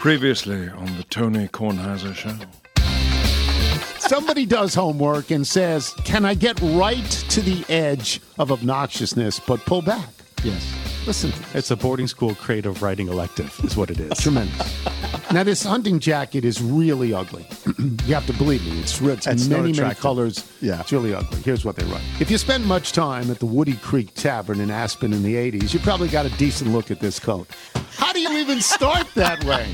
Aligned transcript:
Previously 0.00 0.68
on 0.68 0.96
the 0.96 1.04
Tony 1.04 1.48
Kornheiser 1.48 2.14
Show. 2.14 2.34
Somebody 3.98 4.46
does 4.46 4.74
homework 4.74 5.30
and 5.30 5.46
says, 5.46 5.92
Can 6.04 6.24
I 6.24 6.34
get 6.34 6.58
right 6.62 7.04
to 7.30 7.40
the 7.42 7.64
edge 7.68 8.20
of 8.38 8.50
obnoxiousness 8.50 9.40
but 9.46 9.60
pull 9.66 9.82
back? 9.82 10.08
Yes. 10.44 10.72
Listen, 11.06 11.32
It's 11.54 11.70
a 11.70 11.76
boarding 11.76 12.06
school 12.06 12.34
creative 12.36 12.82
writing 12.82 13.08
elective, 13.08 13.58
is 13.64 13.76
what 13.76 13.90
it 13.90 13.98
is. 13.98 14.16
tremendous. 14.20 14.84
now, 15.32 15.42
this 15.42 15.64
hunting 15.64 15.98
jacket 15.98 16.44
is 16.44 16.62
really 16.62 17.12
ugly. 17.12 17.46
you 18.06 18.14
have 18.14 18.26
to 18.26 18.32
believe 18.34 18.64
me. 18.66 18.78
It's, 18.80 19.00
it's 19.00 19.26
It's 19.26 19.46
not 19.48 19.56
many, 19.56 19.62
many 19.72 19.78
attractive. 19.78 20.02
colors. 20.02 20.52
Yeah. 20.60 20.80
It's 20.80 20.92
really 20.92 21.12
ugly. 21.12 21.40
Here's 21.40 21.64
what 21.64 21.74
they 21.76 21.84
write. 21.86 22.02
If 22.20 22.30
you 22.30 22.38
spent 22.38 22.64
much 22.66 22.92
time 22.92 23.30
at 23.32 23.40
the 23.40 23.46
Woody 23.46 23.74
Creek 23.76 24.14
Tavern 24.14 24.60
in 24.60 24.70
Aspen 24.70 25.12
in 25.12 25.22
the 25.24 25.34
80s, 25.34 25.74
you 25.74 25.80
probably 25.80 26.08
got 26.08 26.24
a 26.24 26.30
decent 26.36 26.70
look 26.72 26.90
at 26.92 27.00
this 27.00 27.18
coat. 27.18 27.48
How 28.08 28.14
do 28.14 28.20
you 28.20 28.38
even 28.38 28.62
start 28.62 29.06
that 29.16 29.44
way? 29.44 29.68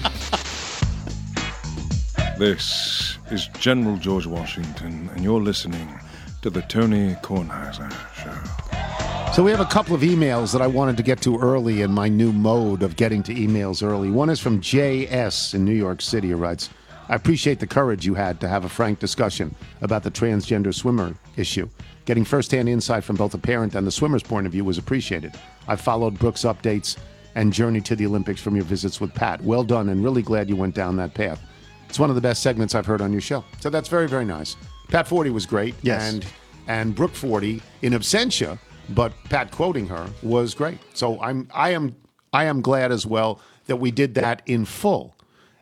This 2.37 3.17
is 3.31 3.47
General 3.61 3.97
George 3.97 4.27
Washington, 4.27 5.09
and 5.15 5.23
you're 5.23 5.41
listening 5.41 6.01
to 6.43 6.51
the 6.51 6.63
Tony 6.63 7.15
Kornheiser 7.23 7.89
Show. 8.17 9.33
So 9.35 9.45
we 9.45 9.53
have 9.53 9.61
a 9.61 9.65
couple 9.65 9.95
of 9.95 10.01
emails 10.01 10.53
that 10.53 10.61
I 10.61 10.67
wanted 10.67 10.97
to 10.97 11.05
get 11.05 11.23
to 11.23 11.39
early 11.39 11.83
in 11.83 11.93
my 11.93 12.09
new 12.09 12.33
mode 12.33 12.83
of 12.83 12.97
getting 12.97 13.23
to 13.23 13.33
emails 13.33 13.87
early. 13.87 14.11
One 14.11 14.29
is 14.29 14.41
from 14.41 14.61
JS 14.61 15.55
in 15.55 15.65
New 15.65 15.71
York 15.71 16.03
City, 16.03 16.31
who 16.31 16.37
writes, 16.37 16.71
I 17.09 17.15
appreciate 17.15 17.61
the 17.61 17.69
courage 17.69 18.05
you 18.05 18.15
had 18.15 18.41
to 18.41 18.49
have 18.49 18.65
a 18.65 18.69
frank 18.69 18.99
discussion 18.99 19.55
about 19.81 20.03
the 20.03 20.11
transgender 20.11 20.75
swimmer 20.75 21.15
issue. 21.37 21.69
Getting 22.05 22.25
firsthand 22.25 22.69
insight 22.69 23.05
from 23.05 23.15
both 23.15 23.31
the 23.31 23.39
parent 23.39 23.77
and 23.77 23.87
the 23.87 23.93
swimmer's 23.93 24.25
point 24.25 24.47
of 24.47 24.53
view 24.53 24.65
was 24.65 24.77
appreciated. 24.77 25.39
I 25.69 25.77
followed 25.77 26.19
Brooke's 26.19 26.43
updates 26.43 26.97
and 27.35 27.53
journey 27.53 27.81
to 27.83 27.97
the 27.97 28.07
Olympics 28.07 28.41
from 28.41 28.55
your 28.55 28.65
visits 28.65 29.01
with 29.01 29.15
Pat. 29.15 29.43
Well 29.43 29.65
done, 29.65 29.89
and 29.89 30.03
really 30.03 30.23
glad 30.23 30.49
you 30.49 30.57
went 30.57 30.75
down 30.75 30.97
that 30.97 31.15
path. 31.15 31.41
It's 31.89 31.99
one 31.99 32.11
of 32.11 32.17
the 32.17 32.23
best 32.23 32.43
segments 32.43 32.75
I've 32.75 32.87
heard 32.87 33.01
on 33.01 33.13
your 33.13 33.21
show. 33.21 33.45
So 33.61 33.71
that's 33.71 33.89
very, 33.89 34.09
very 34.09 34.25
nice. 34.25 34.57
Pat 34.89 35.07
Forde 35.07 35.31
was 35.33 35.47
great. 35.47 35.75
Yes. 35.83 36.13
And 36.13 36.27
and 36.67 36.95
Brooke 36.95 37.13
Forde 37.13 37.61
in 37.83 37.93
absentia, 37.93 38.59
but 38.91 39.13
Pat 39.25 39.51
quoting 39.51 39.87
her 39.89 40.09
was 40.23 40.55
great. 40.55 40.79
So 40.95 41.21
I'm 41.21 41.49
I 41.55 41.71
am 41.71 41.95
I 42.33 42.45
am 42.45 42.61
glad 42.61 42.91
as 42.93 43.07
well 43.07 43.41
that 43.67 43.77
we 43.77 43.91
did 43.91 44.15
that 44.15 44.43
in 44.47 44.65
full 44.65 45.15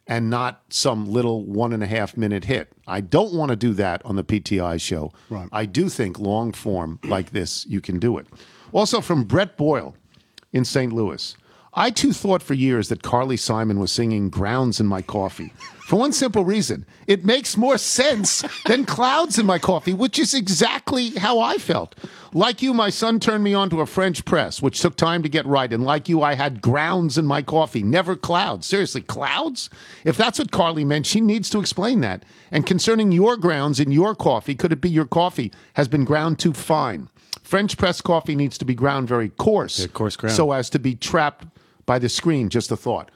and 0.06 0.28
not 0.30 0.62
some 0.68 1.06
little 1.06 1.44
one 1.44 1.72
and 1.72 1.82
a 1.82 1.86
half 1.86 2.16
minute 2.16 2.44
hit. 2.44 2.72
I 2.86 3.00
don't 3.00 3.32
want 3.34 3.50
to 3.50 3.56
do 3.56 3.72
that 3.74 4.04
on 4.04 4.16
the 4.16 4.24
PTI 4.24 4.80
show. 4.80 5.12
Right. 5.30 5.48
I 5.52 5.66
do 5.66 5.88
think 5.88 6.18
long 6.18 6.52
form 6.52 6.98
like 7.04 7.30
this, 7.30 7.64
you 7.66 7.80
can 7.80 7.98
do 7.98 8.18
it. 8.18 8.26
Also 8.72 9.00
from 9.00 9.24
Brett 9.24 9.56
Boyle 9.56 9.94
in 10.52 10.64
St. 10.64 10.92
Louis. 10.92 11.36
I 11.74 11.88
too 11.88 12.12
thought 12.12 12.42
for 12.42 12.52
years 12.52 12.88
that 12.90 13.02
Carly 13.02 13.38
Simon 13.38 13.78
was 13.78 13.90
singing 13.90 14.28
Grounds 14.28 14.78
in 14.78 14.86
My 14.86 15.00
Coffee. 15.00 15.54
For 15.86 15.96
one 15.98 16.12
simple 16.12 16.44
reason 16.44 16.84
it 17.06 17.24
makes 17.24 17.56
more 17.56 17.78
sense 17.78 18.44
than 18.66 18.84
Clouds 18.84 19.38
in 19.38 19.46
My 19.46 19.58
Coffee, 19.58 19.94
which 19.94 20.18
is 20.18 20.34
exactly 20.34 21.10
how 21.16 21.40
I 21.40 21.56
felt. 21.56 21.94
Like 22.34 22.60
you, 22.60 22.74
my 22.74 22.90
son 22.90 23.18
turned 23.20 23.42
me 23.42 23.54
on 23.54 23.70
to 23.70 23.80
a 23.80 23.86
French 23.86 24.24
press, 24.26 24.60
which 24.60 24.80
took 24.82 24.96
time 24.96 25.22
to 25.22 25.30
get 25.30 25.46
right. 25.46 25.72
And 25.72 25.82
like 25.82 26.10
you, 26.10 26.20
I 26.22 26.34
had 26.34 26.60
grounds 26.60 27.16
in 27.16 27.24
my 27.24 27.40
coffee, 27.40 27.82
never 27.82 28.16
clouds. 28.16 28.66
Seriously, 28.66 29.00
clouds? 29.00 29.70
If 30.04 30.18
that's 30.18 30.38
what 30.38 30.50
Carly 30.50 30.84
meant, 30.84 31.06
she 31.06 31.22
needs 31.22 31.48
to 31.50 31.58
explain 31.58 32.00
that. 32.02 32.22
And 32.50 32.66
concerning 32.66 33.12
your 33.12 33.38
grounds 33.38 33.80
in 33.80 33.90
your 33.92 34.14
coffee, 34.14 34.54
could 34.54 34.72
it 34.72 34.82
be 34.82 34.90
your 34.90 35.06
coffee 35.06 35.50
has 35.74 35.88
been 35.88 36.04
ground 36.04 36.38
too 36.38 36.52
fine? 36.52 37.08
French 37.42 37.76
press 37.78 38.02
coffee 38.02 38.36
needs 38.36 38.56
to 38.58 38.64
be 38.66 38.74
ground 38.74 39.08
very 39.08 39.30
coarse, 39.30 39.78
Yeah, 39.80 39.86
coarse 39.88 40.16
ground. 40.16 40.36
so 40.36 40.52
as 40.52 40.68
to 40.70 40.78
be 40.78 40.94
trapped 40.94 41.46
by 41.86 41.98
the 41.98 42.08
screen. 42.08 42.48
Just 42.48 42.70
a 42.70 42.76
thought. 42.76 43.10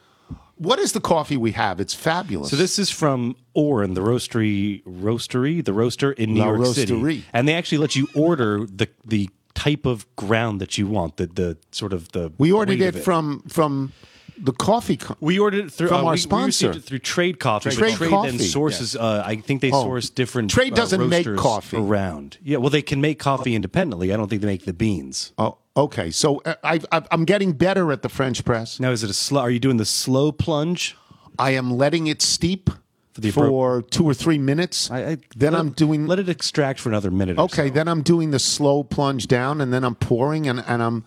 What 0.57 0.79
is 0.79 0.93
the 0.93 1.01
coffee 1.01 1.37
we 1.37 1.53
have? 1.53 1.81
It's 1.81 1.93
fabulous. 1.93 2.51
So 2.51 2.57
this 2.57 2.79
is 2.79 2.91
from 2.91 3.37
Oren, 3.53 3.93
the 3.93 4.01
roastery, 4.01 4.83
roastery, 4.85 5.63
the 5.63 5.75
roaster 5.75 6.13
in 6.13 6.33
New 6.33 6.41
La 6.41 6.47
York 6.47 6.61
Roasterie. 6.61 6.75
City, 6.75 7.25
and 7.33 7.47
they 7.47 7.55
actually 7.55 7.79
let 7.79 7.95
you 7.95 8.09
order 8.15 8.67
the 8.67 8.89
the 9.05 9.29
type 9.55 9.85
of 9.85 10.07
ground 10.17 10.61
that 10.61 10.79
you 10.79 10.87
want, 10.87 11.19
the 11.19 11.27
the 11.27 11.59
sort 11.73 11.93
of 11.93 12.13
the. 12.13 12.33
we 12.39 12.53
ordered 12.53 12.81
it, 12.81 12.95
of 12.95 13.05
from 13.05 13.43
from 13.49 13.93
the 14.39 14.53
coffee. 14.53 14.97
Co- 14.97 15.17
We 15.21 15.39
ordered 15.39 15.67
it 15.67 15.73
through 15.73 15.89
From 15.89 16.05
uh, 16.05 16.09
our 16.09 16.13
we- 16.13 16.19
sponsor. 16.19 16.71
We 16.71 16.77
it 16.77 16.85
through 16.85 16.99
Trade 17.01 17.39
Coffee. 17.41 17.71
but 17.71 17.77
Trade 17.79 17.95
Trade 17.97 18.11
Coffee. 18.11 18.31
then 18.31 18.39
sources. 18.41 18.95
Uh, 18.97 19.23
I 19.25 19.37
think 19.37 19.61
they 19.63 19.71
Oh. 19.73 19.83
source 19.83 20.11
different. 20.11 20.51
Trade 20.51 20.73
uh, 20.73 20.77
doesn't 20.77 21.09
make 21.09 21.35
coffee. 21.37 21.77
around. 21.77 22.39
Yeah, 22.43 22.59
well, 22.59 22.71
they 22.71 22.83
can 22.83 23.01
make 23.01 23.19
coffee 23.19 23.55
independently. 23.55 24.13
I 24.13 24.17
don't 24.17 24.29
think 24.29 24.43
they 24.43 24.47
make 24.49 24.65
the 24.65 24.73
beans. 24.73 25.33
oh, 25.39 25.59
okay. 25.77 26.11
So 26.11 26.43
uh, 26.45 26.55
I, 26.65 26.81
I, 26.93 27.03
I'm 27.11 27.25
getting 27.25 27.53
better 27.53 27.91
at 27.93 28.03
the 28.03 28.09
French 28.09 28.45
press. 28.45 28.79
Now, 28.81 28.91
is 28.91 29.03
it 29.05 29.11
a 29.11 29.15
slow? 29.15 29.41
Are 29.43 29.51
you 29.51 29.59
doing 29.61 29.77
the 29.79 29.85
slow 29.85 30.33
plunge? 30.33 30.97
I 31.39 31.51
am 31.51 31.71
letting 31.71 32.07
it 32.07 32.23
steep 32.23 32.71
for, 33.13 33.21
the 33.21 33.31
appro- 33.31 33.91
two 33.91 34.05
or 34.05 34.15
three 34.15 34.39
minutes. 34.39 34.91
I, 34.91 34.99
I, 34.99 35.17
then 35.37 35.53
let- 35.53 35.61
I'm 35.61 35.71
doing 35.71 36.07
Let 36.07 36.19
it 36.19 36.29
extract 36.29 36.81
for 36.81 36.89
another 36.91 37.11
minute. 37.11 37.39
or 37.39 37.43
Okay, 37.45 37.69
so. 37.69 37.75
then 37.75 37.89
I'm 37.89 38.03
doing 38.03 38.31
the 38.31 38.39
slow 38.39 38.83
plunge 38.85 39.27
down, 39.27 39.61
and 39.61 39.73
then 39.73 39.85
I'm 39.85 39.95
pouring, 39.95 40.47
and, 40.49 40.63
and 40.67 40.83
I'm, 40.83 41.05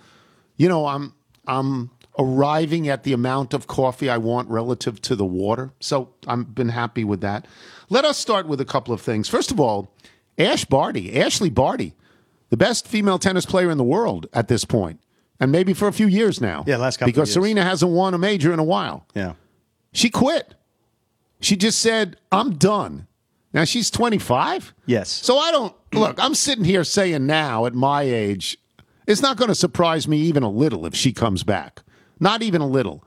you 0.58 0.68
know, 0.68 0.86
I'm 0.88 1.14
I'm 1.48 1.90
arriving 2.20 2.90
at 2.90 3.04
the 3.04 3.14
amount 3.14 3.54
of 3.54 3.66
coffee 3.66 4.10
I 4.10 4.18
want 4.18 4.50
relative 4.50 5.02
to 5.04 5.16
the 5.16 5.26
water. 5.26 5.72
So 5.80 6.10
I've 6.28 6.54
been 6.54 6.70
happy 6.70 7.06
with 7.06 7.22
that. 7.22 7.48
Let 7.90 8.06
us 8.06 8.18
start 8.18 8.46
with 8.46 8.60
a 8.60 8.66
couple 8.66 8.94
of 8.94 9.02
things. 9.02 9.30
First 9.30 9.52
of 9.52 9.60
all, 9.60 9.92
Ash 10.38 10.66
Barty, 10.66 11.20
Ashley 11.20 11.50
Barty, 11.50 11.96
the 12.50 12.58
best 12.58 12.88
female 12.88 13.18
tennis 13.18 13.46
player 13.46 13.72
in 13.72 13.78
the 13.78 13.84
world 13.84 14.28
at 14.34 14.50
this 14.50 14.66
point, 14.66 15.00
and 15.40 15.52
maybe 15.52 15.74
for 15.74 15.88
a 15.88 15.94
few 15.94 16.08
years 16.08 16.42
now. 16.42 16.64
Yeah, 16.68 16.78
last 16.78 16.98
couple 16.98 17.10
of 17.10 17.16
because. 17.16 17.34
Serena 17.34 17.64
hasn't 17.64 17.92
won 17.92 18.14
a 18.14 18.18
major 18.18 18.52
in 18.52 18.60
a 18.60 18.64
while. 18.64 19.08
Yeah. 19.16 19.34
She 19.94 20.10
quit. 20.10 20.56
She 21.40 21.56
just 21.56 21.80
said, 21.80 22.18
I'm 22.32 22.56
done. 22.56 23.08
Now 23.54 23.64
she's 23.64 23.90
25. 23.90 24.74
Yes. 24.86 25.10
So 25.10 25.38
I 25.38 25.52
don't 25.52 25.74
look, 25.94 26.22
I'm 26.22 26.36
sitting 26.36 26.66
here 26.66 26.84
saying 26.84 27.26
now 27.26 27.66
at 27.66 27.74
my 27.74 28.04
age, 28.04 28.58
it's 29.08 29.22
not 29.22 29.38
going 29.38 29.48
to 29.48 29.56
surprise 29.56 30.08
me 30.08 30.18
even 30.18 30.44
a 30.44 30.50
little 30.50 30.86
if 30.86 30.94
she 30.94 31.14
comes 31.14 31.44
back. 31.44 31.82
Not 32.20 32.42
even 32.42 32.62
a 32.62 32.68
little. 32.68 33.04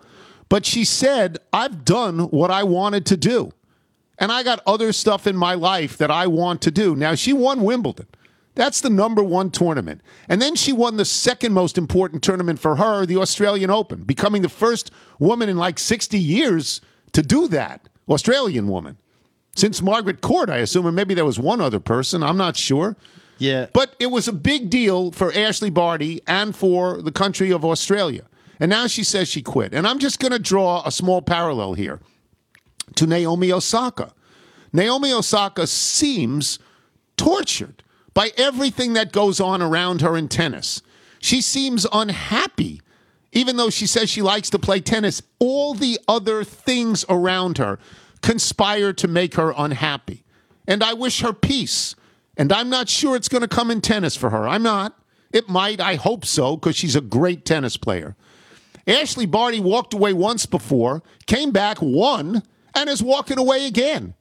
But 0.49 0.67
she 0.67 0.85
said, 0.85 1.39
I've 1.53 1.85
done 1.85 2.21
what 2.31 2.51
I 2.51 2.63
wanted 2.63 3.07
to 3.07 3.17
do. 3.17 3.53
And 4.19 4.31
I 4.31 4.43
got 4.43 4.61
other 4.67 4.93
stuff 4.93 5.27
in 5.27 5.37
my 5.37 5.55
life 5.55 5.97
that 5.99 6.11
I 6.11 6.27
want 6.27 6.61
to 6.63 6.71
do. 6.71 6.95
Now, 6.95 7.15
she 7.15 7.33
won 7.33 7.63
Wimbledon. 7.63 8.07
That's 8.55 8.81
the 8.83 8.91
number 8.91 9.23
one 9.23 9.51
tournament. 9.51 10.03
And 10.29 10.43
then 10.43 10.55
she 10.55 10.73
won 10.73 10.97
the 10.97 11.05
second 11.05 11.55
most 11.55 11.79
important 11.79 12.23
tournament 12.23 12.59
for 12.59 12.77
her, 12.77 13.07
the 13.07 13.17
Australian 13.17 13.71
Open, 13.71 14.03
becoming 14.03 14.43
the 14.43 14.49
first 14.49 14.91
woman 15.19 15.49
in 15.49 15.57
like 15.57 15.79
60 15.79 16.19
years 16.19 16.81
to 17.13 17.23
do 17.23 17.49
that. 17.49 17.89
Australian 18.09 18.69
woman. 18.69 18.99
Since 19.57 19.83
Margaret 19.83 20.21
Court, 20.21 20.51
I 20.51 20.59
assume, 20.59 20.87
and 20.87 20.97
maybe 20.97 21.15
there 21.15 21.25
was 21.25 21.39
one 21.39 21.61
other 21.61 21.81
person. 21.81 22.23
I'm 22.23 22.37
not 22.37 22.57
sure. 22.57 22.97
Yeah. 23.39 23.67
But 23.73 23.97
it 23.99 24.07
was 24.07 24.29
a 24.29 24.33
big 24.33 24.71
deal 24.71 25.13
for 25.13 25.33
Ashley 25.33 25.71
Barty 25.71 26.21
and 26.27 26.55
for 26.55 27.01
the 27.03 27.13
country 27.13 27.51
of 27.51 27.65
Australia. 27.65 28.25
And 28.63 28.71
now 28.71 28.87
she 28.87 29.03
says 29.03 29.27
she 29.27 29.43
quit. 29.43 29.75
And 29.75 29.89
I'm 29.89 29.99
just 29.99 30.21
going 30.21 30.31
to 30.31 30.39
draw 30.39 30.85
a 30.87 30.93
small 30.93 31.21
parallel 31.21 31.75
here 31.75 31.99
to 32.95 33.09
Naomi 33.09 33.51
Osaka. 33.51 34.15
Naomi 34.73 35.13
Osaka 35.13 35.67
seems 35.67 36.61
tortured 37.17 37.83
by 38.15 38.31
everything 38.37 38.93
that 38.93 39.11
goes 39.11 39.41
on 39.41 39.63
around 39.63 40.01
her 40.01 40.17
in 40.17 40.29
tennis. 40.29 40.81
She 41.19 41.41
seems 41.41 41.89
unhappy, 41.93 42.81
even 43.33 43.57
though 43.57 43.69
she 43.69 43.85
says 43.85 44.09
she 44.09 44.23
likes 44.23 44.49
to 44.51 44.61
play 44.61 44.79
tennis. 44.79 45.23
All 45.41 45.75
the 45.75 45.99
other 46.07 46.45
things 46.45 47.05
around 47.09 47.59
her 47.59 47.81
conspire 48.21 48.93
to 48.93 49.09
make 49.09 49.35
her 49.35 49.53
unhappy. 49.57 50.23
And 50.69 50.85
I 50.85 50.93
wish 50.93 51.21
her 51.23 51.33
peace. 51.33 51.97
And 52.37 52.53
I'm 52.53 52.71
not 52.71 52.89
sure 52.89 53.17
it's 53.17 53.29
going 53.29 53.43
to 53.43 53.49
come 53.49 53.73
in 53.73 53.81
tennis 53.81 54.15
for 54.15 54.31
her. 54.31 54.47
I'm 54.47 54.63
not. 54.63 54.97
It 55.33 55.49
might. 55.49 55.81
I 55.81 55.97
hope 55.97 56.25
so, 56.25 56.57
because 56.57 56.77
she's 56.77 56.95
a 56.95 57.01
great 57.01 57.45
tennis 57.45 57.77
player. 57.77 58.15
Ashley 58.87 59.27
Barty 59.27 59.61
walked 59.61 59.95
away 59.95 60.13
once 60.13 60.47
before, 60.47 61.03
came 61.27 61.51
back, 61.51 61.79
won, 61.81 62.43
and 62.75 62.89
is 62.89 63.03
walking 63.03 63.39
away 63.39 63.67
again. 63.67 64.15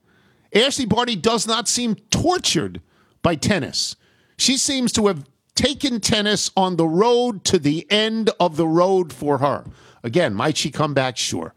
Ashley 0.54 0.86
Barty 0.86 1.16
does 1.16 1.46
not 1.46 1.68
seem 1.68 1.96
tortured 2.10 2.80
by 3.22 3.34
tennis. 3.34 3.96
She 4.36 4.56
seems 4.56 4.92
to 4.92 5.06
have 5.06 5.24
taken 5.54 6.00
tennis 6.00 6.50
on 6.56 6.76
the 6.76 6.86
road 6.86 7.44
to 7.44 7.58
the 7.58 7.86
end 7.90 8.30
of 8.40 8.56
the 8.56 8.66
road 8.66 9.12
for 9.12 9.38
her. 9.38 9.64
Again, 10.02 10.34
might 10.34 10.56
she 10.56 10.70
come 10.70 10.94
back? 10.94 11.16
Sure. 11.16 11.54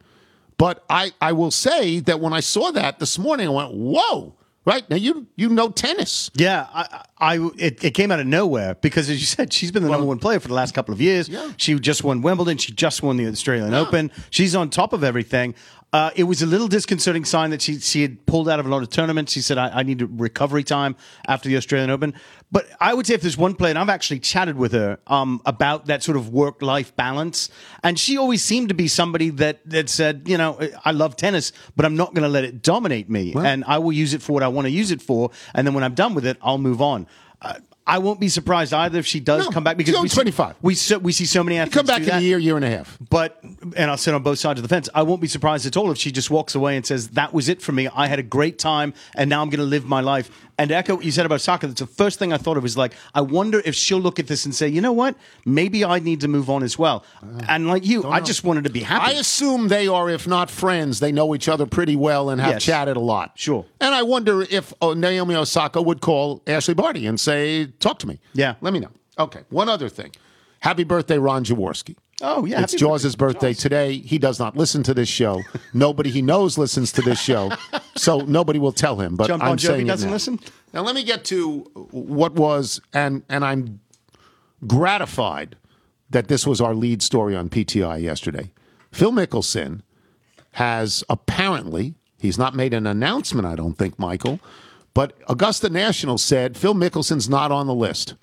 But 0.57 0.84
I, 0.90 1.12
I 1.19 1.34
will 1.34 1.52
say 1.52 2.00
that 2.02 2.19
when 2.19 2.34
I 2.34 2.40
saw 2.40 2.72
that 2.72 3.00
this 3.00 3.19
morning, 3.19 3.48
I 3.48 3.52
went, 3.52 3.74
whoa, 3.74 4.36
right? 4.66 4.90
Now 4.90 4.98
you 4.98 5.28
you 5.36 5.50
know 5.50 5.70
tennis. 5.70 6.30
Yeah, 6.36 6.68
I, 6.74 7.06
I 7.18 7.50
it, 7.58 7.84
it 7.84 7.92
came 7.92 8.12
out 8.12 8.20
of 8.20 8.28
nowhere 8.28 8.76
because, 8.76 9.10
as 9.10 9.20
you 9.20 9.26
said, 9.26 9.54
she's 9.54 9.72
been 9.72 9.84
the 9.84 9.90
number 9.90 10.06
one 10.06 10.20
player 10.20 10.40
for 10.40 10.48
the 10.48 10.54
last 10.54 10.74
couple 10.74 10.94
of 10.94 11.02
years. 11.02 11.30
Yeah. 11.30 11.52
She 11.58 11.76
just 11.80 12.04
won 12.04 12.22
Wimbledon. 12.22 12.58
She 12.58 12.74
just 12.74 13.02
won 13.04 13.18
the 13.18 13.28
Australian 13.28 13.74
Open. 13.74 14.12
She's 14.30 14.56
on 14.56 14.70
top 14.70 14.94
of 14.94 15.04
everything. 15.04 15.56
Uh, 15.95 16.12
it 16.13 16.24
was 16.24 16.42
a 16.42 16.45
little 16.45 16.68
disconcerting 16.68 17.24
sign 17.24 17.51
that 17.51 17.62
she 17.62 17.80
she 17.80 18.01
had 18.01 18.25
pulled 18.25 18.50
out 18.50 18.59
of 18.59 18.65
a 18.65 18.69
lot 18.69 18.83
of 18.83 18.89
tournaments. 18.89 19.31
She 19.31 19.39
said, 19.39 19.57
I, 19.57 19.80
I 19.80 19.83
need 19.83 20.01
recovery 20.01 20.65
time 20.65 20.97
after 21.25 21.47
the 21.47 21.56
Australian 21.56 21.89
Open. 21.89 22.13
But 22.51 22.68
I 22.81 22.94
would 22.94 23.07
say 23.07 23.13
if 23.13 23.21
there's 23.21 23.38
one 23.38 23.56
player, 23.56 23.69
and 23.69 23.80
I've 23.80 23.88
actually 23.88 24.19
chatted 24.19 24.57
with 24.57 24.74
her 24.74 25.00
um, 25.07 25.42
about 25.45 25.86
that 25.86 26.03
sort 26.03 26.18
of 26.18 26.31
work 26.33 26.62
life 26.62 26.94
balance, 26.97 27.50
and 27.81 27.97
she 27.97 28.18
always 28.18 28.44
seemed 28.44 28.68
to 28.68 28.75
be 28.75 28.89
somebody 28.89 29.30
that, 29.30 29.62
that 29.69 29.88
said, 29.88 30.24
you 30.25 30.38
know, 30.38 30.59
I 30.83 30.92
love 30.92 31.15
tennis, 31.15 31.53
but 31.77 31.86
I'm 31.86 31.95
not 31.95 32.13
going 32.13 32.24
to 32.24 32.30
let 32.30 32.44
it 32.44 32.62
dominate 32.62 33.09
me. 33.09 33.33
And 33.33 33.63
I 33.65 33.77
will 33.77 33.94
use 33.94 34.13
it 34.13 34.21
for 34.21 34.33
what 34.33 34.44
I 34.44 34.50
want 34.50 34.65
to 34.65 34.71
use 34.71 34.92
it 34.92 35.01
for. 35.01 35.31
And 35.53 35.65
then 35.65 35.74
when 35.74 35.86
I'm 35.86 35.95
done 35.95 36.13
with 36.13 36.25
it, 36.25 36.36
I'll 36.42 36.57
move 36.57 36.81
on. 36.81 37.07
Uh, 37.42 37.59
I 37.88 38.00
won't 38.00 38.20
be 38.20 38.30
surprised 38.30 38.74
either 38.74 38.98
if 38.98 39.06
she 39.06 39.20
does 39.20 39.46
No, 39.46 39.52
come 39.52 39.64
back 39.64 39.78
because 39.78 39.94
she's 39.94 40.02
we 40.02 40.10
see- 40.10 40.16
25. 40.16 40.56
we 40.64 40.74
so, 40.74 40.98
we 40.98 41.12
see 41.12 41.26
so 41.26 41.44
many 41.44 41.58
athletes 41.60 41.76
Come 41.76 41.86
back 41.86 42.02
in 42.02 42.10
a 42.10 42.20
year, 42.20 42.40
year 42.40 42.56
and 42.56 42.66
a 42.66 42.70
half. 42.70 42.98
But 43.12 43.40
and 43.44 43.92
I'll 43.92 43.98
sit 43.98 44.14
on 44.16 44.24
both 44.24 44.40
sides 44.40 44.60
of 44.60 44.64
the 44.64 44.70
fence. 44.70 44.90
I 44.96 45.04
won't 45.04 45.22
be 45.22 45.28
surprised 45.28 45.68
at 45.68 45.78
all 45.78 45.92
if 45.92 45.98
she 46.00 46.12
just 46.12 46.32
walks 46.32 46.56
away 46.56 46.78
and 46.78 46.86
says, 46.86 47.10
"That 47.10 47.32
was 47.34 47.48
it 47.48 47.62
for 47.62 47.74
me. 47.74 47.88
I 47.94 48.08
had 48.08 48.18
a 48.18 48.24
great 48.24 48.58
time, 48.58 48.94
and 49.16 49.30
now 49.30 49.42
I'm 49.44 49.50
going 49.50 49.60
to 49.60 49.66
live 49.66 49.86
my 49.86 50.02
life." 50.02 50.32
And 50.57 50.69
to 50.69 50.75
echo 50.75 50.96
what 50.96 51.04
you 51.04 51.12
said 51.12 51.25
about 51.25 51.36
Osaka, 51.36 51.68
that's 51.68 51.81
the 51.81 51.86
first 51.88 52.18
thing 52.18 52.31
I 52.31 52.38
thought 52.38 52.56
of. 52.56 52.63
Was 52.63 52.78
like, 52.78 52.94
I 53.13 53.19
wonder 53.22 53.62
if 53.66 53.75
she'll 53.75 54.00
look 54.00 54.19
at 54.19 54.28
this 54.28 54.46
and 54.46 54.56
say, 54.56 54.68
"You 54.69 54.80
know 54.80 54.94
what? 54.94 55.16
Maybe 55.46 55.84
I 55.84 56.00
need 56.00 56.22
to 56.22 56.28
move 56.30 56.50
on 56.50 56.63
as 56.63 56.80
well." 56.80 57.04
and 57.50 57.68
like 57.68 57.86
you, 57.86 58.06
I 58.06 58.22
just 58.22 58.44
wanted 58.46 58.63
to 58.63 58.69
be 58.69 58.80
happy. 58.80 59.16
I 59.16 59.19
assume 59.19 59.68
they 59.68 59.88
are, 59.90 60.10
if 60.10 60.28
not 60.28 60.50
friends, 60.50 61.00
they 61.02 61.12
know 61.12 61.36
each 61.36 61.50
other 61.50 61.66
pretty 61.66 61.96
well 61.98 62.30
and 62.30 62.40
have 62.40 62.54
Yes. 62.54 62.63
chatted 62.63 62.96
a 62.96 63.02
lot. 63.02 63.34
Sure. 63.36 63.66
And 63.81 63.94
I 63.94 64.04
wonder 64.04 64.44
if 64.44 64.74
uh, 64.81 64.94
Naomi 64.94 65.36
Osaka 65.36 65.81
would 65.81 66.00
call 66.00 66.42
Ashley 66.48 66.74
Barty 66.74 67.06
and 67.06 67.19
say, 67.19 67.66
"Talk 67.80 68.00
to 68.00 68.07
me." 68.07 68.19
Yeah. 68.34 68.56
let 68.62 68.72
me 68.72 68.80
know. 68.80 68.92
Okay, 69.19 69.42
one 69.50 69.68
other 69.68 69.90
thing. 69.90 70.12
Happy 70.62 70.84
birthday, 70.86 71.18
Ron 71.18 71.44
Jaworski. 71.44 71.96
Oh, 72.22 72.46
yeah, 72.46 72.62
it's 72.62 72.72
happy 72.74 72.80
Jaws' 72.80 73.16
birthday, 73.16 73.50
birthday 73.50 73.54
today. 73.54 73.98
He 73.98 74.18
does 74.18 74.40
not 74.40 74.56
listen 74.56 74.84
to 74.84 74.94
this 74.94 75.10
show. 75.10 75.42
nobody 75.74 76.10
he 76.12 76.22
knows 76.22 76.58
listens 76.58 76.92
to 76.94 77.02
this 77.02 77.20
show, 77.20 77.52
so 77.96 78.20
nobody 78.20 78.58
will 78.58 78.72
tell 78.72 78.98
him. 79.00 79.16
But 79.16 79.28
John 79.28 79.40
Bon 79.40 79.50
I'm 79.50 79.58
Jovi 79.58 79.62
saying 79.62 79.80
it 79.80 79.84
He 79.84 79.88
doesn't 79.88 80.10
now. 80.10 80.14
listen? 80.14 80.40
Now 80.74 80.82
let 80.82 80.96
me 80.96 81.04
get 81.04 81.26
to 81.26 81.60
what 81.92 82.34
was, 82.34 82.80
and 82.94 83.24
and 83.30 83.44
I'm 83.44 83.82
gratified 84.66 85.58
that 86.10 86.28
this 86.28 86.48
was 86.48 86.62
our 86.62 86.74
lead 86.74 87.02
story 87.02 87.36
on 87.36 87.50
PTI 87.50 88.02
yesterday. 88.02 88.52
Phil 88.92 89.12
Mickelson 89.12 89.82
has 90.54 91.04
apparently, 91.10 91.96
he's 92.18 92.38
not 92.38 92.56
made 92.56 92.74
an 92.74 92.88
announcement, 92.88 93.46
I 93.46 93.56
don't 93.56 93.78
think, 93.78 94.00
Michael, 94.00 94.40
but 94.94 95.14
Augusta 95.28 95.70
National 95.70 96.18
said 96.18 96.56
Phil 96.56 96.74
Mickelson's 96.74 97.28
not 97.28 97.52
on 97.52 97.68
the 97.68 97.74
list. 97.74 98.16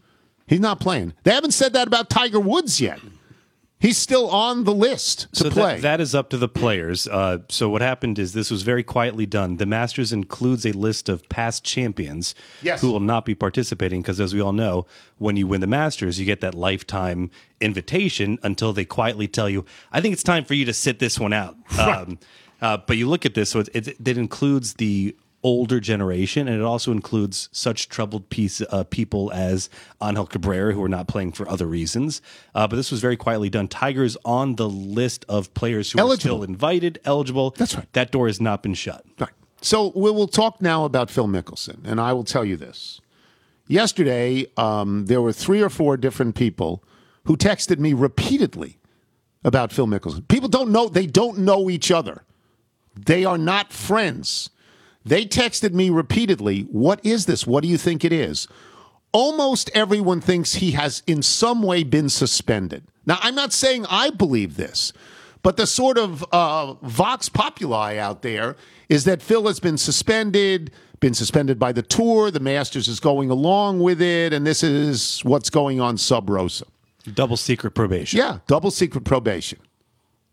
He's 0.46 0.60
not 0.60 0.80
playing. 0.80 1.12
They 1.24 1.32
haven't 1.32 1.50
said 1.52 1.74
that 1.74 1.86
about 1.86 2.08
Tiger 2.08 2.40
Woods 2.40 2.80
yet. 2.80 2.98
He's 3.82 3.98
still 3.98 4.30
on 4.30 4.62
the 4.62 4.72
list 4.72 5.26
to 5.32 5.36
so 5.36 5.44
that- 5.44 5.52
play. 5.52 5.80
that 5.80 6.00
is 6.00 6.14
up 6.14 6.30
to 6.30 6.38
the 6.38 6.48
players. 6.48 7.08
Uh, 7.08 7.38
so 7.48 7.68
what 7.68 7.82
happened 7.82 8.16
is 8.18 8.32
this 8.32 8.48
was 8.48 8.62
very 8.62 8.84
quietly 8.84 9.26
done. 9.26 9.56
The 9.56 9.66
Masters 9.66 10.12
includes 10.12 10.64
a 10.64 10.70
list 10.72 11.08
of 11.08 11.28
past 11.28 11.64
champions 11.64 12.34
Yes. 12.62 12.80
who 12.80 12.92
will 12.92 13.00
not 13.00 13.24
be 13.24 13.34
participating 13.34 14.00
because, 14.00 14.20
as 14.20 14.32
we 14.32 14.40
all 14.40 14.52
know, 14.52 14.86
when 15.18 15.36
you 15.36 15.48
win 15.48 15.60
the 15.60 15.66
Masters, 15.66 16.20
you 16.20 16.24
get 16.24 16.40
that 16.42 16.54
lifetime 16.54 17.28
invitation 17.60 18.38
until 18.44 18.72
they 18.72 18.84
quietly 18.84 19.26
tell 19.28 19.50
you, 19.50 19.64
"I 19.92 20.00
think 20.00 20.12
it's 20.12 20.22
time 20.22 20.44
for 20.44 20.54
you 20.54 20.64
to 20.64 20.72
sit 20.72 20.98
this 21.00 21.18
one 21.18 21.32
out." 21.32 21.56
Um, 21.78 22.18
uh, 22.60 22.76
but 22.86 22.96
you 22.96 23.08
look 23.08 23.26
at 23.26 23.34
this, 23.34 23.50
so 23.50 23.58
it, 23.60 23.68
it, 23.74 23.88
it 24.04 24.16
includes 24.16 24.74
the 24.74 25.16
older 25.42 25.80
generation, 25.80 26.46
and 26.48 26.56
it 26.56 26.62
also 26.64 26.92
includes 26.92 27.48
such 27.52 27.88
troubled 27.88 28.28
piece, 28.30 28.60
uh, 28.60 28.84
people 28.84 29.30
as 29.32 29.68
Angel 30.02 30.26
Cabrera, 30.26 30.72
who 30.72 30.82
are 30.82 30.88
not 30.88 31.08
playing 31.08 31.32
for 31.32 31.48
other 31.48 31.66
reasons. 31.66 32.22
Uh, 32.54 32.66
but 32.68 32.76
this 32.76 32.90
was 32.90 33.00
very 33.00 33.16
quietly 33.16 33.50
done. 33.50 33.68
Tiger's 33.68 34.16
on 34.24 34.56
the 34.56 34.68
list 34.68 35.24
of 35.28 35.52
players 35.54 35.90
who 35.92 35.98
Eligible. 35.98 36.14
are 36.14 36.38
still 36.38 36.42
invited, 36.44 37.00
eligible. 37.04 37.50
That's 37.50 37.74
right. 37.74 37.92
That 37.92 38.12
door 38.12 38.26
has 38.26 38.40
not 38.40 38.62
been 38.62 38.74
shut. 38.74 39.04
Right. 39.18 39.30
So 39.60 39.92
we 39.94 40.10
will 40.10 40.28
talk 40.28 40.60
now 40.60 40.84
about 40.84 41.10
Phil 41.10 41.28
Mickelson, 41.28 41.84
and 41.84 42.00
I 42.00 42.12
will 42.12 42.24
tell 42.24 42.44
you 42.44 42.56
this. 42.56 43.00
Yesterday, 43.68 44.46
um, 44.56 45.06
there 45.06 45.22
were 45.22 45.32
three 45.32 45.62
or 45.62 45.70
four 45.70 45.96
different 45.96 46.34
people 46.34 46.82
who 47.24 47.36
texted 47.36 47.78
me 47.78 47.92
repeatedly 47.92 48.78
about 49.44 49.72
Phil 49.72 49.86
Mickelson. 49.86 50.26
People 50.28 50.48
don't 50.48 50.70
know; 50.70 50.88
they 50.88 51.06
don't 51.06 51.38
know 51.38 51.70
each 51.70 51.90
other. 51.90 52.24
They 52.94 53.24
are 53.24 53.38
not 53.38 53.72
friends. 53.72 54.50
They 55.04 55.24
texted 55.24 55.72
me 55.72 55.90
repeatedly, 55.90 56.62
"What 56.70 57.00
is 57.04 57.26
this? 57.26 57.46
What 57.46 57.62
do 57.62 57.68
you 57.68 57.78
think 57.78 58.04
it 58.04 58.12
is?" 58.12 58.46
Almost 59.12 59.70
everyone 59.74 60.20
thinks 60.20 60.54
he 60.54 60.70
has 60.70 61.02
in 61.06 61.22
some 61.22 61.62
way 61.62 61.82
been 61.82 62.08
suspended. 62.08 62.84
Now, 63.04 63.18
I'm 63.20 63.34
not 63.34 63.52
saying 63.52 63.84
I 63.90 64.10
believe 64.10 64.56
this, 64.56 64.92
but 65.42 65.56
the 65.56 65.66
sort 65.66 65.98
of 65.98 66.24
uh, 66.32 66.74
vox 66.82 67.28
populi 67.28 67.96
out 67.96 68.22
there 68.22 68.56
is 68.88 69.04
that 69.04 69.20
Phil 69.20 69.46
has 69.48 69.60
been 69.60 69.76
suspended, 69.76 70.70
been 71.00 71.14
suspended 71.14 71.58
by 71.58 71.72
the 71.72 71.82
tour. 71.82 72.30
The 72.30 72.40
Masters 72.40 72.88
is 72.88 73.00
going 73.00 73.28
along 73.28 73.80
with 73.80 74.00
it, 74.00 74.32
and 74.32 74.46
this 74.46 74.62
is 74.62 75.20
what's 75.24 75.50
going 75.50 75.80
on 75.80 75.98
sub 75.98 76.30
rosa. 76.30 76.64
Double 77.12 77.36
secret 77.36 77.72
probation. 77.72 78.18
Yeah, 78.18 78.38
double 78.46 78.70
secret 78.70 79.04
probation. 79.04 79.58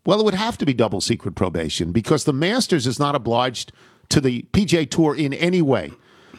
Well, 0.06 0.20
it 0.20 0.24
would 0.24 0.34
have 0.34 0.56
to 0.58 0.64
be 0.64 0.72
double 0.72 1.00
secret 1.00 1.34
probation 1.34 1.92
because 1.92 2.24
the 2.24 2.32
Masters 2.32 2.86
is 2.86 2.98
not 2.98 3.14
obliged 3.14 3.72
to 4.10 4.20
the 4.20 4.42
PGA 4.52 4.88
Tour 4.88 5.14
in 5.14 5.32
any 5.32 5.62
way. 5.62 5.92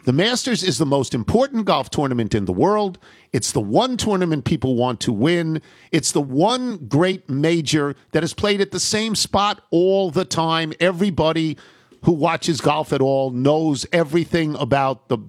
The 0.04 0.14
Masters 0.14 0.64
is 0.64 0.80
the 0.80 0.86
most 0.86 1.14
important 1.14 1.66
golf 1.66 1.90
tournament 1.92 2.34
in 2.34 2.46
the 2.46 2.54
world. 2.54 2.98
It's 3.34 3.52
the 3.52 3.62
one 3.62 3.98
tournament 3.98 4.46
people 4.46 4.76
want 4.76 5.00
to 5.02 5.14
win. 5.14 5.62
It's 5.92 6.12
the 6.12 6.22
one 6.22 6.78
great 6.88 7.30
major 7.30 7.96
that 8.12 8.24
is 8.24 8.34
played 8.34 8.62
at 8.62 8.72
the 8.72 8.80
same 8.80 9.16
spot 9.16 9.62
all 9.70 10.10
the 10.10 10.26
time. 10.26 10.74
Everybody 10.80 11.58
who 12.04 12.14
watches 12.14 12.62
golf 12.62 12.92
at 12.92 13.02
all 13.02 13.30
knows 13.30 13.86
everything 13.92 14.56
about 14.56 15.08
the 15.08 15.20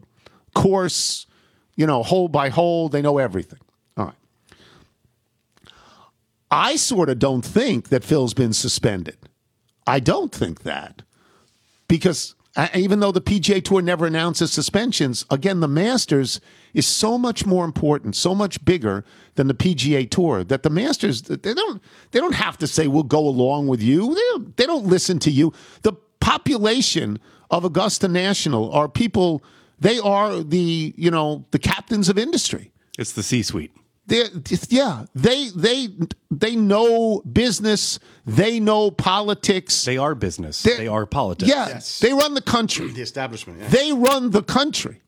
course, 0.55 1.27
you 1.77 1.87
know, 1.87 2.03
hole 2.03 2.29
by 2.29 2.49
hole. 2.49 2.89
They 2.89 3.03
know 3.03 3.19
everything. 3.19 3.61
All 3.99 4.07
right. 4.07 4.15
I 6.51 6.77
sort 6.77 7.11
of 7.11 7.19
don't 7.19 7.45
think 7.45 7.91
that 7.91 8.05
Phil's 8.05 8.33
been 8.33 8.55
suspended. 8.55 9.19
I 9.87 10.01
don't 10.01 10.33
think 10.33 10.63
that 10.63 11.03
because 11.93 12.35
uh, 12.57 12.69
even 12.75 13.01
though 13.01 13.13
the 13.13 13.21
PGA 13.21 13.63
Tour 13.63 13.83
never 13.83 14.07
announces 14.07 14.51
suspensions, 14.51 15.27
again, 15.31 15.61
the 15.61 15.69
Masters 15.69 16.41
is 16.73 16.87
so 16.87 17.19
much 17.19 17.45
more 17.45 17.67
important, 17.67 18.17
so 18.17 18.35
much 18.35 18.65
bigger 18.65 19.05
than 19.35 19.47
the 19.47 19.53
PGA 19.53 20.11
Tour 20.11 20.43
that 20.43 20.63
the 20.63 20.71
Masters 20.71 21.21
they 21.21 21.53
don't 21.53 21.83
they 22.13 22.19
don't 22.19 22.35
have 22.35 22.57
to 22.57 22.67
say 22.67 22.87
we'll 22.87 23.03
go 23.03 23.19
along 23.19 23.67
with 23.67 23.83
you. 23.83 24.15
They 24.15 24.21
don't, 24.31 24.57
they 24.57 24.65
don't 24.65 24.87
listen 24.87 25.19
to 25.19 25.31
you. 25.31 25.53
The 25.83 25.93
population 26.19 27.21
of 27.51 27.63
Augusta 27.67 28.09
National 28.09 28.73
are 28.73 28.89
people. 28.89 29.45
They 29.79 29.99
are 29.99 30.43
the 30.43 30.95
you 30.97 31.11
know 31.11 31.45
the 31.51 31.59
captains 31.59 32.09
of 32.09 32.17
industry. 32.17 32.73
It's 32.99 33.13
the 33.13 33.23
C 33.23 33.43
suite. 34.09 34.45
They, 34.45 34.57
yeah, 34.77 35.05
they 35.15 35.49
they 35.49 35.89
they 36.31 36.57
know 36.57 37.21
business. 37.31 37.99
They 38.27 38.61
know 38.61 38.91
politics. 38.91 39.85
They 39.85 39.97
are 39.97 40.15
business. 40.15 40.63
They're- 40.63 40.77
They 40.77 40.89
are 40.89 41.07
politics. 41.07 41.49
Yeah, 41.51 41.81
they 42.01 42.13
run 42.15 42.35
the 42.35 42.43
country. 42.43 42.91
the 42.93 43.03
establishment. 43.03 43.61
Yeah. 43.61 43.69
They 43.69 43.93
run 43.93 44.31
the 44.31 44.43
country. 44.43 45.01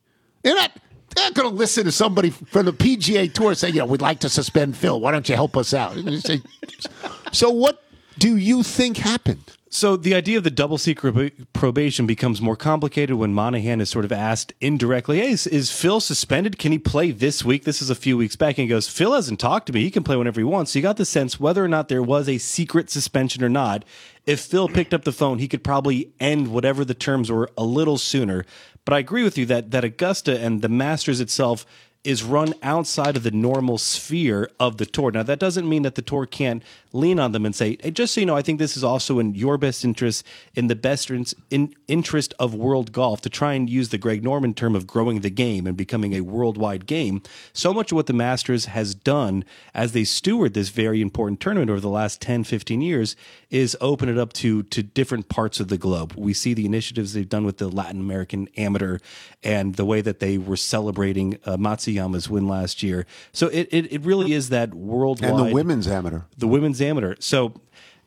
They're 0.42 0.54
not. 0.54 0.73
They're 1.14 1.26
not 1.26 1.35
going 1.35 1.49
to 1.49 1.54
listen 1.54 1.85
to 1.85 1.92
somebody 1.92 2.30
from 2.30 2.66
the 2.66 2.73
PGA 2.73 3.33
Tour 3.33 3.54
say, 3.54 3.69
"You 3.69 3.80
know, 3.80 3.87
we'd 3.87 4.00
like 4.02 4.21
to 4.21 4.28
suspend 4.28 4.76
Phil. 4.76 5.00
Why 5.00 5.12
don't 5.12 5.28
you 5.28 5.35
help 5.37 5.57
us 5.57 5.73
out?" 5.73 5.95
Say- 6.21 6.42
so, 7.33 7.50
what 7.50 7.83
do 8.19 8.37
you 8.37 8.62
think 8.64 8.97
happened? 8.97 9.45
So 9.75 9.97
the 9.97 10.14
idea 10.14 10.38
of 10.38 10.45
the 10.45 10.52
double 10.52 10.78
secret 10.78 11.52
probation 11.52 12.07
becomes 12.07 12.40
more 12.40 12.54
complicated 12.54 13.16
when 13.16 13.35
Monahan 13.35 13.81
is 13.81 13.90
sort 13.90 14.04
of 14.04 14.12
asked 14.12 14.52
indirectly, 14.61 15.19
"Hey, 15.19 15.33
is, 15.33 15.49
is 15.49 15.73
Phil 15.73 15.99
suspended? 15.99 16.61
Can 16.61 16.71
he 16.71 16.78
play 16.78 17.11
this 17.11 17.45
week?" 17.45 17.64
This 17.64 17.83
is 17.83 17.90
a 17.90 17.97
few 17.97 18.16
weeks 18.16 18.37
back, 18.37 18.57
and 18.57 18.66
he 18.66 18.69
goes, 18.69 18.87
"Phil 18.87 19.14
hasn't 19.14 19.40
talked 19.40 19.66
to 19.66 19.73
me. 19.73 19.83
He 19.83 19.90
can 19.90 20.04
play 20.04 20.14
whenever 20.14 20.40
he 20.40 20.45
wants." 20.45 20.71
So 20.71 20.78
you 20.78 20.83
got 20.85 20.97
the 20.97 21.04
sense 21.04 21.40
whether 21.40 21.64
or 21.64 21.66
not 21.66 21.88
there 21.88 22.04
was 22.04 22.28
a 22.28 22.38
secret 22.38 22.88
suspension 22.88 23.43
or 23.43 23.49
not. 23.49 23.85
If 24.26 24.38
Phil 24.38 24.69
picked 24.69 24.95
up 24.95 25.02
the 25.02 25.11
phone, 25.11 25.40
he 25.40 25.49
could 25.49 25.64
probably 25.64 26.11
end 26.21 26.52
whatever 26.52 26.85
the 26.85 26.95
terms 26.95 27.28
were 27.28 27.50
a 27.59 27.64
little 27.64 27.99
sooner. 27.99 28.47
But 28.85 28.95
I 28.95 29.00
agree 29.00 29.25
with 29.25 29.37
you 29.37 29.47
that 29.47 29.73
that 29.73 29.83
Augusta 29.83 30.38
and 30.38 30.62
the 30.62 30.69
Masters 30.69 31.21
itself 31.21 31.66
is 32.04 32.23
run 32.23 32.52
outside 32.62 33.16
of 33.16 33.23
the 33.23 33.30
normal 33.30 33.78
sphere 33.78 34.50
of 34.61 34.76
the 34.76 34.84
tour. 34.84 35.11
Now, 35.11 35.23
that 35.23 35.38
doesn't 35.38 35.66
mean 35.66 35.82
that 35.82 35.94
the 35.94 36.02
tour 36.02 36.26
can't 36.26 36.62
lean 36.92 37.18
on 37.18 37.32
them 37.32 37.46
and 37.46 37.54
say, 37.54 37.78
hey, 37.82 37.90
just 37.90 38.14
so 38.14 38.20
you 38.20 38.26
know, 38.26 38.37
I 38.37 38.42
think 38.42 38.58
this 38.58 38.76
is 38.76 38.84
also 38.84 39.18
in 39.18 39.34
your 39.34 39.58
best 39.58 39.84
interest, 39.84 40.25
in 40.54 40.68
the 40.68 40.76
best 40.76 41.11
in, 41.11 41.25
in 41.50 41.75
interest 41.88 42.34
of 42.38 42.54
world 42.54 42.92
golf, 42.92 43.23
to 43.23 43.30
try 43.30 43.54
and 43.54 43.68
use 43.68 43.88
the 43.88 43.99
Greg 43.99 44.23
Norman 44.23 44.54
term 44.54 44.76
of 44.76 44.87
growing 44.87 45.20
the 45.20 45.30
game 45.30 45.66
and 45.66 45.76
becoming 45.76 46.12
a 46.12 46.20
worldwide 46.20 46.87
game. 46.87 47.23
So 47.52 47.73
much 47.73 47.90
of 47.90 47.96
what 47.96 48.06
the 48.06 48.12
Masters 48.12 48.66
has 48.66 48.94
done 48.94 49.44
as 49.73 49.92
they 49.92 50.04
steward 50.04 50.54
this 50.54 50.68
very 50.68 51.00
important 51.00 51.40
tournament 51.40 51.70
over 51.70 51.80
the 51.80 51.88
last 51.88 52.20
10, 52.20 52.44
15 52.44 52.80
years 52.80 53.16
is 53.50 53.76
open 53.80 54.08
it 54.08 54.18
up 54.18 54.32
to, 54.34 54.62
to 54.64 54.82
different 54.82 55.28
parts 55.28 55.61
of 55.61 55.68
the 55.68 55.78
globe. 55.78 56.14
We 56.16 56.34
see 56.34 56.54
the 56.54 56.66
initiatives 56.66 57.12
they've 57.12 57.28
done 57.28 57.44
with 57.44 57.58
the 57.58 57.68
Latin 57.68 58.00
American 58.00 58.49
amateur 58.56 58.99
and 59.42 59.76
the 59.76 59.84
way 59.84 60.00
that 60.00 60.20
they 60.20 60.38
were 60.38 60.56
celebrating 60.56 61.38
uh, 61.44 61.56
Matsuyama's 61.95 62.29
win 62.29 62.49
last 62.49 62.83
year. 62.83 63.07
So 63.33 63.49
it, 63.49 63.69
it, 63.71 63.93
it 63.93 64.01
really 64.03 64.33
is 64.33 64.49
that 64.51 64.75
worldwide 64.75 65.31
And 65.31 65.39
the 65.39 65.55
women's 65.55 65.87
amateur. 65.87 66.21
the 66.37 66.49
women's 66.49 66.81
amateur. 66.81 67.15
So 67.21 67.55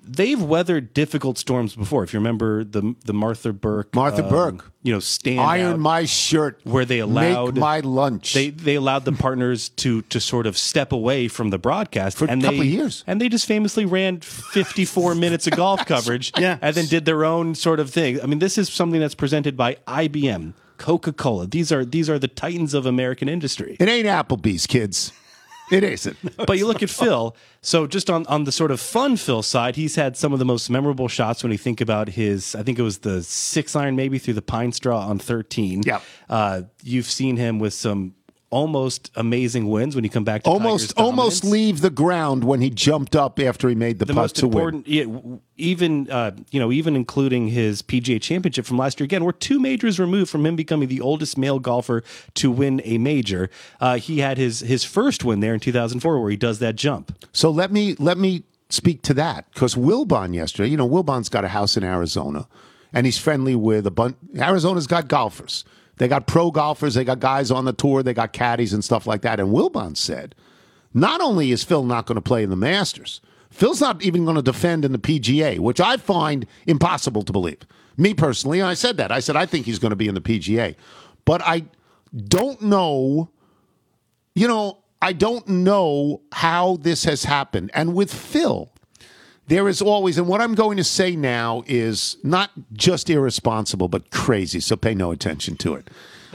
they've 0.10 0.42
weathered 0.42 0.94
difficult 0.94 1.38
storms 1.38 1.76
before. 1.76 2.04
If 2.04 2.14
you 2.14 2.20
remember 2.20 2.64
the 2.64 2.96
the 3.06 3.14
Martha 3.14 3.52
Burk, 3.54 3.94
Martha 3.96 4.24
um, 4.24 4.30
Burk. 4.30 4.72
you 4.84 4.94
know, 4.94 5.00
stand 5.00 5.40
Iron 5.42 5.80
my 5.80 6.06
shirt. 6.06 6.62
where 6.64 6.86
they 6.86 7.00
allowed 7.00 7.56
make 7.56 7.62
my 7.62 7.80
lunch. 7.82 8.34
They 8.34 8.50
they 8.50 8.76
allowed 8.76 9.06
the 9.06 9.12
partners 9.12 9.70
to 9.70 10.02
to 10.04 10.20
sort 10.20 10.48
of 10.48 10.58
step 10.58 10.92
away 10.94 11.28
from 11.28 11.50
the 11.50 11.58
broadcast 11.58 12.18
For 12.18 12.26
a 12.26 12.28
couple 12.30 12.52
they, 12.52 12.60
of 12.60 12.66
years. 12.66 13.04
and 13.08 13.20
they 13.20 13.28
just 13.30 13.46
famously 13.46 13.86
ran 13.86 14.22
54 14.22 15.16
minutes 15.26 15.48
of 15.48 15.56
golf 15.56 15.86
coverage, 15.86 16.32
Yeah. 16.38 16.58
and 16.62 16.76
then 16.76 16.86
did 16.86 17.06
their 17.06 17.26
own 17.26 17.56
sort 17.56 17.80
of 17.80 17.90
thing. 17.90 18.22
I 18.22 18.26
mean, 18.28 18.40
this 18.40 18.58
is 18.58 18.70
something 18.70 19.00
that's 19.02 19.16
presented 19.16 19.58
by 19.58 19.76
IBM, 19.88 20.54
Coca 20.78 21.14
Cola. 21.14 21.48
These 21.48 21.72
are 21.72 21.84
these 21.86 22.10
are 22.10 22.20
the 22.20 22.28
titans 22.28 22.74
of 22.74 22.86
American 22.86 23.30
industry. 23.30 23.78
it 23.80 23.88
ain't 23.88 24.08
Applebee's, 24.08 24.68
kids. 24.68 25.12
It 25.72 25.84
isn't. 25.84 26.18
But 26.48 26.58
you 26.58 26.66
look 26.66 26.82
at 26.82 26.90
Phil. 26.90 27.36
So 27.62 27.88
just 27.88 28.10
on 28.10 28.26
on 28.28 28.46
the 28.46 28.52
sort 28.52 28.72
of 28.72 28.80
fun 28.80 29.18
Phil 29.18 29.42
side, 29.44 29.76
he's 29.76 29.96
had 29.96 30.16
some 30.16 30.32
of 30.32 30.40
the 30.40 30.46
most 30.46 30.70
memorable 30.70 31.08
shots 31.10 31.44
when 31.44 31.52
you 31.52 31.58
think 31.58 31.82
about 31.82 32.08
his. 32.10 32.56
I 32.56 32.64
think 32.64 32.80
it 32.80 32.84
was 32.84 33.00
the 33.00 33.22
six 33.22 33.76
iron 33.76 33.96
maybe 33.96 34.18
through 34.18 34.36
the 34.36 34.42
pine 34.42 34.72
straw 34.72 35.06
on 35.08 35.20
thirteen. 35.20 35.84
Yeah. 35.86 36.00
Uh, 36.30 36.62
you've 36.84 37.08
seen 37.08 37.36
him 37.38 37.60
with 37.60 37.74
some 37.74 38.14
almost 38.50 39.12
amazing 39.16 39.68
wins 39.68 39.94
when 39.96 40.04
you 40.04 40.10
come 40.10 40.24
back 40.24 40.44
to 40.44 40.50
almost 40.50 40.94
almost 40.98 41.44
leave 41.44 41.82
the 41.82 41.90
ground 41.90 42.44
when 42.44 42.62
he 42.62 42.70
jumped 42.70 43.16
up 43.16 43.40
after 43.40 43.68
he 43.68 43.76
made 43.76 44.00
the, 44.00 44.06
the 44.06 44.14
putt 44.14 44.34
to 44.36 44.48
win. 44.48 44.84
yeah, 44.88 45.06
even 45.58 46.10
uh, 46.10 46.32
you 46.52 46.60
know, 46.60 46.72
even 46.72 46.96
including 46.96 47.50
his 47.50 47.82
PGA 47.82 48.22
Championship 48.22 48.66
from 48.66 48.78
last 48.78 49.00
year. 49.00 49.06
Again, 49.06 49.26
we're 49.26 49.34
two 49.34 49.60
majors 49.60 50.00
removed 50.00 50.30
from 50.30 50.46
him 50.46 50.56
becoming 50.56 50.88
the 50.88 51.02
oldest 51.02 51.38
male 51.38 51.60
golfer 51.60 52.04
to 52.36 52.50
win 52.50 52.82
a 52.86 52.98
major. 52.98 53.50
Uh, 53.82 53.98
he 53.98 54.20
had 54.20 54.38
his 54.38 54.62
his 54.62 54.84
first 54.84 55.24
win 55.26 55.42
there 55.42 55.54
in 55.54 55.60
2004, 55.60 56.22
where 56.22 56.30
he 56.30 56.38
does 56.38 56.60
that 56.60 56.76
jump. 56.76 57.26
So 57.34 57.50
let 57.50 57.72
me 57.72 57.96
let 58.00 58.18
me 58.18 58.44
speak 58.70 59.02
to 59.04 59.14
that 59.16 59.52
because 59.54 59.76
Wilbon 59.76 60.34
yesterday, 60.34 60.70
you 60.70 60.78
know, 60.78 60.88
Wilbon's 60.88 61.30
got 61.30 61.44
a 61.44 61.50
house 61.50 61.76
in 61.76 61.84
Arizona, 61.84 62.48
and 62.94 63.06
he's 63.06 63.18
friendly 63.18 63.56
with 63.56 63.86
a 63.86 63.92
bunch. 63.92 64.16
Arizona's 64.38 64.88
got 64.88 65.08
golfers. 65.10 65.66
They 65.98 66.08
got 66.08 66.28
pro 66.28 66.52
golfers. 66.52 66.94
They 66.94 67.04
got 67.04 67.20
guys 67.20 67.52
on 67.52 67.66
the 67.66 67.74
tour. 67.74 68.04
They 68.04 68.14
got 68.14 68.34
caddies 68.34 68.74
and 68.74 68.84
stuff 68.84 69.08
like 69.08 69.22
that. 69.22 69.40
And 69.40 69.50
Wilbon 69.50 69.98
said, 69.98 70.36
not 70.94 71.22
only 71.22 71.52
is 71.52 71.64
Phil 71.64 71.84
not 71.84 72.06
going 72.06 72.16
to 72.16 72.22
play 72.22 72.44
in 72.44 72.50
the 72.50 72.56
Masters, 72.56 73.22
Phil's 73.50 73.82
not 73.82 74.02
even 74.04 74.24
going 74.24 74.36
to 74.36 74.42
defend 74.42 74.86
in 74.86 74.92
the 74.92 75.00
PGA, 75.00 75.60
which 75.60 75.82
I 75.82 75.98
find 75.98 76.46
impossible 76.66 77.24
to 77.24 77.32
believe. 77.32 77.60
Me 77.98 78.14
personally, 78.14 78.62
I 78.62 78.76
said 78.76 78.98
that. 78.98 79.12
I 79.12 79.20
said 79.20 79.36
I 79.36 79.46
think 79.46 79.66
he's 79.66 79.80
going 79.80 79.90
to 79.90 79.96
be 79.96 80.08
in 80.08 80.16
the 80.16 80.22
PGA, 80.22 80.76
but 81.26 81.42
I 81.42 81.66
don't 82.14 82.62
know 82.62 83.30
you 84.38 84.48
know, 84.48 84.78
I 85.02 85.14
don't 85.14 85.48
know 85.48 86.22
how 86.32 86.78
this 86.78 87.06
has 87.06 87.24
happened. 87.24 87.72
And 87.74 87.96
with 87.96 88.14
Phil, 88.14 88.72
there 89.48 89.68
is 89.70 89.82
always, 89.82 90.18
and 90.18 90.28
what 90.28 90.42
I'm 90.42 90.56
going 90.56 90.78
to 90.78 90.84
say 90.84 91.16
now 91.16 91.64
is 91.68 92.18
not 92.24 92.52
just 92.74 93.10
irresponsible, 93.10 93.88
but 93.88 94.12
crazy. 94.12 94.60
So 94.60 94.76
pay 94.76 94.94
no 94.94 95.12
attention 95.12 95.56
to 95.58 95.76
it. 95.76 95.90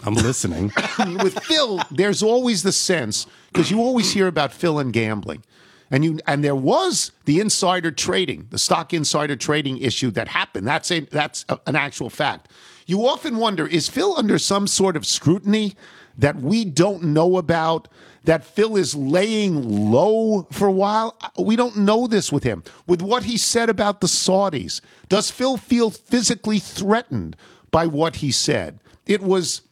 I'm 0.04 0.14
listening. 0.14 0.72
with 1.22 1.38
Phil, 1.44 1.80
there's 1.90 2.22
always 2.22 2.62
the 2.62 2.72
sense 2.72 3.26
because 3.52 3.70
you 3.70 3.80
always 3.80 4.12
hear 4.12 4.26
about 4.26 4.52
Phil 4.52 4.78
and 4.78 4.92
gambling. 4.92 5.44
And 5.90 6.04
you 6.04 6.20
and 6.26 6.42
there 6.42 6.56
was 6.56 7.12
the 7.26 7.38
insider 7.38 7.90
trading, 7.90 8.46
the 8.48 8.58
stock 8.58 8.94
insider 8.94 9.36
trading 9.36 9.76
issue 9.76 10.10
that 10.12 10.28
happened. 10.28 10.66
That's 10.66 10.90
a 10.90 11.00
that's 11.00 11.44
a, 11.50 11.60
an 11.66 11.76
actual 11.76 12.08
fact. 12.08 12.48
You 12.86 13.06
often 13.06 13.36
wonder 13.36 13.66
is 13.66 13.90
Phil 13.90 14.16
under 14.16 14.38
some 14.38 14.66
sort 14.66 14.96
of 14.96 15.06
scrutiny 15.06 15.74
that 16.18 16.36
we 16.36 16.64
don't 16.64 17.02
know 17.02 17.36
about? 17.36 17.88
That 18.24 18.44
Phil 18.44 18.76
is 18.76 18.94
laying 18.94 19.90
low 19.90 20.46
for 20.52 20.68
a 20.68 20.72
while? 20.72 21.18
We 21.36 21.56
don't 21.56 21.78
know 21.78 22.06
this 22.06 22.30
with 22.30 22.44
him. 22.44 22.62
With 22.86 23.02
what 23.02 23.24
he 23.24 23.36
said 23.36 23.68
about 23.68 24.00
the 24.00 24.06
Saudis, 24.06 24.80
does 25.08 25.30
Phil 25.30 25.56
feel 25.56 25.90
physically 25.90 26.60
threatened 26.60 27.36
by 27.72 27.86
what 27.86 28.16
he 28.16 28.30
said? 28.30 28.78
It 29.06 29.22
was 29.22 29.62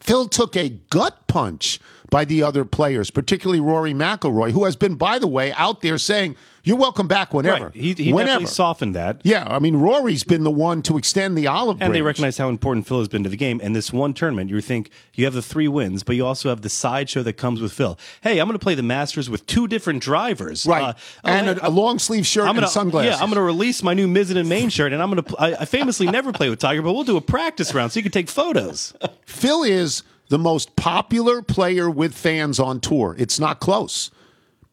Phil 0.00 0.28
took 0.28 0.56
a 0.56 0.70
gut 0.90 1.26
punch 1.26 1.80
by 2.10 2.24
the 2.24 2.42
other 2.42 2.64
players, 2.64 3.10
particularly 3.10 3.60
Rory 3.60 3.92
McIlroy, 3.92 4.52
who 4.52 4.64
has 4.64 4.76
been, 4.76 4.94
by 4.94 5.18
the 5.18 5.26
way, 5.26 5.52
out 5.52 5.80
there 5.80 5.98
saying, 5.98 6.36
"You're 6.66 6.76
welcome 6.76 7.06
back 7.08 7.32
whenever." 7.32 7.66
Right. 7.66 7.74
He, 7.74 7.94
he 7.94 8.12
whenever. 8.12 8.32
definitely 8.32 8.46
softened 8.54 8.94
that. 8.94 9.20
yeah, 9.22 9.46
I 9.48 9.58
mean, 9.58 9.76
Rory's 9.76 10.24
been 10.24 10.44
the 10.44 10.50
one 10.50 10.82
to 10.82 10.98
extend 10.98 11.38
the 11.38 11.46
olive 11.46 11.80
And 11.80 11.94
they 11.94 12.02
recognize 12.02 12.36
how 12.36 12.50
important 12.50 12.86
Phil 12.86 12.98
has 12.98 13.08
been 13.08 13.22
to 13.22 13.30
the 13.30 13.36
game. 13.36 13.60
And 13.62 13.74
this 13.74 13.92
one 13.92 14.12
tournament, 14.12 14.50
you 14.50 14.60
think 14.60 14.90
you 15.14 15.24
have 15.24 15.32
the 15.32 15.40
three 15.40 15.68
wins, 15.68 16.02
but 16.02 16.16
you 16.16 16.26
also 16.26 16.48
have 16.50 16.60
the 16.60 16.68
sideshow 16.68 17.22
that 17.22 17.34
comes 17.34 17.60
with 17.62 17.72
Phil. 17.72 17.98
Hey, 18.20 18.38
I'm 18.40 18.46
going 18.46 18.58
to 18.58 18.62
play 18.62 18.74
the 18.74 18.82
Masters 18.82 19.30
with 19.30 19.46
two 19.46 19.66
different 19.68 20.02
drivers, 20.02 20.66
right, 20.66 20.82
Uh, 20.82 20.92
oh, 21.24 21.28
and 21.28 21.48
a, 21.48 21.68
a 21.68 21.70
long 21.70 21.98
sleeve 21.98 22.26
shirt 22.26 22.46
I'm 22.48 22.56
gonna, 22.56 22.66
and 22.66 22.72
sunglasses. 22.72 23.12
Yeah, 23.12 23.22
I'm 23.22 23.30
going 23.30 23.36
to 23.36 23.42
release 23.42 23.82
my 23.82 23.94
new 23.94 24.08
Mizzen 24.08 24.36
and 24.36 24.48
Main 24.48 24.68
shirt, 24.68 24.92
and 24.92 25.00
I'm 25.00 25.10
going 25.10 25.22
to. 25.22 25.36
I 25.38 25.64
famously 25.64 26.06
never 26.06 26.32
play 26.32 26.50
with 26.50 26.58
Tiger, 26.58 26.82
but 26.82 26.92
we'll 26.92 27.04
do 27.04 27.16
a 27.16 27.20
practice 27.20 27.72
round 27.72 27.92
so 27.92 27.98
you 27.98 28.02
can 28.02 28.12
take 28.12 28.28
photos. 28.28 28.92
Phil 29.24 29.62
is 29.62 30.02
the 30.28 30.38
most 30.38 30.74
popular 30.74 31.40
player 31.42 31.88
with 31.88 32.12
fans 32.12 32.58
on 32.58 32.80
tour. 32.80 33.14
It's 33.16 33.38
not 33.38 33.60
close. 33.60 34.10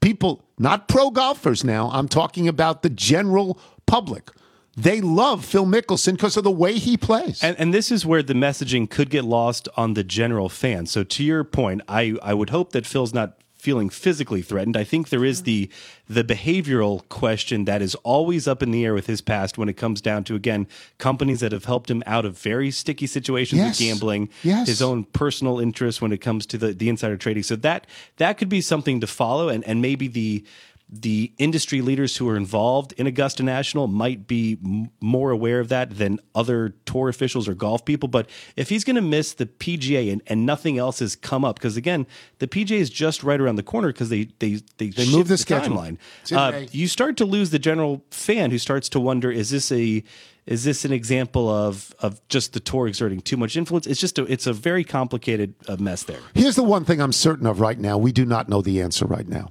People, 0.01 0.42
not 0.57 0.87
pro 0.87 1.09
golfers 1.09 1.63
now, 1.63 1.89
I'm 1.91 2.07
talking 2.07 2.47
about 2.47 2.81
the 2.81 2.89
general 2.89 3.59
public. 3.85 4.29
They 4.75 5.01
love 5.01 5.45
Phil 5.45 5.65
Mickelson 5.65 6.13
because 6.13 6.35
of 6.35 6.43
the 6.43 6.51
way 6.51 6.73
he 6.79 6.97
plays. 6.97 7.43
And, 7.43 7.55
and 7.59 7.73
this 7.73 7.91
is 7.91 8.05
where 8.05 8.23
the 8.23 8.33
messaging 8.33 8.89
could 8.89 9.11
get 9.11 9.23
lost 9.23 9.69
on 9.77 9.93
the 9.93 10.03
general 10.03 10.49
fan. 10.49 10.87
So 10.87 11.03
to 11.03 11.23
your 11.23 11.43
point, 11.43 11.81
I, 11.87 12.15
I 12.23 12.33
would 12.33 12.49
hope 12.49 12.71
that 12.71 12.87
Phil's 12.87 13.13
not 13.13 13.37
feeling 13.63 13.89
physically 13.89 14.41
threatened. 14.41 14.75
I 14.75 14.83
think 14.83 15.07
there 15.07 15.23
is 15.23 15.43
the 15.43 15.69
the 16.09 16.23
behavioral 16.23 17.07
question 17.07 17.63
that 17.63 17.81
is 17.81 17.95
always 18.03 18.45
up 18.45 18.61
in 18.61 18.71
the 18.71 18.83
air 18.83 18.93
with 18.93 19.07
his 19.07 19.21
past 19.21 19.57
when 19.57 19.69
it 19.69 19.77
comes 19.77 20.01
down 20.01 20.25
to 20.25 20.35
again 20.35 20.67
companies 20.97 21.39
that 21.39 21.53
have 21.53 21.63
helped 21.63 21.89
him 21.89 22.03
out 22.05 22.25
of 22.25 22.37
very 22.37 22.71
sticky 22.71 23.07
situations 23.07 23.59
Yes. 23.59 23.79
with 23.79 23.87
gambling, 23.87 24.29
Yes. 24.43 24.67
his 24.67 24.81
own 24.81 25.05
personal 25.05 25.59
interests 25.61 26.01
when 26.01 26.11
it 26.11 26.17
comes 26.19 26.45
to 26.47 26.57
the, 26.57 26.73
the 26.73 26.89
insider 26.89 27.15
trading. 27.15 27.43
So 27.43 27.55
that 27.55 27.87
that 28.17 28.37
could 28.37 28.49
be 28.49 28.59
something 28.59 28.99
to 28.99 29.07
follow 29.07 29.47
and, 29.47 29.63
and 29.63 29.81
maybe 29.81 30.09
the 30.09 30.43
the 30.89 31.33
industry 31.39 31.81
leaders 31.81 32.17
who 32.17 32.29
are 32.29 32.35
involved 32.37 32.93
in 32.97 33.07
Augusta 33.07 33.41
National 33.41 33.87
might 33.87 34.27
be 34.27 34.59
m- 34.63 34.91
more 35.01 35.31
aware 35.31 35.59
of 35.59 35.69
that 35.69 35.97
than 35.97 36.19
other 36.35 36.75
tour 36.85 37.09
officials 37.09 37.47
or 37.47 37.55
golf 37.55 37.83
people. 37.83 38.07
But 38.09 38.29
if 38.55 38.69
he's 38.69 38.83
going 38.83 38.97
to 38.97 39.01
miss 39.01 39.33
the 39.33 39.47
PGA 39.47 40.11
and, 40.11 40.21
and 40.27 40.45
nothing 40.45 40.77
else 40.77 40.99
has 40.99 41.15
come 41.15 41.43
up, 41.43 41.55
because 41.55 41.77
again, 41.77 42.05
the 42.37 42.47
PGA 42.47 42.77
is 42.77 42.91
just 42.91 43.23
right 43.23 43.41
around 43.41 43.55
the 43.55 43.63
corner 43.63 43.87
because 43.87 44.09
they 44.09 44.25
they 44.39 44.61
they, 44.77 44.89
They 44.89 45.09
move 45.09 45.27
the 45.29 45.37
schedule. 45.37 45.77
timeline. 45.77 45.97
Uh, 46.31 46.67
you 46.71 46.87
start 46.87 47.17
to 47.17 47.25
lose 47.25 47.49
the 47.49 47.59
general 47.59 48.03
fan 48.11 48.51
who 48.51 48.59
starts 48.59 48.87
to 48.89 48.99
wonder: 48.99 49.31
Is 49.31 49.49
this 49.49 49.71
a 49.71 50.03
is 50.45 50.63
this 50.63 50.85
an 50.85 50.91
example 50.91 51.49
of 51.49 51.91
of 52.01 52.21
just 52.27 52.53
the 52.53 52.59
tour 52.59 52.87
exerting 52.87 53.21
too 53.21 53.37
much 53.37 53.57
influence? 53.57 53.87
It's 53.87 53.99
just 53.99 54.19
a, 54.19 54.25
it's 54.31 54.45
a 54.45 54.53
very 54.53 54.83
complicated 54.83 55.55
uh, 55.67 55.77
mess 55.79 56.03
there. 56.03 56.19
Here's 56.35 56.55
the 56.55 56.63
one 56.63 56.85
thing 56.85 57.01
I'm 57.01 57.13
certain 57.13 57.47
of 57.47 57.59
right 57.61 57.79
now. 57.79 57.97
We 57.97 58.11
do 58.11 58.25
not 58.25 58.47
know 58.47 58.61
the 58.61 58.79
answer 58.81 59.05
right 59.07 59.27
now. 59.27 59.49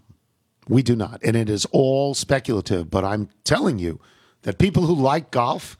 We 0.68 0.82
do 0.82 0.94
not. 0.94 1.20
And 1.24 1.36
it 1.36 1.48
is 1.48 1.66
all 1.72 2.14
speculative, 2.14 2.90
but 2.90 3.04
I'm 3.04 3.28
telling 3.44 3.78
you 3.78 4.00
that 4.42 4.58
people 4.58 4.86
who 4.86 4.94
like 4.94 5.30
golf, 5.30 5.76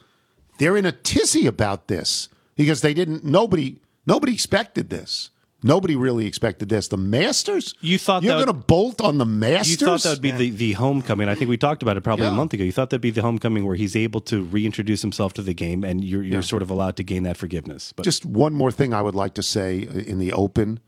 they're 0.59 0.77
in 0.77 0.87
a 0.87 0.93
tizzy 0.93 1.47
about 1.47 1.89
this 1.89 2.29
because 2.57 2.81
they 2.81 2.95
didn't 2.95 3.25
nobody 3.25 3.77
nobody 4.07 4.33
expected 4.33 4.91
this. 4.91 5.31
Nobody 5.65 5.95
really 5.95 6.27
expected 6.27 6.69
this. 6.69 6.89
The 6.89 6.97
Masters? 6.97 7.75
You 7.81 7.97
thought 7.97 8.25
you're 8.25 8.35
going 8.35 8.47
to 8.47 8.53
bolt 8.53 9.01
on 9.01 9.19
the 9.19 9.25
Masters? 9.25 9.81
You 9.81 9.87
thought 9.87 10.03
that 10.03 10.11
would 10.11 10.21
be 10.21 10.33
the, 10.33 10.51
the 10.51 10.73
homecoming. 10.73 11.29
I 11.29 11.37
think 11.37 11.49
we 11.49 11.57
talked 11.57 11.83
about 11.83 11.97
it 11.97 12.01
probably 12.01 12.27
a 12.27 12.33
month 12.33 12.53
ago. 12.53 12.65
You 12.65 12.73
thought 12.73 12.91
that'd 12.91 13.01
be 13.01 13.12
the 13.12 13.23
homecoming 13.23 13.65
where 13.65 13.77
he's 13.77 13.95
able 13.95 14.21
to 14.23 14.43
reintroduce 14.43 15.03
himself 15.03 15.35
to 15.35 15.43
the 15.43 15.55
game, 15.55 15.85
and 15.85 16.03
you're 16.03 16.25
you're 16.25 16.43
sort 16.43 16.62
of 16.62 16.71
allowed 16.71 16.97
to 16.97 17.05
gain 17.05 17.23
that 17.23 17.37
forgiveness. 17.37 17.93
But 17.93 18.03
Just 18.03 18.27
one 18.27 18.55
more 18.55 18.73
thing 18.73 18.93
I 18.93 19.03
would 19.03 19.15
like 19.15 19.35
to 19.35 19.43
say 19.43 19.79
in 19.83 20.19
the 20.19 20.33
open. 20.33 20.81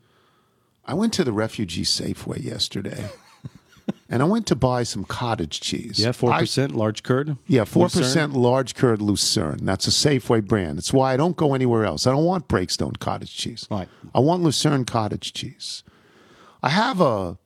I 0.85 0.93
went 0.93 1.13
to 1.13 1.23
the 1.23 1.31
refugee 1.33 1.83
Safeway 1.83 2.43
yesterday, 2.43 3.09
and 4.09 4.21
I 4.21 4.25
went 4.25 4.47
to 4.47 4.55
buy 4.55 4.83
some 4.83 5.03
cottage 5.03 5.59
cheese. 5.61 5.99
yeah, 5.99 6.11
four 6.11 6.31
I- 6.31 6.39
percent 6.39 6.75
large 6.75 7.03
curd. 7.03 7.37
Yeah, 7.47 7.63
four 7.65 7.83
Lucerne. 7.83 8.01
percent 8.03 8.33
large 8.33 8.75
curd 8.75 9.01
Lucerne. 9.01 9.65
That's 9.65 9.87
a 9.87 9.91
Safeway 9.91 10.45
brand. 10.45 10.77
It's 10.77 10.91
why 10.93 11.13
I 11.13 11.17
don't 11.17 11.35
go 11.35 11.53
anywhere 11.53 11.85
else. 11.85 12.05
I 12.07 12.11
don't 12.11 12.25
want 12.25 12.47
Breakstone 12.47 12.99
cottage 12.99 13.35
cheese. 13.35 13.67
Right. 13.69 13.87
I 14.13 14.19
want 14.19 14.43
Lucerne 14.43 14.85
cottage 14.85 15.33
cheese. 15.33 15.83
I 16.63 16.69
have 16.69 16.99
a 17.01 17.37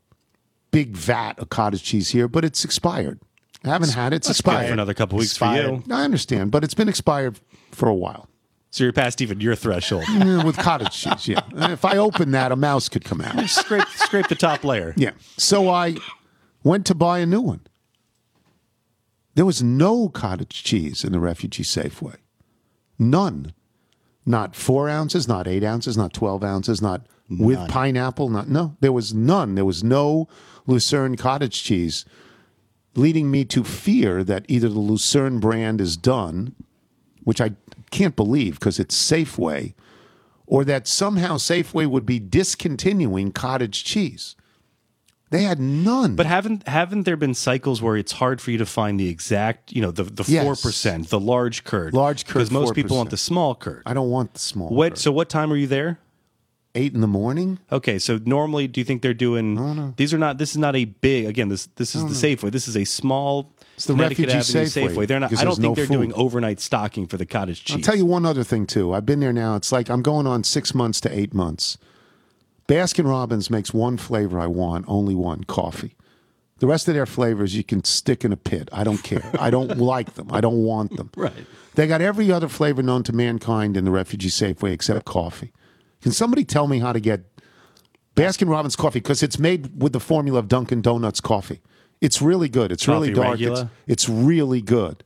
big 0.72 0.96
vat 0.96 1.40
of 1.40 1.50
cottage 1.50 1.84
cheese 1.84 2.10
here, 2.10 2.28
but 2.28 2.46
it's 2.46 2.64
expired. 2.64 3.20
I 3.66 3.70
haven't 3.70 3.92
had 3.94 4.14
it. 4.14 4.18
It's 4.18 4.28
That's 4.28 4.40
expired. 4.40 4.68
for 4.68 4.74
another 4.74 4.94
couple 4.94 5.18
weeks 5.18 5.36
for 5.36 5.54
you. 5.54 5.84
I 5.92 6.04
understand, 6.04 6.52
but 6.52 6.64
it's 6.64 6.74
been 6.74 6.88
expired 6.88 7.40
for 7.72 7.90
a 7.90 7.94
while. 7.94 8.30
So 8.72 8.84
you're 8.84 8.94
past 8.94 9.20
even 9.20 9.42
your 9.42 9.56
threshold. 9.56 10.06
With 10.46 10.56
cottage 10.58 10.92
cheese, 10.94 11.28
yeah. 11.28 11.42
If 11.74 11.84
I 11.84 11.98
open 11.98 12.32
that, 12.32 12.52
a 12.52 12.56
mouse 12.56 12.88
could 12.88 13.04
come 13.04 13.20
out. 13.20 13.50
scrape 13.50 13.88
scrape 13.90 14.28
the 14.28 14.36
top 14.36 14.64
layer. 14.64 14.94
Yeah. 14.96 15.12
So 15.38 15.70
I 15.70 15.96
went 16.64 16.86
to 16.88 16.96
buy 16.96 17.20
a 17.20 17.26
new 17.26 17.42
one. 17.42 17.62
There 19.36 19.46
was 19.46 19.64
no 19.64 20.10
cottage 20.10 20.64
cheese 20.64 21.04
in 21.04 21.12
the 21.12 21.20
refugee 21.20 21.64
Safeway. 21.64 22.18
None. 22.98 23.54
Not 24.26 24.56
four 24.56 24.90
ounces, 24.90 25.28
not 25.28 25.48
eight 25.48 25.64
ounces, 25.64 25.98
not 25.98 26.14
12 26.14 26.44
ounces, 26.44 26.82
not 26.82 27.08
with 27.30 27.70
pineapple. 27.70 28.30
Not, 28.30 28.50
no, 28.50 28.76
there 28.82 28.92
was 28.92 29.14
none. 29.14 29.56
There 29.56 29.66
was 29.66 29.84
no 29.84 30.28
Lucerne 30.68 31.16
cottage 31.16 31.64
cheese. 31.64 32.06
leading 32.96 33.32
me 33.32 33.46
to 33.46 33.64
fear 33.64 34.24
that 34.24 34.46
either 34.50 34.68
the 34.68 34.80
Lucerne 34.80 35.40
brand 35.40 35.80
is 35.80 35.96
done, 35.96 36.54
which 37.24 37.40
I 37.40 37.52
can't 37.92 38.16
believe 38.16 38.60
because 38.60 38.80
it's 38.80 38.96
Safeway, 38.96 39.74
or 40.46 40.66
that 40.66 40.88
somehow 40.88 41.38
Safeway 41.38 41.88
would 41.88 42.06
be 42.06 42.20
discontinuing 42.20 43.32
cottage 43.32 43.84
cheese. 43.84 44.36
They 45.32 45.44
had 45.44 45.60
none. 45.60 46.16
But 46.16 46.26
haven't 46.26 46.68
haven't 46.68 47.04
there 47.04 47.16
been 47.18 47.34
cycles 47.36 47.82
where 47.82 47.96
it's 47.96 48.14
hard 48.14 48.42
for 48.42 48.50
you 48.52 48.58
to 48.58 48.66
find 48.66 49.00
the 49.00 49.10
exact, 49.10 49.72
you 49.72 49.82
know, 49.82 49.92
the 49.92 50.04
the 50.04 50.24
Yes. 50.28 50.44
four 50.44 50.56
percent, 50.56 51.10
the 51.10 51.20
large 51.20 51.64
curd, 51.64 51.94
Large 51.94 52.26
curd, 52.26 52.34
because 52.34 52.52
most 52.52 52.74
people 52.74 52.96
4%. 52.96 52.98
want 52.98 53.10
the 53.12 53.18
small 53.18 53.54
curd. 53.56 53.84
I 53.86 53.94
don't 53.94 54.10
want 54.10 54.34
the 54.34 54.40
small. 54.40 54.70
What? 54.70 54.94
curd. 54.94 54.98
So 55.00 55.12
what 55.12 55.30
time 55.30 55.54
are 55.54 55.56
you 55.58 55.68
there? 55.68 56.00
Eight 56.76 56.94
in 56.94 57.02
the 57.02 57.08
morning? 57.08 57.58
Okay, 57.72 57.98
so 57.98 58.20
normally, 58.26 58.68
do 58.68 58.80
you 58.80 58.86
think 58.86 59.02
they're 59.02 59.14
doing? 59.14 59.56
No, 59.56 59.74
no. 59.74 59.94
These 59.98 60.14
are 60.14 60.20
not. 60.20 60.38
This 60.38 60.52
is 60.52 60.58
not 60.58 60.76
a 60.76 60.86
big. 60.86 61.26
Again, 61.26 61.50
this 61.50 61.68
this 61.76 61.96
is 61.96 62.04
the 62.04 62.28
Safeway. 62.28 62.52
This 62.52 62.68
is 62.68 62.78
a 62.78 62.86
small. 62.86 63.52
It's 63.76 63.86
the 63.86 63.96
refugee 63.96 64.34
Avenue 64.34 64.66
Safeway, 64.66 65.08
They're 65.08 65.20
not. 65.20 65.32
I 65.38 65.44
don't 65.46 65.56
think 65.56 65.64
no 65.64 65.76
they're 65.76 65.88
doing 65.88 66.14
overnight 66.14 66.60
stocking 66.60 67.08
for 67.08 67.18
the 67.18 67.26
cottage 67.26 67.64
cheese. 67.66 67.76
I'll 67.78 67.82
tell 67.82 67.96
you 67.96 68.06
one 68.06 68.26
other 68.26 68.44
thing 68.44 68.68
too. 68.68 68.94
I've 68.94 69.06
been 69.06 69.20
there 69.20 69.34
now. 69.34 69.56
It's 69.56 69.72
like 69.72 69.90
I'm 69.90 70.02
going 70.02 70.28
on 70.28 70.44
six 70.44 70.76
months 70.76 71.00
to 71.02 71.18
eight 71.20 71.34
months. 71.34 71.78
Baskin 72.70 73.10
Robbins 73.10 73.50
makes 73.50 73.74
one 73.74 73.98
flavor 73.98 74.40
I 74.40 74.46
want, 74.46 74.86
only 74.88 75.16
one 75.16 75.44
coffee. 75.44 75.96
The 76.60 76.68
rest 76.68 76.88
of 76.88 76.94
their 76.94 77.08
flavors 77.08 77.56
you 77.56 77.64
can 77.64 77.84
stick 77.84 78.24
in 78.24 78.32
a 78.32 78.38
pit. 78.38 78.70
I 78.72 78.84
don't 78.84 79.02
care. 79.02 79.24
I 79.40 79.50
don't 79.50 79.78
like 79.80 80.14
them. 80.14 80.28
I 80.32 80.40
don't 80.40 80.64
want 80.64 80.96
them. 80.96 81.10
Right. 81.18 81.34
They 81.74 81.88
got 81.88 82.02
every 82.02 82.32
other 82.32 82.48
flavor 82.48 82.84
known 82.84 83.02
to 83.04 83.14
mankind 83.14 83.76
in 83.76 83.86
the 83.86 83.92
refugee 83.92 84.30
Safeway 84.30 84.72
except 84.72 85.06
coffee. 85.06 85.52
Can 86.02 86.12
somebody 86.12 86.46
tell 86.46 86.68
me 86.68 86.78
how 86.80 86.94
to 86.94 87.00
get 87.00 87.22
Baskin 88.16 88.50
Robbins 88.50 88.76
coffee? 88.76 89.00
Because 89.00 89.24
it's 89.24 89.40
made 89.40 89.82
with 89.82 89.94
the 89.94 90.00
formula 90.00 90.38
of 90.38 90.48
Dunkin' 90.48 90.82
Donuts 90.82 91.22
coffee. 91.22 91.62
It's 92.02 92.22
really 92.22 92.50
good. 92.50 92.72
It's 92.72 92.88
really 92.88 93.12
dark. 93.12 93.42
It's, 93.42 93.64
it's 93.88 94.08
really 94.08 94.62
good. 94.62 95.04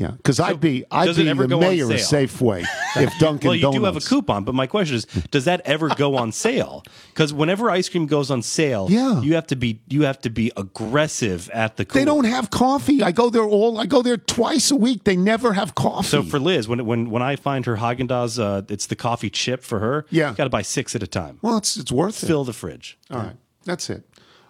Yeah, 0.00 0.12
because 0.12 0.40
I'd 0.40 0.60
be 0.60 0.84
I'd 0.90 1.14
be 1.14 1.24
the 1.24 1.34
mayor 1.58 1.84
of? 1.84 1.90
Safeway 1.98 2.64
if 2.96 3.12
Dunkin' 3.18 3.48
well, 3.48 3.54
you 3.54 3.60
Donuts. 3.60 3.78
do 3.78 3.84
have 3.84 3.96
a 3.96 4.00
coupon, 4.00 4.44
but 4.44 4.54
my 4.54 4.66
question 4.66 4.96
is, 4.96 5.04
does 5.30 5.44
that 5.44 5.60
ever 5.66 5.88
go 5.90 6.16
on 6.16 6.32
sale? 6.46 6.82
Because 7.12 7.34
whenever 7.34 7.70
ice 7.70 7.90
cream 7.90 8.06
goes 8.06 8.30
on 8.30 8.40
sale, 8.40 8.86
Yeah. 8.90 9.20
you 9.20 9.34
have 9.34 9.46
to 9.48 9.56
be 9.56 9.80
you 9.88 10.02
have 10.04 10.18
to 10.22 10.30
be 10.30 10.50
aggressive 10.56 11.50
at 11.50 11.76
the. 11.76 11.84
They 11.84 12.06
don't 12.06 12.24
have 12.24 12.48
coffee. 12.50 13.02
I 13.02 13.12
go 13.12 13.28
there 13.30 13.44
all. 13.44 13.78
I 13.78 13.84
go 13.86 14.00
there 14.00 14.16
twice 14.16 14.70
a 14.70 14.76
week. 14.76 15.04
They 15.04 15.16
never 15.16 15.52
have 15.52 15.74
coffee. 15.74 16.08
So 16.08 16.22
for 16.22 16.38
Liz, 16.40 16.66
when 16.66 16.86
when 16.86 17.10
when 17.10 17.22
I 17.22 17.36
find 17.36 17.66
her 17.66 17.76
Haagen 17.76 18.08
Dazs, 18.08 18.38
uh, 18.42 18.62
it's 18.68 18.86
the 18.86 18.96
coffee 18.96 19.28
chip 19.30 19.62
for 19.62 19.80
her. 19.80 20.06
Yeah. 20.10 20.32
got 20.34 20.44
to 20.44 20.50
buy 20.50 20.62
six 20.62 20.94
at 20.96 21.02
a 21.02 21.06
time. 21.06 21.38
well, 21.42 21.58
it's 21.58 21.76
it's 21.76 21.92
worth 21.92 22.22
it. 22.22 22.26
Fill 22.26 22.44
the 22.44 22.52
fridge. 22.54 22.98
All 23.10 23.18
right, 23.18 23.36
that's 23.64 23.90
it. 23.90 24.04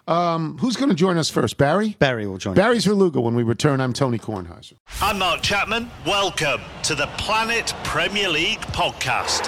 Um, 0.07 0.57
who's 0.57 0.75
going 0.75 0.89
to 0.89 0.95
join 0.95 1.17
us 1.17 1.29
first? 1.29 1.57
Barry. 1.57 1.95
Barry 1.99 2.27
will 2.27 2.37
join. 2.37 2.55
Barry 2.55 2.77
Svrluga. 2.77 3.21
When 3.21 3.35
we 3.35 3.43
return, 3.43 3.79
I'm 3.81 3.93
Tony 3.93 4.17
Kornheiser. 4.17 4.73
I'm 5.01 5.19
Mark 5.19 5.41
Chapman. 5.41 5.89
Welcome 6.05 6.61
to 6.83 6.95
the 6.95 7.07
Planet 7.17 7.73
Premier 7.83 8.29
League 8.29 8.61
podcast. 8.61 9.47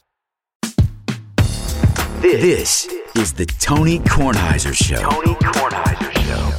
This 2.21 2.87
is 3.15 3.33
the 3.33 3.47
Tony 3.47 3.97
Kornheiser 3.97 4.75
Show. 4.75 4.97
Tony 4.97 5.33
Kornheiser 5.39 6.11
Show. 6.21 6.51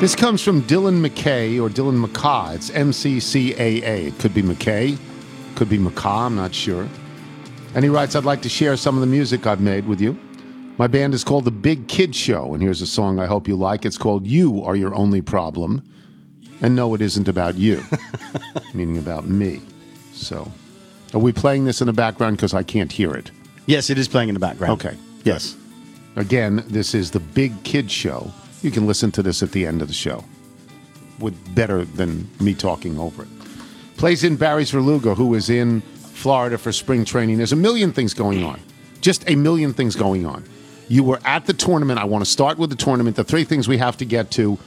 This 0.00 0.16
comes 0.16 0.40
from 0.40 0.62
Dylan 0.62 1.06
McKay 1.06 1.60
or 1.60 1.68
Dylan 1.68 2.02
McCaw. 2.02 2.54
It's 2.54 2.70
M 2.70 2.90
C 2.90 3.20
C 3.20 3.52
A 3.52 3.82
A. 3.82 4.06
It 4.06 4.18
could 4.18 4.32
be 4.32 4.40
McKay, 4.40 4.98
could 5.56 5.68
be 5.68 5.76
McCaw. 5.76 6.24
I'm 6.24 6.36
not 6.36 6.54
sure. 6.54 6.88
And 7.74 7.84
he 7.84 7.90
writes, 7.90 8.16
"I'd 8.16 8.24
like 8.24 8.40
to 8.42 8.48
share 8.48 8.78
some 8.78 8.94
of 8.94 9.02
the 9.02 9.06
music 9.06 9.46
I've 9.46 9.60
made 9.60 9.86
with 9.86 10.00
you. 10.00 10.18
My 10.78 10.86
band 10.86 11.12
is 11.12 11.22
called 11.22 11.44
the 11.44 11.50
Big 11.50 11.86
Kid 11.86 12.16
Show, 12.16 12.54
and 12.54 12.62
here's 12.62 12.80
a 12.80 12.86
song 12.86 13.20
I 13.20 13.26
hope 13.26 13.46
you 13.46 13.56
like. 13.56 13.84
It's 13.84 13.98
called 13.98 14.26
"You 14.26 14.64
Are 14.64 14.74
Your 14.74 14.94
Only 14.94 15.20
Problem." 15.20 15.82
And 16.62 16.76
no, 16.76 16.94
it 16.94 17.00
isn't 17.00 17.28
about 17.28 17.56
you, 17.56 17.82
meaning 18.74 18.98
about 18.98 19.26
me. 19.26 19.60
So, 20.12 20.50
are 21.14 21.20
we 21.20 21.32
playing 21.32 21.64
this 21.64 21.80
in 21.80 21.86
the 21.86 21.92
background 21.92 22.36
because 22.36 22.54
I 22.54 22.62
can't 22.62 22.92
hear 22.92 23.14
it? 23.14 23.30
Yes, 23.66 23.90
it 23.90 23.98
is 23.98 24.08
playing 24.08 24.28
in 24.28 24.34
the 24.34 24.40
background. 24.40 24.72
Okay. 24.74 24.96
Yes. 25.24 25.56
Again, 26.16 26.64
this 26.68 26.94
is 26.94 27.10
the 27.10 27.20
Big 27.20 27.62
Kid 27.62 27.90
Show. 27.90 28.30
You 28.62 28.70
can 28.70 28.86
listen 28.86 29.10
to 29.12 29.22
this 29.22 29.42
at 29.42 29.52
the 29.52 29.66
end 29.66 29.80
of 29.80 29.88
the 29.88 29.94
show. 29.94 30.24
With 31.18 31.54
better 31.54 31.84
than 31.84 32.28
me 32.40 32.54
talking 32.54 32.98
over 32.98 33.22
it. 33.22 33.28
Plays 33.96 34.24
in 34.24 34.36
Barry 34.36 34.64
Svrluga, 34.64 35.14
who 35.16 35.34
is 35.34 35.50
in 35.50 35.80
Florida 35.80 36.58
for 36.58 36.72
spring 36.72 37.04
training. 37.04 37.36
There's 37.36 37.52
a 37.52 37.56
million 37.56 37.92
things 37.92 38.12
going 38.12 38.42
on. 38.42 38.60
Just 39.00 39.28
a 39.30 39.36
million 39.36 39.72
things 39.72 39.96
going 39.96 40.26
on. 40.26 40.44
You 40.88 41.04
were 41.04 41.20
at 41.24 41.46
the 41.46 41.52
tournament. 41.52 41.98
I 41.98 42.04
want 42.04 42.24
to 42.24 42.30
start 42.30 42.58
with 42.58 42.70
the 42.70 42.76
tournament. 42.76 43.16
The 43.16 43.24
three 43.24 43.44
things 43.44 43.68
we 43.68 43.78
have 43.78 43.96
to 43.98 44.04
get 44.04 44.30
to 44.32 44.58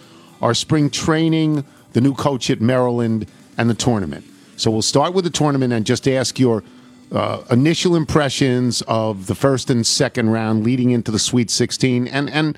are 0.42 0.54
spring 0.54 0.90
training, 0.90 1.66
the 1.94 2.02
new 2.02 2.14
coach 2.14 2.50
at 2.50 2.62
Maryland, 2.62 3.28
and 3.58 3.70
the 3.70 3.74
tournament. 3.74 4.26
So 4.56 4.72
we'll 4.72 4.82
start 4.82 5.14
with 5.14 5.24
the 5.24 5.30
tournament 5.30 5.74
and 5.74 5.86
just 5.86 6.08
ask 6.08 6.40
your 6.40 6.64
uh, 7.12 7.44
initial 7.52 7.96
impressions 7.96 8.82
of 8.84 9.28
the 9.28 9.36
first 9.36 9.70
and 9.70 9.86
second 9.86 10.30
round 10.30 10.64
leading 10.64 10.92
into 10.92 11.12
the 11.12 11.20
Sweet 11.20 11.50
16. 11.50 12.08
And 12.08 12.30
and 12.30 12.58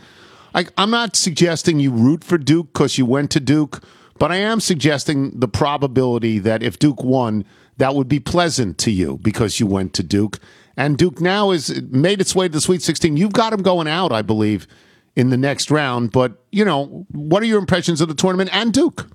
I, 0.54 0.68
I'm 0.78 0.90
not 0.90 1.16
suggesting 1.16 1.80
you 1.80 1.92
root 1.92 2.24
for 2.24 2.38
Duke 2.38 2.68
because 2.74 2.98
you 2.98 3.06
went 3.06 3.32
to 3.32 3.40
Duke, 3.40 3.84
but 4.18 4.32
I 4.32 4.38
am 4.38 4.62
suggesting 4.62 5.38
the 5.38 5.48
probability 5.48 6.40
that 6.40 6.64
if 6.64 6.80
Duke 6.80 7.04
won, 7.04 7.44
that 7.78 7.94
would 7.94 8.08
be 8.08 8.22
pleasant 8.22 8.78
to 8.80 8.92
you 8.92 9.20
because 9.22 9.60
you 9.60 9.68
went 9.68 9.94
to 9.96 10.04
Duke. 10.04 10.40
And 10.78 10.98
Duke 10.98 11.20
now 11.20 11.52
has 11.52 11.82
made 11.84 12.22
its 12.22 12.36
way 12.36 12.48
to 12.48 12.54
the 12.54 12.62
Sweet 12.62 12.82
16. 12.82 13.18
You've 13.18 13.34
got 13.34 13.52
them 13.52 13.62
going 13.62 13.88
out, 13.88 14.12
I 14.12 14.22
believe, 14.22 14.68
in 15.16 15.30
the 15.30 15.38
next 15.38 15.72
round. 15.72 16.12
But, 16.12 16.44
you 16.52 16.66
know, 16.66 17.06
what 17.12 17.44
are 17.44 17.46
your 17.46 17.60
impressions 17.60 18.02
of 18.02 18.08
the 18.08 18.16
tournament 18.16 18.50
and 18.54 18.74
Duke? 18.74 19.08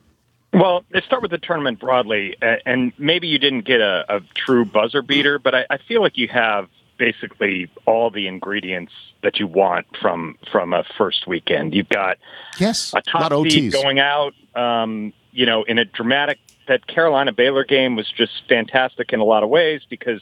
Well, 0.53 0.85
let's 0.93 1.07
start 1.07 1.23
with 1.23 1.31
the 1.31 1.39
tournament 1.39 1.79
broadly, 1.79 2.37
and 2.67 2.93
maybe 2.99 3.29
you 3.29 3.39
didn't 3.39 3.65
get 3.65 3.81
a, 3.81 4.05
a 4.09 4.21
true 4.35 4.65
buzzer 4.65 5.01
beater, 5.01 5.39
but 5.39 5.55
I, 5.55 5.67
I 5.71 5.79
feel 5.79 6.01
like 6.03 6.19
you 6.19 6.27
have 6.29 6.69
basically 6.99 7.71
all 7.87 8.11
the 8.11 8.27
ingredients 8.27 8.93
that 9.23 9.39
you 9.39 9.47
want 9.47 9.87
from 10.01 10.37
from 10.51 10.75
a 10.75 10.85
first 10.99 11.27
weekend. 11.27 11.75
You've 11.75 11.89
got 11.89 12.19
Yes. 12.59 12.93
a 12.95 13.01
top 13.01 13.31
of 13.33 13.51
seed 13.51 13.73
going 13.73 14.01
out, 14.01 14.35
um, 14.55 15.13
you 15.33 15.47
know, 15.47 15.63
in 15.65 15.79
a 15.79 15.85
dramatic. 15.85 16.39
That 16.69 16.87
Carolina 16.87 17.33
Baylor 17.33 17.65
game 17.65 17.97
was 17.97 18.09
just 18.11 18.43
fantastic 18.49 19.13
in 19.13 19.19
a 19.19 19.25
lot 19.25 19.43
of 19.43 19.49
ways 19.49 19.83
because 19.89 20.21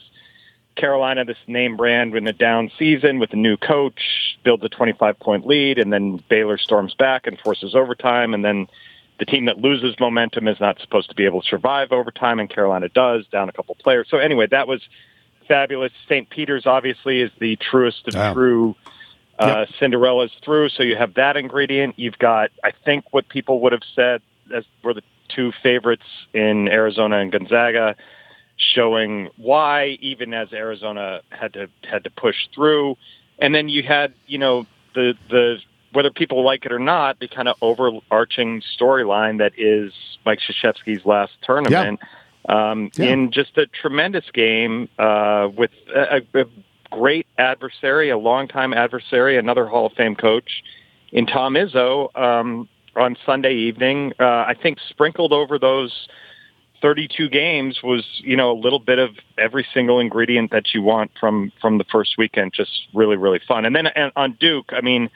Carolina, 0.75 1.25
this 1.25 1.37
name 1.47 1.75
brand 1.75 2.15
in 2.15 2.25
a 2.27 2.33
down 2.33 2.71
season 2.79 3.19
with 3.19 3.33
a 3.33 3.35
new 3.35 3.57
coach, 3.57 4.37
builds 4.43 4.63
a 4.63 4.69
25 4.69 5.19
point 5.19 5.45
lead, 5.45 5.77
and 5.77 5.91
then 5.91 6.23
Baylor 6.29 6.57
storms 6.57 6.93
back 6.95 7.27
and 7.27 7.37
forces 7.39 7.75
overtime, 7.75 8.33
and 8.33 8.43
then 8.43 8.67
the 9.19 9.25
team 9.25 9.45
that 9.45 9.59
loses 9.59 9.95
momentum 9.99 10.47
is 10.47 10.59
not 10.59 10.79
supposed 10.79 11.09
to 11.09 11.15
be 11.15 11.25
able 11.25 11.41
to 11.41 11.47
survive 11.47 11.91
overtime, 11.91 12.39
and 12.39 12.49
Carolina 12.49 12.89
does, 12.89 13.25
down 13.27 13.49
a 13.49 13.51
couple 13.51 13.75
players. 13.75 14.07
So 14.09 14.17
anyway, 14.17 14.47
that 14.47 14.67
was 14.67 14.81
fabulous. 15.47 15.91
St. 16.07 16.29
Peter's 16.29 16.65
obviously 16.65 17.21
is 17.21 17.31
the 17.39 17.57
truest 17.57 18.07
of 18.07 18.15
Yeah. 18.15 18.33
true 18.33 18.75
uh, 19.37 19.65
Cinderella's 19.79 20.31
through. 20.43 20.69
So 20.69 20.83
you 20.83 20.95
have 20.95 21.13
that 21.13 21.37
ingredient. 21.37 21.97
You've 21.97 22.19
got, 22.19 22.51
I 22.63 22.71
think, 22.85 23.05
what 23.11 23.29
people 23.29 23.61
would 23.61 23.71
have 23.71 23.83
said 23.95 24.21
as 24.53 24.65
were 24.83 24.93
the 24.93 25.03
two 25.29 25.51
favorites 25.63 26.03
in 26.33 26.67
Arizona 26.67 27.19
and 27.19 27.31
Gonzaga, 27.31 27.95
showing 28.57 29.29
why, 29.37 29.97
even 30.01 30.33
as 30.33 30.51
Arizona 30.51 31.21
had 31.29 31.53
to 31.53 31.69
had 31.89 32.03
to 32.03 32.09
push 32.09 32.35
through. 32.53 32.97
And 33.37 33.55
then 33.55 33.69
you 33.69 33.83
had, 33.83 34.13
you 34.27 34.37
know, 34.37 34.65
the 34.93 35.13
the 35.29 35.59
whether 35.93 36.11
people 36.11 36.43
like 36.43 36.65
it 36.65 36.71
or 36.71 36.79
not, 36.79 37.19
the 37.19 37.27
kind 37.27 37.47
of 37.47 37.55
overarching 37.61 38.61
storyline 38.79 39.39
that 39.39 39.53
is 39.57 39.93
Mike 40.25 40.39
Krzyzewski's 40.39 41.05
last 41.05 41.33
tournament. 41.43 41.99
Um, 42.47 42.91
Yeah. 42.95 43.05
In 43.05 43.31
just 43.31 43.57
a 43.57 43.67
tremendous 43.67 44.25
game 44.33 44.89
uh, 44.97 45.49
with 45.55 45.71
a, 45.93 46.21
a 46.33 46.45
great 46.91 47.27
adversary, 47.37 48.09
a 48.09 48.17
longtime 48.17 48.73
adversary, 48.73 49.37
another 49.37 49.65
Hall 49.65 49.85
of 49.85 49.93
Fame 49.93 50.15
coach 50.15 50.63
in 51.11 51.25
Tom 51.25 51.53
Izzo 51.53 52.15
um, 52.17 52.67
on 52.95 53.17
Sunday 53.25 53.53
evening. 53.53 54.13
Uh, 54.19 54.23
I 54.23 54.55
think 54.61 54.79
sprinkled 54.89 55.33
over 55.33 55.59
those 55.59 56.07
32 56.81 57.29
games 57.29 57.81
was, 57.83 58.05
you 58.19 58.37
know, 58.37 58.51
a 58.51 58.57
little 58.59 58.79
bit 58.79 58.99
of 58.99 59.11
every 59.37 59.67
single 59.73 59.99
ingredient 59.99 60.51
that 60.51 60.73
you 60.73 60.81
want 60.81 61.11
from 61.19 61.51
from 61.61 61.77
the 61.77 61.83
first 61.85 62.15
weekend. 62.17 62.53
Just 62.53 62.87
really, 62.93 63.17
really 63.17 63.41
fun. 63.47 63.65
And 63.65 63.75
then 63.75 63.87
and 63.87 64.11
on 64.15 64.37
Duke, 64.39 64.71
I 64.71 64.81
mean, 64.81 65.09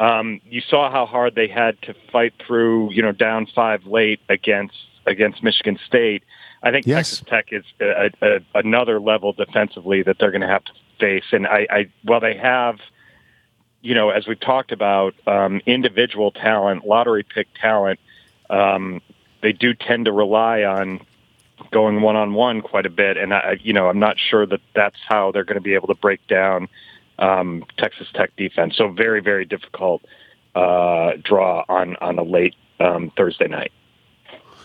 Um, 0.00 0.40
you 0.48 0.60
saw 0.60 0.90
how 0.90 1.06
hard 1.06 1.34
they 1.34 1.48
had 1.48 1.80
to 1.82 1.94
fight 2.12 2.34
through, 2.46 2.92
you 2.92 3.02
know, 3.02 3.12
down 3.12 3.46
five 3.46 3.84
late 3.86 4.20
against 4.28 4.76
against 5.06 5.42
Michigan 5.42 5.78
State. 5.86 6.22
I 6.62 6.70
think 6.70 6.86
Yes. 6.86 7.08
Texas 7.08 7.24
Tech 7.28 7.46
is 7.52 7.64
a, 7.80 8.10
a, 8.20 8.40
another 8.54 9.00
level 9.00 9.32
defensively 9.32 10.02
that 10.02 10.18
they're 10.18 10.30
going 10.30 10.42
to 10.42 10.48
have 10.48 10.64
to 10.64 10.72
face. 11.00 11.24
And 11.32 11.46
I, 11.46 11.66
I, 11.70 11.90
while 12.02 12.20
they 12.20 12.36
have, 12.36 12.78
you 13.80 13.94
know, 13.94 14.10
as 14.10 14.26
we've 14.26 14.40
talked 14.40 14.72
about, 14.72 15.14
um, 15.26 15.60
individual 15.66 16.30
talent, 16.30 16.86
lottery 16.86 17.22
pick 17.22 17.48
talent, 17.60 18.00
um, 18.50 19.00
they 19.40 19.52
do 19.52 19.72
tend 19.72 20.06
to 20.06 20.12
rely 20.12 20.64
on 20.64 21.00
going 21.70 22.02
one 22.02 22.16
on 22.16 22.34
one 22.34 22.60
quite 22.60 22.86
a 22.86 22.90
bit. 22.90 23.16
And 23.16 23.32
I, 23.32 23.58
you 23.62 23.72
know, 23.72 23.88
I'm 23.88 23.98
not 23.98 24.16
sure 24.18 24.46
that 24.46 24.60
that's 24.74 24.98
how 25.08 25.32
they're 25.32 25.44
going 25.44 25.56
to 25.56 25.62
be 25.62 25.74
able 25.74 25.88
to 25.88 25.94
break 25.94 26.26
down 26.26 26.68
um, 27.18 27.64
Texas 27.78 28.08
Tech 28.14 28.34
defense. 28.36 28.76
So 28.76 28.88
very, 28.88 29.20
very 29.20 29.44
difficult 29.44 30.02
uh, 30.54 31.12
draw 31.22 31.64
on 31.68 31.96
on 31.96 32.18
a 32.18 32.22
late 32.22 32.54
um, 32.80 33.12
Thursday 33.16 33.48
night. 33.48 33.72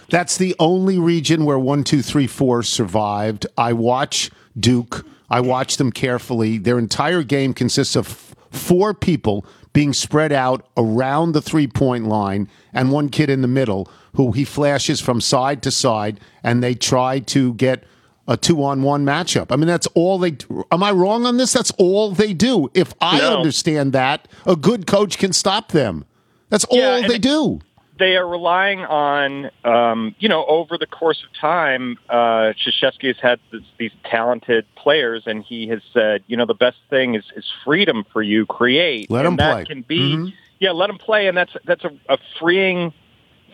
That's 0.09 0.37
the 0.37 0.55
only 0.59 0.99
region 0.99 1.45
where 1.45 1.57
one, 1.57 1.83
two, 1.83 2.01
three, 2.01 2.27
four 2.27 2.63
survived. 2.63 3.47
I 3.57 3.73
watch 3.73 4.29
Duke. 4.59 5.05
I 5.29 5.39
watch 5.39 5.77
them 5.77 5.91
carefully. 5.91 6.57
Their 6.57 6.77
entire 6.77 7.23
game 7.23 7.53
consists 7.53 7.95
of 7.95 8.07
f- 8.07 8.35
four 8.51 8.93
people 8.93 9.45
being 9.71 9.93
spread 9.93 10.31
out 10.31 10.67
around 10.77 11.31
the 11.31 11.41
three 11.41 11.67
point 11.67 12.05
line 12.05 12.47
and 12.73 12.91
one 12.91 13.09
kid 13.09 13.29
in 13.29 13.41
the 13.41 13.47
middle 13.47 13.89
who 14.15 14.31
he 14.31 14.45
flashes 14.45 15.01
from 15.01 15.19
side 15.19 15.63
to 15.63 15.71
side 15.71 16.19
and 16.43 16.63
they 16.63 16.75
try 16.75 17.19
to 17.19 17.55
get 17.55 17.83
a 18.27 18.37
two 18.37 18.63
on 18.63 18.81
one 18.83 19.05
matchup. 19.05 19.47
I 19.51 19.55
mean, 19.57 19.67
that's 19.67 19.87
all 19.87 20.17
they 20.17 20.31
Do. 20.31 20.63
Am 20.71 20.81
I 20.83 20.91
wrong 20.91 21.25
on 21.25 21.37
this? 21.37 21.51
That's 21.53 21.71
all 21.71 22.11
they 22.11 22.33
do. 22.33 22.69
If 22.73 22.93
I 23.01 23.19
No. 23.19 23.37
understand 23.37 23.93
that, 23.93 24.27
a 24.45 24.55
good 24.55 24.87
coach 24.87 25.17
can 25.17 25.33
stop 25.33 25.71
them. 25.71 26.05
That's 26.49 26.63
all 26.65 26.77
Yeah, 26.77 27.07
they 27.07 27.17
do. 27.19 27.59
they 27.99 28.15
are 28.17 28.27
relying 28.27 28.79
on, 28.85 29.49
um, 29.63 30.15
you 30.19 30.27
know, 30.27 30.45
over 30.47 30.77
the 30.79 30.85
course 30.87 31.23
of 31.23 31.29
time, 31.39 31.97
uh, 32.09 32.53
Krzyzewski 32.57 33.07
has 33.07 33.17
had 33.21 33.39
this, 33.51 33.61
these 33.77 33.91
talented 34.05 34.65
players, 34.75 35.23
and 35.27 35.43
he 35.43 35.67
has 35.67 35.81
said, 35.93 36.23
you 36.27 36.35
know, 36.35 36.45
the 36.45 36.55
best 36.55 36.77
thing 36.89 37.13
is, 37.15 37.23
is 37.35 37.45
freedom 37.63 38.03
for 38.11 38.21
you, 38.23 38.45
create. 38.47 39.09
Let 39.11 39.25
and 39.25 39.33
'em 39.33 39.35
that 39.37 39.53
play. 39.53 39.65
can 39.65 39.81
be, 39.83 40.15
Mhm. 40.17 40.33
yeah, 40.59 40.71
let 40.71 40.87
them 40.87 40.97
play, 40.97 41.27
and 41.27 41.37
that's 41.37 41.53
that's 41.65 41.83
a, 41.83 41.91
a 42.09 42.17
freeing 42.39 42.93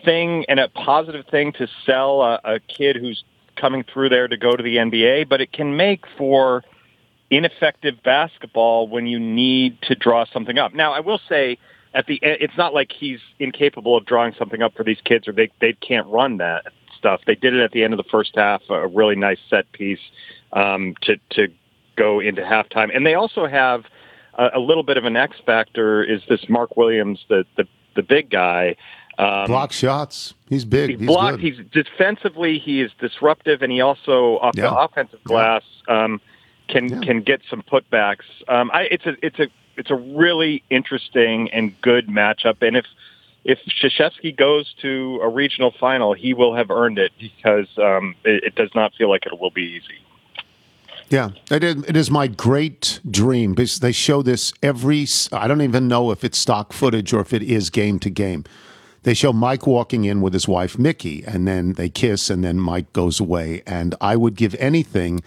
thing 0.04 0.46
and 0.48 0.58
a 0.58 0.68
positive 0.70 1.26
thing 1.26 1.52
to 1.52 1.68
sell 1.84 2.22
a, 2.22 2.40
a 2.44 2.60
kid 2.60 2.96
who's 2.96 3.22
coming 3.60 3.84
through 3.92 4.08
there 4.08 4.28
to 4.28 4.36
go 4.36 4.56
to 4.56 4.62
the 4.62 4.76
NBA, 4.76 5.28
but 5.28 5.40
it 5.40 5.52
can 5.52 5.76
make 5.76 6.04
for 6.16 6.64
ineffective 7.30 8.02
basketball 8.02 8.88
when 8.88 9.06
you 9.06 9.18
need 9.20 9.80
to 9.82 9.94
draw 9.94 10.24
something 10.32 10.58
up. 10.58 10.74
Now, 10.74 10.92
I 10.92 11.00
will 11.00 11.20
say 11.28 11.58
at 11.94 12.06
the 12.06 12.14
e- 12.14 12.18
it's 12.22 12.56
not 12.56 12.74
like 12.74 12.92
he's 12.92 13.20
incapable 13.38 13.96
of 13.96 14.04
drawing 14.04 14.34
something 14.38 14.62
up 14.62 14.74
for 14.74 14.84
these 14.84 15.00
kids 15.04 15.28
or 15.28 15.32
they 15.32 15.50
they 15.60 15.72
can't 15.74 16.06
run 16.08 16.38
that 16.38 16.66
stuff. 16.98 17.20
They 17.26 17.34
did 17.34 17.54
it 17.54 17.60
at 17.60 17.72
the 17.72 17.82
end 17.82 17.92
of 17.92 17.98
the 17.98 18.08
first 18.10 18.32
half, 18.34 18.62
a 18.68 18.86
really 18.86 19.16
nice 19.16 19.38
set 19.48 19.70
piece 19.72 20.00
um, 20.52 20.94
to 21.02 21.16
to 21.30 21.48
go 21.96 22.20
into 22.20 22.42
halftime, 22.42 22.94
and 22.94 23.04
they 23.04 23.14
also 23.14 23.46
have 23.46 23.84
a, 24.34 24.50
a 24.54 24.60
little 24.60 24.82
bit 24.82 24.96
of 24.96 25.04
an 25.04 25.16
X 25.16 25.36
factor. 25.44 26.02
Is 26.02 26.22
this 26.28 26.48
Mark 26.48 26.76
Williams, 26.76 27.24
the 27.28 27.44
the 27.56 27.66
the 27.96 28.02
big 28.02 28.30
guy? 28.30 28.76
Um, 29.18 29.46
Block 29.46 29.72
shots. 29.72 30.34
He's 30.48 30.64
big. 30.64 30.90
He's 30.90 30.98
He's 31.00 31.06
blocked. 31.06 31.40
good. 31.40 31.54
He's 31.54 31.66
defensively. 31.72 32.58
He 32.58 32.80
is 32.80 32.90
disruptive, 33.00 33.62
and 33.62 33.70
he 33.70 33.80
also 33.80 34.38
off 34.38 34.54
Yeah. 34.56 34.70
the 34.70 34.76
offensive 34.78 35.22
glass 35.24 35.62
um, 35.88 36.20
can 36.68 36.88
Yeah. 36.88 37.00
can 37.00 37.20
get 37.22 37.42
some 37.50 37.62
putbacks. 37.62 38.24
Um, 38.48 38.70
I, 38.72 38.82
it's 38.90 39.06
a 39.06 39.14
it's 39.22 39.38
a 39.38 39.48
it's 39.76 39.90
a 39.90 39.94
really 39.96 40.62
interesting 40.70 41.50
and 41.52 41.78
good 41.82 42.08
matchup. 42.08 42.62
And 42.66 42.76
if 42.76 42.86
if 43.44 43.58
Krzyzewski 43.82 44.34
goes 44.36 44.74
to 44.82 45.18
a 45.22 45.28
regional 45.28 45.70
final, 45.78 46.12
he 46.14 46.34
will 46.34 46.54
have 46.54 46.70
earned 46.70 46.98
it 46.98 47.12
because 47.18 47.68
um, 47.78 48.14
it, 48.24 48.44
it 48.44 48.54
does 48.54 48.70
not 48.74 48.94
feel 48.94 49.08
like 49.10 49.26
it 49.26 49.38
will 49.38 49.50
be 49.50 49.62
easy. 49.62 49.98
Yeah, 51.08 51.30
it 51.50 51.64
is, 51.64 51.82
it 51.88 51.96
is 51.96 52.08
my 52.10 52.28
great 52.28 53.00
dream 53.10 53.54
because 53.54 53.80
they 53.80 53.90
show 53.92 54.22
this 54.22 54.52
every. 54.62 55.06
I 55.32 55.48
don't 55.48 55.60
even 55.62 55.88
know 55.88 56.10
if 56.12 56.22
it's 56.22 56.38
stock 56.38 56.72
footage 56.72 57.12
or 57.12 57.20
if 57.20 57.32
it 57.32 57.42
is 57.42 57.68
game 57.70 57.98
to 58.00 58.10
game. 58.10 58.44
They 59.02 59.14
show 59.14 59.32
Mike 59.32 59.66
walking 59.66 60.04
in 60.04 60.20
with 60.20 60.34
his 60.34 60.46
wife 60.46 60.78
Mickey, 60.78 61.24
and 61.26 61.48
then 61.48 61.72
they 61.74 61.88
kiss, 61.88 62.28
and 62.28 62.44
then 62.44 62.58
Mike 62.58 62.92
goes 62.92 63.18
away. 63.20 63.62
And 63.66 63.94
I 64.00 64.16
would 64.16 64.34
give 64.34 64.54
anything 64.56 65.20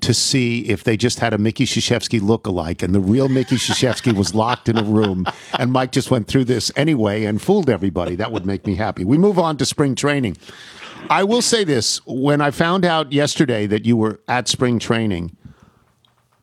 to 0.00 0.14
see 0.14 0.60
if 0.70 0.82
they 0.82 0.96
just 0.96 1.18
had 1.18 1.34
a 1.34 1.38
Mickey 1.38 1.66
Krzyzewski 1.66 2.22
look-alike, 2.22 2.82
and 2.82 2.94
the 2.94 3.00
real 3.00 3.28
Mickey 3.28 3.56
Krzyzewski 3.56 4.14
was 4.14 4.34
locked 4.34 4.70
in 4.70 4.78
a 4.78 4.82
room, 4.82 5.26
and 5.58 5.70
Mike 5.70 5.92
just 5.92 6.10
went 6.10 6.26
through 6.26 6.44
this 6.44 6.72
anyway 6.74 7.24
and 7.24 7.42
fooled 7.42 7.68
everybody. 7.68 8.14
That 8.16 8.32
would 8.32 8.46
make 8.46 8.66
me 8.66 8.76
happy. 8.76 9.04
We 9.04 9.18
move 9.18 9.38
on 9.38 9.58
to 9.58 9.66
spring 9.66 9.94
training. 9.94 10.38
I 11.10 11.24
will 11.24 11.42
say 11.42 11.64
this: 11.64 12.00
when 12.06 12.40
I 12.40 12.50
found 12.50 12.86
out 12.86 13.12
yesterday 13.12 13.66
that 13.66 13.84
you 13.84 13.96
were 13.98 14.20
at 14.26 14.48
spring 14.48 14.78
training, 14.78 15.36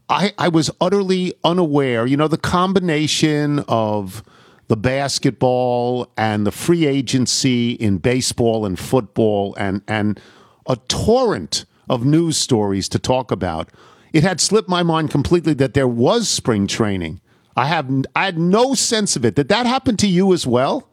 I, 0.07 0.33
I 0.37 0.49
was 0.49 0.69
utterly 0.79 1.33
unaware. 1.43 2.05
You 2.05 2.17
know, 2.17 2.27
the 2.27 2.37
combination 2.37 3.65
of 3.67 4.23
the 4.67 4.77
basketball 4.77 6.11
and 6.17 6.45
the 6.45 6.51
free 6.51 6.85
agency 6.85 7.71
in 7.71 7.97
baseball 7.97 8.65
and 8.65 8.77
football 8.77 9.55
and, 9.57 9.81
and 9.87 10.19
a 10.67 10.75
torrent 10.87 11.65
of 11.89 12.05
news 12.05 12.37
stories 12.37 12.89
to 12.89 12.99
talk 12.99 13.31
about. 13.31 13.69
It 14.13 14.23
had 14.23 14.41
slipped 14.41 14.69
my 14.69 14.83
mind 14.83 15.09
completely 15.09 15.53
that 15.55 15.73
there 15.73 15.87
was 15.87 16.27
spring 16.27 16.67
training. 16.67 17.21
I 17.55 17.65
have 17.65 17.89
I 18.15 18.25
had 18.25 18.37
no 18.37 18.75
sense 18.75 19.15
of 19.15 19.25
it. 19.25 19.35
Did 19.35 19.47
that 19.49 19.65
happen 19.65 19.97
to 19.97 20.07
you 20.07 20.33
as 20.33 20.45
well? 20.45 20.87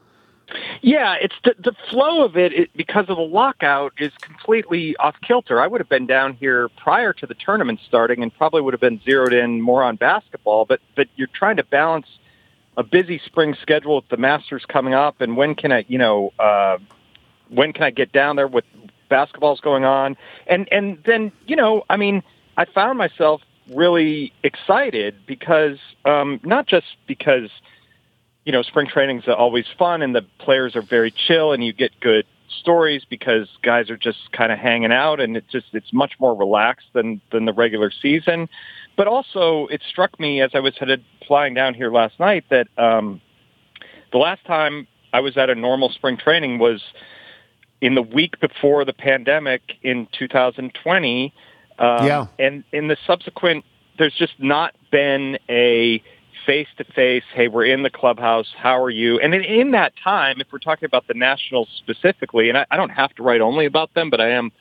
Yeah, 0.83 1.15
it's 1.21 1.35
the, 1.43 1.55
the 1.59 1.75
flow 1.91 2.25
of 2.25 2.37
it, 2.37 2.53
it 2.53 2.71
because 2.77 3.07
of 3.09 3.17
the 3.17 3.23
lockout 3.23 3.93
is 3.99 4.13
completely 4.21 4.95
off 4.97 5.17
kilter. 5.27 5.61
I 5.61 5.67
would 5.67 5.81
have 5.81 5.89
been 5.89 6.07
down 6.07 6.35
here 6.35 6.69
prior 6.77 7.13
to 7.15 7.27
the 7.27 7.35
tournament 7.35 7.81
starting 7.87 8.23
and 8.23 8.35
probably 8.37 8.61
would 8.61 8.75
have 8.75 8.81
been 8.81 9.01
zeroed 9.05 9.33
in 9.33 9.61
more 9.61 9.83
on 9.83 9.97
basketball. 9.97 10.65
But 10.65 10.81
but 10.95 11.09
you're 11.17 11.29
trying 11.35 11.57
to 11.57 11.65
balance 11.65 12.07
a 12.77 12.83
busy 12.83 13.21
spring 13.25 13.57
schedule 13.61 13.97
with 13.97 14.09
the 14.09 14.17
Masters 14.17 14.65
coming 14.67 14.95
up, 14.95 15.21
and 15.21 15.37
when 15.37 15.55
can 15.55 15.73
I, 15.73 15.85
you 15.89 15.99
know, 15.99 16.33
uh, 16.39 16.79
when 17.49 17.73
can 17.73 17.85
I 17.85 17.91
get 17.91 18.13
down 18.13 18.37
there 18.37 18.49
with 18.49 18.65
basketballs 19.11 19.61
going 19.61 19.85
on, 19.85 20.17
and 20.47 20.69
and 20.73 20.99
then 21.05 21.33
you 21.47 21.57
know, 21.57 21.85
I 21.89 21.97
mean, 21.97 22.23
I 22.57 22.65
found 22.65 22.99
myself 22.99 23.43
really 23.73 24.33
excited 24.43 25.15
because 25.27 25.79
um, 26.05 26.41
not 26.43 26.67
just 26.67 26.87
because 27.07 27.51
you 28.45 28.53
know, 28.53 28.63
spring 28.63 28.87
training's 28.87 29.25
always 29.27 29.65
fun 29.79 30.03
and 30.03 30.15
the 30.15 30.23
players 30.39 30.77
are 30.77 30.83
very 30.83 31.11
chill 31.11 31.53
and 31.53 31.65
you 31.65 31.73
get 31.73 31.99
good 32.01 32.27
stories 32.61 33.03
because 33.09 33.49
guys 33.63 33.91
are 33.91 33.97
just 33.97 34.31
kind 34.33 34.53
of 34.53 34.59
hanging 34.59 34.93
out 34.93 35.19
and 35.19 35.37
it's 35.37 35.51
just 35.51 35.67
it's 35.73 35.93
much 35.93 36.13
more 36.21 36.35
relaxed 36.35 36.87
than 36.93 37.21
than 37.33 37.47
the 37.47 37.53
regular 37.53 37.91
season. 37.91 38.49
But 38.97 39.09
also 39.09 39.67
it 39.69 39.83
struck 39.89 40.19
me 40.21 40.41
as 40.41 40.51
I 40.55 40.61
was 40.61 40.75
headed 40.79 41.05
flying 41.27 41.55
down 41.55 41.75
here 41.75 41.91
last 41.91 42.19
night 42.21 42.45
that 42.51 42.69
um 42.79 43.21
the 44.13 44.19
last 44.19 44.45
time 44.47 44.87
I 45.13 45.21
was 45.21 45.37
at 45.37 45.51
a 45.51 45.55
normal 45.55 45.91
spring 45.91 46.17
training 46.17 46.59
was 46.59 46.83
in 47.81 47.95
the 47.95 48.03
week 48.03 48.41
before 48.41 48.85
the 48.85 48.93
pandemic 48.93 49.63
in 49.83 50.09
2020. 50.19 51.35
Um, 51.79 52.07
Yeah. 52.07 52.27
And 52.39 52.65
in 52.73 52.89
the 52.89 52.97
subsequent, 53.07 53.65
there's 53.99 54.15
just 54.15 54.33
not 54.39 54.75
been 54.91 55.39
a 55.49 56.03
face 56.47 56.69
to 56.79 56.85
face, 56.85 57.25
hey, 57.35 57.49
we're 57.49 57.65
in 57.65 57.83
the 57.83 57.91
clubhouse, 57.91 58.53
how 58.57 58.83
are 58.83 58.91
you? 58.91 59.19
And 59.19 59.35
in, 59.35 59.43
in 59.43 59.71
that 59.73 59.93
time, 60.03 60.41
if 60.41 60.49
we're 60.53 60.59
talking 60.59 60.87
about 60.87 61.07
the 61.07 61.15
Nationals 61.15 61.69
specifically, 61.79 62.49
and 62.49 62.59
I, 62.59 62.67
I 62.71 62.77
don't 62.77 62.91
have 62.91 63.15
to 63.15 63.23
write 63.23 63.41
only 63.41 63.67
about 63.67 63.95
them, 63.95 64.11
but 64.11 64.21
I 64.21 64.31
am, 64.31 64.53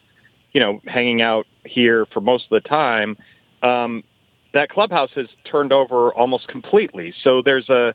you 0.53 0.59
know, 0.59 0.81
hanging 0.85 1.21
out 1.21 1.45
here 1.65 2.05
for 2.13 2.21
most 2.21 2.45
of 2.45 2.49
the 2.51 2.67
time, 2.67 3.17
um, 3.61 4.03
that 4.53 4.69
clubhouse 4.69 5.11
has 5.15 5.27
turned 5.43 5.73
over 5.73 6.13
almost 6.13 6.47
completely. 6.47 7.13
So 7.23 7.41
there's 7.41 7.69
a, 7.69 7.93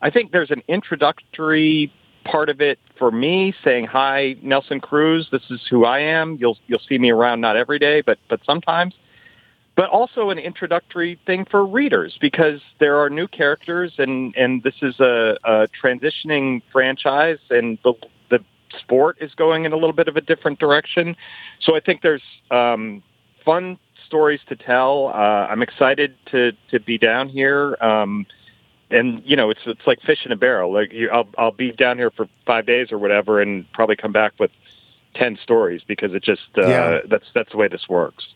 I 0.00 0.10
think 0.10 0.32
there's 0.32 0.50
an 0.50 0.62
introductory 0.68 1.92
part 2.24 2.48
of 2.48 2.60
it 2.60 2.78
for 2.98 3.12
me 3.12 3.54
saying 3.62 3.86
hi 3.86 4.34
Nelson 4.42 4.80
Cruz 4.80 5.28
this 5.30 5.42
is 5.48 5.60
who 5.70 5.84
I 5.84 6.00
am. 6.00 6.36
You'll 6.40 6.58
you'll 6.66 6.82
see 6.88 6.98
me 6.98 7.10
around 7.10 7.40
not 7.40 7.56
every 7.56 7.78
day 7.78 8.00
but 8.00 8.18
but 8.28 8.40
sometimes. 8.44 8.94
But 9.76 9.90
also 9.90 10.30
an 10.30 10.38
introductory 10.38 11.20
thing 11.26 11.44
for 11.50 11.64
readers 11.64 12.16
because 12.20 12.62
there 12.80 12.96
are 12.96 13.08
new 13.08 13.28
characters 13.28 13.92
and 13.98 14.34
and 14.36 14.62
this 14.62 14.74
is 14.82 14.98
a, 14.98 15.38
a 15.44 15.68
transitioning 15.68 16.62
franchise 16.72 17.38
and 17.50 17.78
the 17.84 17.94
the 18.30 18.40
sport 18.76 19.18
is 19.20 19.32
going 19.34 19.64
in 19.64 19.72
a 19.72 19.76
little 19.76 19.92
bit 19.92 20.08
of 20.08 20.16
a 20.16 20.20
different 20.20 20.58
direction. 20.58 21.14
So 21.60 21.76
I 21.76 21.80
think 21.80 22.02
there's 22.02 22.22
um 22.50 23.04
fun 23.44 23.78
stories 24.06 24.40
to 24.48 24.56
tell 24.56 25.08
uh 25.08 25.12
I'm 25.50 25.62
excited 25.62 26.14
to 26.32 26.52
to 26.70 26.80
be 26.80 26.96
down 26.98 27.28
here 27.28 27.76
um 27.82 28.26
and 28.90 29.22
you 29.24 29.36
know 29.36 29.50
it's 29.50 29.60
it's 29.66 29.86
like 29.86 30.00
fish 30.02 30.24
in 30.24 30.30
a 30.32 30.36
barrel. 30.36 30.72
Like 30.72 30.92
you, 30.92 31.10
I'll 31.10 31.28
I'll 31.36 31.50
be 31.52 31.72
down 31.72 31.98
here 31.98 32.10
for 32.10 32.28
five 32.46 32.66
days 32.66 32.92
or 32.92 32.98
whatever, 32.98 33.40
and 33.40 33.66
probably 33.72 33.96
come 33.96 34.12
back 34.12 34.34
with 34.38 34.52
ten 35.14 35.36
stories 35.42 35.82
because 35.86 36.14
it 36.14 36.22
just 36.22 36.42
uh, 36.56 36.68
Yeah. 36.68 37.00
that's 37.10 37.24
that's 37.34 37.50
the 37.50 37.56
way 37.56 37.66
this 37.66 37.88
works. 37.88 38.28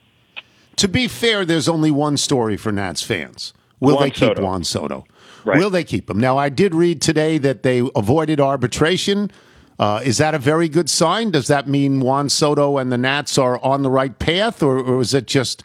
To 0.76 0.88
be 0.88 1.06
fair, 1.06 1.44
there's 1.44 1.68
only 1.68 1.90
one 1.92 2.16
story 2.16 2.56
for 2.56 2.72
Nats 2.72 3.00
fans. 3.02 3.52
Will 3.78 3.94
Juan 3.94 4.04
they 4.04 4.10
keep 4.10 4.28
Soto. 4.28 4.42
Juan 4.42 4.64
Soto? 4.64 5.04
Right. 5.44 5.58
Will 5.58 5.70
they 5.70 5.84
keep 5.84 6.10
him? 6.10 6.18
Now, 6.18 6.36
I 6.36 6.48
did 6.48 6.74
read 6.74 7.00
today 7.00 7.38
that 7.38 7.62
they 7.62 7.88
avoided 7.94 8.40
arbitration. 8.40 9.30
Uh, 9.80 9.98
is 10.04 10.18
that 10.18 10.34
a 10.34 10.38
very 10.38 10.68
good 10.68 10.90
sign? 10.90 11.30
Does 11.30 11.46
that 11.46 11.66
mean 11.66 12.00
Juan 12.00 12.28
Soto 12.28 12.76
and 12.76 12.92
the 12.92 12.98
Nats 12.98 13.38
are 13.38 13.58
on 13.64 13.82
the 13.82 13.88
right 13.90 14.16
path, 14.18 14.62
or, 14.62 14.78
or 14.78 15.00
is 15.00 15.14
it 15.14 15.26
just 15.26 15.62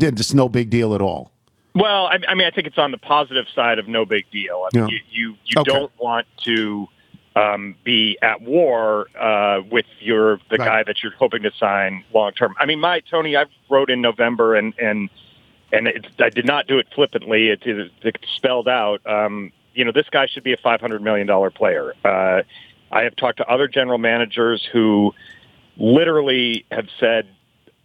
it's 0.00 0.32
no 0.32 0.48
big 0.48 0.70
deal 0.70 0.94
at 0.94 1.02
all? 1.02 1.32
Well, 1.74 2.06
I, 2.06 2.18
I 2.28 2.34
mean, 2.36 2.46
I 2.46 2.52
think 2.52 2.68
it's 2.68 2.78
on 2.78 2.92
the 2.92 2.98
positive 2.98 3.46
side 3.52 3.80
of 3.80 3.88
no 3.88 4.04
big 4.06 4.30
deal. 4.30 4.68
I 4.72 4.78
mean, 4.78 4.88
Yeah. 4.88 4.94
you 4.94 5.00
you, 5.10 5.36
you 5.46 5.60
Okay. 5.62 5.72
don't 5.72 5.90
want 5.98 6.28
to 6.44 6.86
um, 7.34 7.74
be 7.82 8.16
at 8.22 8.40
war 8.40 9.08
uh, 9.18 9.62
with 9.68 9.86
your 9.98 10.36
the 10.48 10.56
Right. 10.58 10.66
guy 10.66 10.82
that 10.84 11.02
you're 11.02 11.12
hoping 11.18 11.42
to 11.42 11.50
sign 11.58 12.04
long 12.14 12.30
term. 12.32 12.54
I 12.60 12.66
mean, 12.66 12.78
my 12.78 13.00
Tony, 13.00 13.36
I 13.36 13.46
wrote 13.68 13.90
in 13.90 14.00
November 14.00 14.54
and 14.54 14.74
and 14.78 15.10
and 15.72 15.88
it, 15.88 16.06
I 16.20 16.30
did 16.30 16.46
not 16.46 16.68
do 16.68 16.78
it 16.78 16.86
flippantly. 16.94 17.48
It, 17.48 17.62
it, 17.66 17.90
it's 18.02 18.30
spelled 18.36 18.68
out. 18.68 19.04
Um, 19.06 19.50
you 19.74 19.84
know, 19.84 19.90
this 19.92 20.08
guy 20.08 20.26
should 20.26 20.44
be 20.44 20.52
a 20.52 20.56
five 20.56 20.80
hundred 20.80 21.02
million 21.02 21.26
dollar 21.26 21.50
player. 21.50 21.94
Uh, 22.04 22.42
I 22.90 23.02
have 23.02 23.16
talked 23.16 23.38
to 23.38 23.46
other 23.46 23.68
general 23.68 23.98
managers 23.98 24.66
who 24.72 25.14
literally 25.76 26.64
have 26.70 26.88
said 26.98 27.28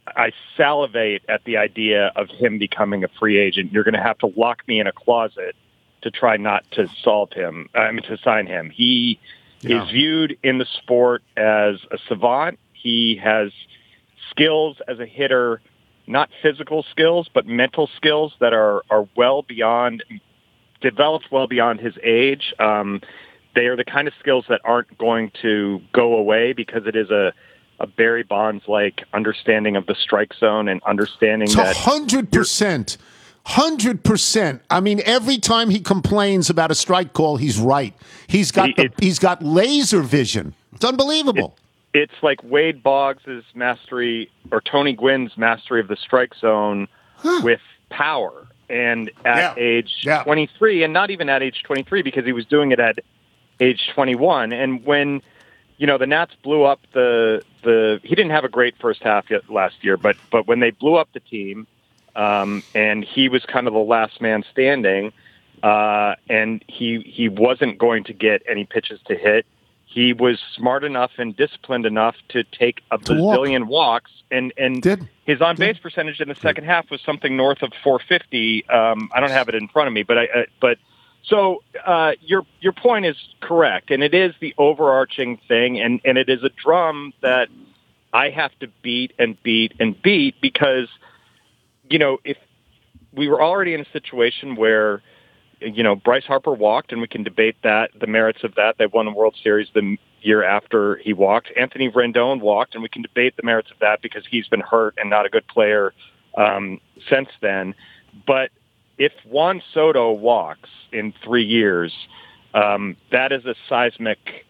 I 0.07 0.31
salivate 0.55 1.23
at 1.27 1.43
the 1.45 1.57
idea 1.57 2.11
of 2.15 2.29
him 2.29 2.57
becoming 2.59 3.03
a 3.03 3.07
free 3.19 3.37
agent. 3.37 3.71
You're 3.71 3.83
going 3.83 3.95
to 3.95 4.01
have 4.01 4.17
to 4.19 4.31
lock 4.35 4.67
me 4.67 4.79
in 4.79 4.87
a 4.87 4.91
closet 4.91 5.55
to 6.01 6.11
try 6.11 6.37
not 6.37 6.63
to 6.71 6.87
solve 7.03 7.31
him. 7.33 7.69
I 7.73 7.91
mean, 7.91 8.03
to 8.03 8.17
sign 8.17 8.45
him. 8.47 8.69
He 8.69 9.19
Yeah. 9.61 9.83
is 9.83 9.89
viewed 9.89 10.37
in 10.43 10.59
the 10.59 10.65
sport 10.65 11.23
as 11.35 11.77
a 11.89 11.97
savant. 12.07 12.59
He 12.73 13.15
has 13.15 13.51
skills 14.29 14.77
as 14.87 14.99
a 14.99 15.05
hitter, 15.07 15.59
not 16.05 16.29
physical 16.43 16.83
skills, 16.83 17.27
but 17.33 17.47
mental 17.47 17.87
skills 17.95 18.33
that 18.39 18.53
are 18.53 18.83
are 18.91 19.07
well 19.15 19.41
beyond 19.41 20.03
developed 20.81 21.31
well 21.31 21.47
beyond 21.47 21.79
his 21.79 21.95
age. 22.03 22.53
Um, 22.59 23.01
they 23.55 23.67
are 23.67 23.75
the 23.75 23.85
kind 23.85 24.07
of 24.07 24.13
skills 24.19 24.45
that 24.49 24.61
aren't 24.63 24.97
going 24.97 25.31
to 25.41 25.81
go 25.93 26.15
away 26.17 26.53
because 26.53 26.85
it 26.85 26.95
is 26.95 27.09
a 27.09 27.33
a 27.79 27.87
Barry 27.87 28.23
Bonds 28.23 28.63
like 28.69 29.03
understanding 29.13 29.75
of 29.75 29.85
the 29.85 29.95
strike 29.95 30.33
zone 30.35 30.69
and 30.69 30.81
understanding 30.83 31.47
It's 31.47 31.55
that 31.55 31.75
hundred 31.75 32.31
percent, 32.31 32.97
hundred 33.45 34.03
percent. 34.03 34.61
I 34.69 34.79
mean, 34.79 35.01
every 35.05 35.37
time 35.39 35.69
he 35.69 35.79
complains 35.81 36.49
about 36.49 36.71
a 36.71 36.75
strike 36.75 37.11
call, 37.11 37.35
he's 37.37 37.59
right. 37.59 37.93
He's 38.27 38.51
got 38.51 38.67
he, 38.67 38.73
the, 38.75 38.89
he's 38.99 39.19
got 39.19 39.43
laser 39.43 40.01
vision. 40.01 40.53
It's 40.73 40.85
unbelievable. 40.85 41.57
it's 41.93 42.13
like 42.21 42.39
Wade 42.43 42.81
Boggs' 42.81 43.43
mastery 43.53 44.29
or 44.51 44.61
Tony 44.61 44.95
Gwynn's 44.95 45.35
mastery 45.37 45.79
of 45.81 45.87
the 45.89 45.95
strike 45.97 46.33
zone 46.35 46.87
with 47.43 47.59
power. 47.89 48.47
And 48.69 49.11
at 49.25 49.55
Yeah. 49.57 49.63
age 49.63 49.91
Yeah. 50.01 50.23
23, 50.23 50.83
and 50.83 50.91
not 50.93 51.11
even 51.11 51.29
at 51.29 51.43
age 51.43 51.61
23 51.63 52.01
because 52.01 52.25
he 52.25 52.31
was 52.31 52.45
doing 52.45 52.71
it 52.71 52.79
at 52.79 52.99
age 53.59 53.89
21. 53.93 54.53
And 54.53 54.85
when, 54.85 55.21
you 55.77 55.87
know, 55.87 55.97
the 55.97 56.07
Nats 56.07 56.33
blew 56.43 56.63
up 56.63 56.79
the, 56.93 57.43
the 57.63 57.99
he 58.03 58.15
didn't 58.15 58.31
have 58.31 58.43
a 58.43 58.49
great 58.49 58.75
first 58.79 59.01
half 59.03 59.29
yet 59.29 59.49
last 59.49 59.75
year, 59.81 59.97
but, 59.97 60.15
but 60.31 60.47
when 60.47 60.59
they 60.59 60.71
blew 60.71 60.95
up 60.95 61.09
the 61.13 61.19
team, 61.19 61.67
um, 62.15 62.63
and 62.73 63.03
he 63.03 63.27
was 63.27 63.43
kind 63.45 63.67
of 63.67 63.73
the 63.73 63.79
last 63.79 64.21
man 64.21 64.43
standing, 64.51 65.11
uh, 65.63 66.15
and 66.29 66.63
he, 66.67 66.99
he 67.01 67.27
wasn't 67.29 67.77
going 67.77 68.03
to 68.05 68.13
get 68.13 68.41
any 68.47 68.65
pitches 68.65 68.99
to 69.07 69.15
hit 69.15 69.45
he 69.95 70.11
was 70.11 70.39
smart 70.55 70.83
enough 70.83 71.11
and 71.17 71.37
disciplined 71.37 71.85
enough 71.85 72.15
to 72.27 72.43
take 72.43 72.81
a 72.91 72.97
To 72.97 73.13
walk. 73.13 73.37
bazillion 73.39 73.67
walks 73.67 74.11
and 74.29 74.51
and 74.57 74.81
Did. 74.81 75.07
his 75.25 75.41
on 75.41 75.55
base 75.55 75.77
percentage 75.77 76.19
in 76.19 76.27
the 76.27 76.35
second 76.35 76.65
half 76.65 76.91
was 76.91 76.99
something 77.01 77.37
north 77.37 77.61
of 77.61 77.71
450 77.81 78.67
um 78.69 79.09
i 79.13 79.21
don't 79.21 79.31
have 79.31 79.47
it 79.47 79.55
in 79.55 79.67
front 79.69 79.87
of 79.87 79.93
me 79.93 80.03
but 80.03 80.17
i 80.17 80.25
uh, 80.25 80.43
but 80.59 80.77
so 81.27 81.63
uh 81.85 82.11
your 82.21 82.45
your 82.61 82.73
point 82.73 83.05
is 83.05 83.15
correct 83.41 83.91
and 83.91 84.03
it 84.03 84.13
is 84.13 84.33
the 84.39 84.53
overarching 84.57 85.39
thing 85.47 85.79
and 85.79 86.01
and 86.05 86.17
it 86.17 86.29
is 86.29 86.43
a 86.43 86.49
drum 86.63 87.13
that 87.21 87.47
i 88.13 88.29
have 88.29 88.51
to 88.59 88.67
beat 88.81 89.13
and 89.17 89.41
beat 89.43 89.73
and 89.79 90.01
beat 90.01 90.35
because 90.41 90.87
you 91.89 91.99
know 91.99 92.17
if 92.23 92.37
we 93.13 93.27
were 93.27 93.41
already 93.41 93.73
in 93.73 93.81
a 93.81 93.89
situation 93.91 94.55
where 94.55 95.01
you 95.59 95.83
know 95.83 95.95
Bryce 95.95 96.25
Harper 96.25 96.53
walked, 96.53 96.91
and 96.91 97.01
we 97.01 97.07
can 97.07 97.23
debate 97.23 97.55
that 97.63 97.91
the 97.99 98.07
merits 98.07 98.43
of 98.43 98.55
that. 98.55 98.77
They 98.77 98.87
won 98.87 99.05
the 99.05 99.11
World 99.11 99.35
Series 99.41 99.67
the 99.73 99.97
year 100.21 100.43
after 100.43 100.97
he 100.97 101.13
walked. 101.13 101.51
Anthony 101.57 101.89
Rendon 101.89 102.41
walked, 102.41 102.73
and 102.73 102.83
we 102.83 102.89
can 102.89 103.01
debate 103.01 103.35
the 103.37 103.43
merits 103.43 103.71
of 103.71 103.79
that 103.79 104.01
because 104.01 104.23
he's 104.29 104.47
been 104.47 104.61
hurt 104.61 104.95
and 104.97 105.09
not 105.09 105.25
a 105.25 105.29
good 105.29 105.47
player 105.47 105.93
um, 106.37 106.79
since 107.09 107.29
then. 107.41 107.73
But 108.25 108.51
if 108.97 109.11
Juan 109.25 109.61
Soto 109.73 110.11
walks 110.11 110.69
in 110.91 111.13
three 111.23 111.43
years, 111.45 111.93
um, 112.53 112.95
that 113.11 113.31
is 113.31 113.45
a 113.45 113.55
seismic 113.67 114.45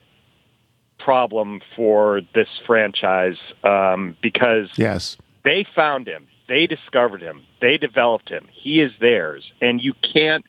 problem 0.99 1.61
for 1.75 2.21
this 2.33 2.47
franchise 2.65 3.37
um, 3.63 4.15
because 4.21 4.69
Yes. 4.77 5.17
they 5.43 5.65
found 5.75 6.07
him. 6.07 6.27
They 6.47 6.67
discovered 6.67 7.21
him. 7.21 7.41
They 7.59 7.77
developed 7.77 8.29
him. 8.29 8.47
He 8.51 8.81
is 8.81 8.91
theirs. 9.01 9.43
And 9.61 9.81
you 9.81 9.93
can't, 10.13 10.45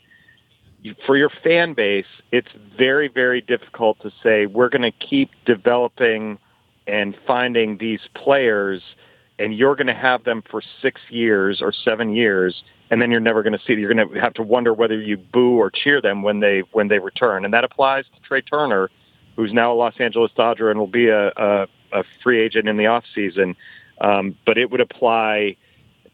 for 1.07 1.17
your 1.17 1.31
fan 1.43 1.73
base, 1.75 2.07
it's 2.33 2.49
very, 2.77 3.09
very 3.09 3.41
difficult 3.41 3.99
to 4.01 4.13
say, 4.23 4.47
we're 4.47 4.69
going 4.69 4.83
to 4.83 4.93
keep 4.93 5.31
developing 5.47 6.39
and 6.87 7.17
finding 7.27 7.79
these 7.79 8.01
players, 8.15 8.83
and 9.39 9.57
you're 9.57 9.77
going 9.77 9.87
to 9.87 9.95
have 9.95 10.25
them 10.25 10.43
for 10.51 10.63
six 10.83 11.01
years 11.11 11.61
or 11.61 11.73
seven 11.73 12.15
years. 12.15 12.63
And 12.91 13.03
then 13.03 13.11
you're 13.11 13.21
never 13.21 13.43
going 13.43 13.53
to 13.53 13.65
see. 13.65 13.73
You're 13.73 13.93
going 13.93 14.09
to 14.09 14.21
have 14.21 14.35
to 14.35 14.43
wonder 14.43 14.73
whether 14.73 15.01
you 15.01 15.17
boo 15.17 15.57
or 15.59 15.71
cheer 15.71 16.01
them 16.01 16.23
when 16.23 16.39
they 16.39 16.61
when 16.73 16.87
they 16.87 17.01
return, 17.01 17.45
and 17.45 17.53
that 17.53 17.65
applies 17.65 18.05
to 18.15 18.21
Trea 18.21 18.43
Turner, 18.43 18.91
who's 19.35 19.53
now 19.53 19.73
a 19.73 19.75
Los 19.75 19.95
Angeles 19.99 20.31
Dodger 20.37 20.71
and 20.71 20.79
will 20.79 20.87
be 20.87 21.09
a, 21.09 21.33
a, 21.37 21.67
a 21.93 22.05
free 22.23 22.41
agent 22.41 22.69
in 22.69 22.77
the 22.77 22.87
off 22.87 23.05
season. 23.13 23.57
Um, 24.01 24.37
but 24.47 24.57
it 24.57 24.71
would 24.71 24.81
apply 24.81 25.57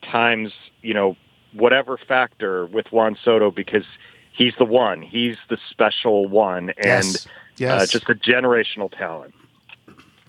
times, 0.02 0.52
you 0.80 0.94
know, 0.94 1.16
whatever 1.52 1.98
factor 1.98 2.64
with 2.66 2.90
Juan 2.90 3.18
Soto 3.22 3.50
because 3.50 3.84
he's 4.32 4.54
the 4.58 4.64
one. 4.64 5.02
He's 5.02 5.36
the 5.50 5.58
special 5.70 6.26
one 6.26 6.70
and 6.78 7.04
Yes. 7.04 7.28
Yes. 7.58 7.82
Uh, 7.82 7.86
just 7.86 8.08
a 8.08 8.14
generational 8.14 8.90
talent. 8.90 9.34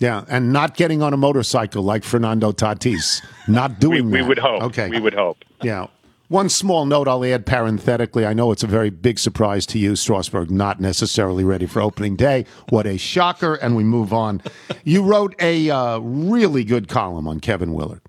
Yeah, 0.04 0.26
and 0.28 0.52
not 0.52 0.76
getting 0.76 1.02
on 1.02 1.14
a 1.14 1.18
motorcycle 1.18 1.82
like 1.82 2.04
Fernando 2.04 2.52
Tatis. 2.52 3.24
Not 3.48 3.72
We, 3.76 3.78
doing 3.80 4.12
we 4.12 4.20
that. 4.20 4.28
would 4.28 4.38
hope. 4.38 4.64
Okay. 4.64 4.90
We 4.90 5.00
would 5.00 5.14
hope. 5.14 5.38
Yeah. 5.62 5.88
One 6.28 6.50
small 6.50 6.86
note 6.86 7.08
I'll 7.08 7.24
add 7.24 7.46
parenthetically. 7.46 8.26
I 8.26 8.34
know 8.34 8.52
it's 8.52 8.64
a 8.64 8.68
very 8.68 8.90
big 8.90 9.18
surprise 9.18 9.66
to 9.68 9.80
you, 9.80 9.96
Strasburg, 9.96 10.52
not 10.52 10.82
necessarily 10.82 11.46
ready 11.46 11.66
for 11.66 11.82
opening 11.82 12.18
day. 12.18 12.46
What 12.68 12.86
a 12.86 12.98
shocker. 12.98 13.56
And 13.56 13.78
we 13.78 13.86
move 13.86 14.12
on. 14.12 14.42
You 14.84 15.04
wrote 15.04 15.36
a 15.42 15.70
uh, 15.70 16.00
really 16.00 16.66
good 16.66 16.90
column 16.90 17.26
on 17.26 17.40
Kevin 17.40 17.74
Willard, 17.74 18.02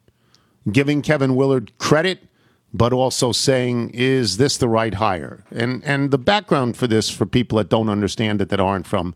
giving 0.72 1.00
Kevin 1.00 1.36
Willard 1.36 1.78
credit, 1.78 2.24
but 2.72 2.92
also 2.92 3.30
saying, 3.30 3.90
is 3.90 4.36
this 4.36 4.56
the 4.56 4.68
right 4.68 4.94
hire? 4.94 5.44
And, 5.52 5.84
and 5.84 6.10
the 6.10 6.18
background 6.18 6.76
for 6.76 6.88
this, 6.88 7.08
for 7.08 7.24
people 7.24 7.58
that 7.58 7.68
don't 7.68 7.88
understand 7.88 8.40
it, 8.40 8.48
that 8.48 8.58
aren't 8.58 8.88
from 8.88 9.14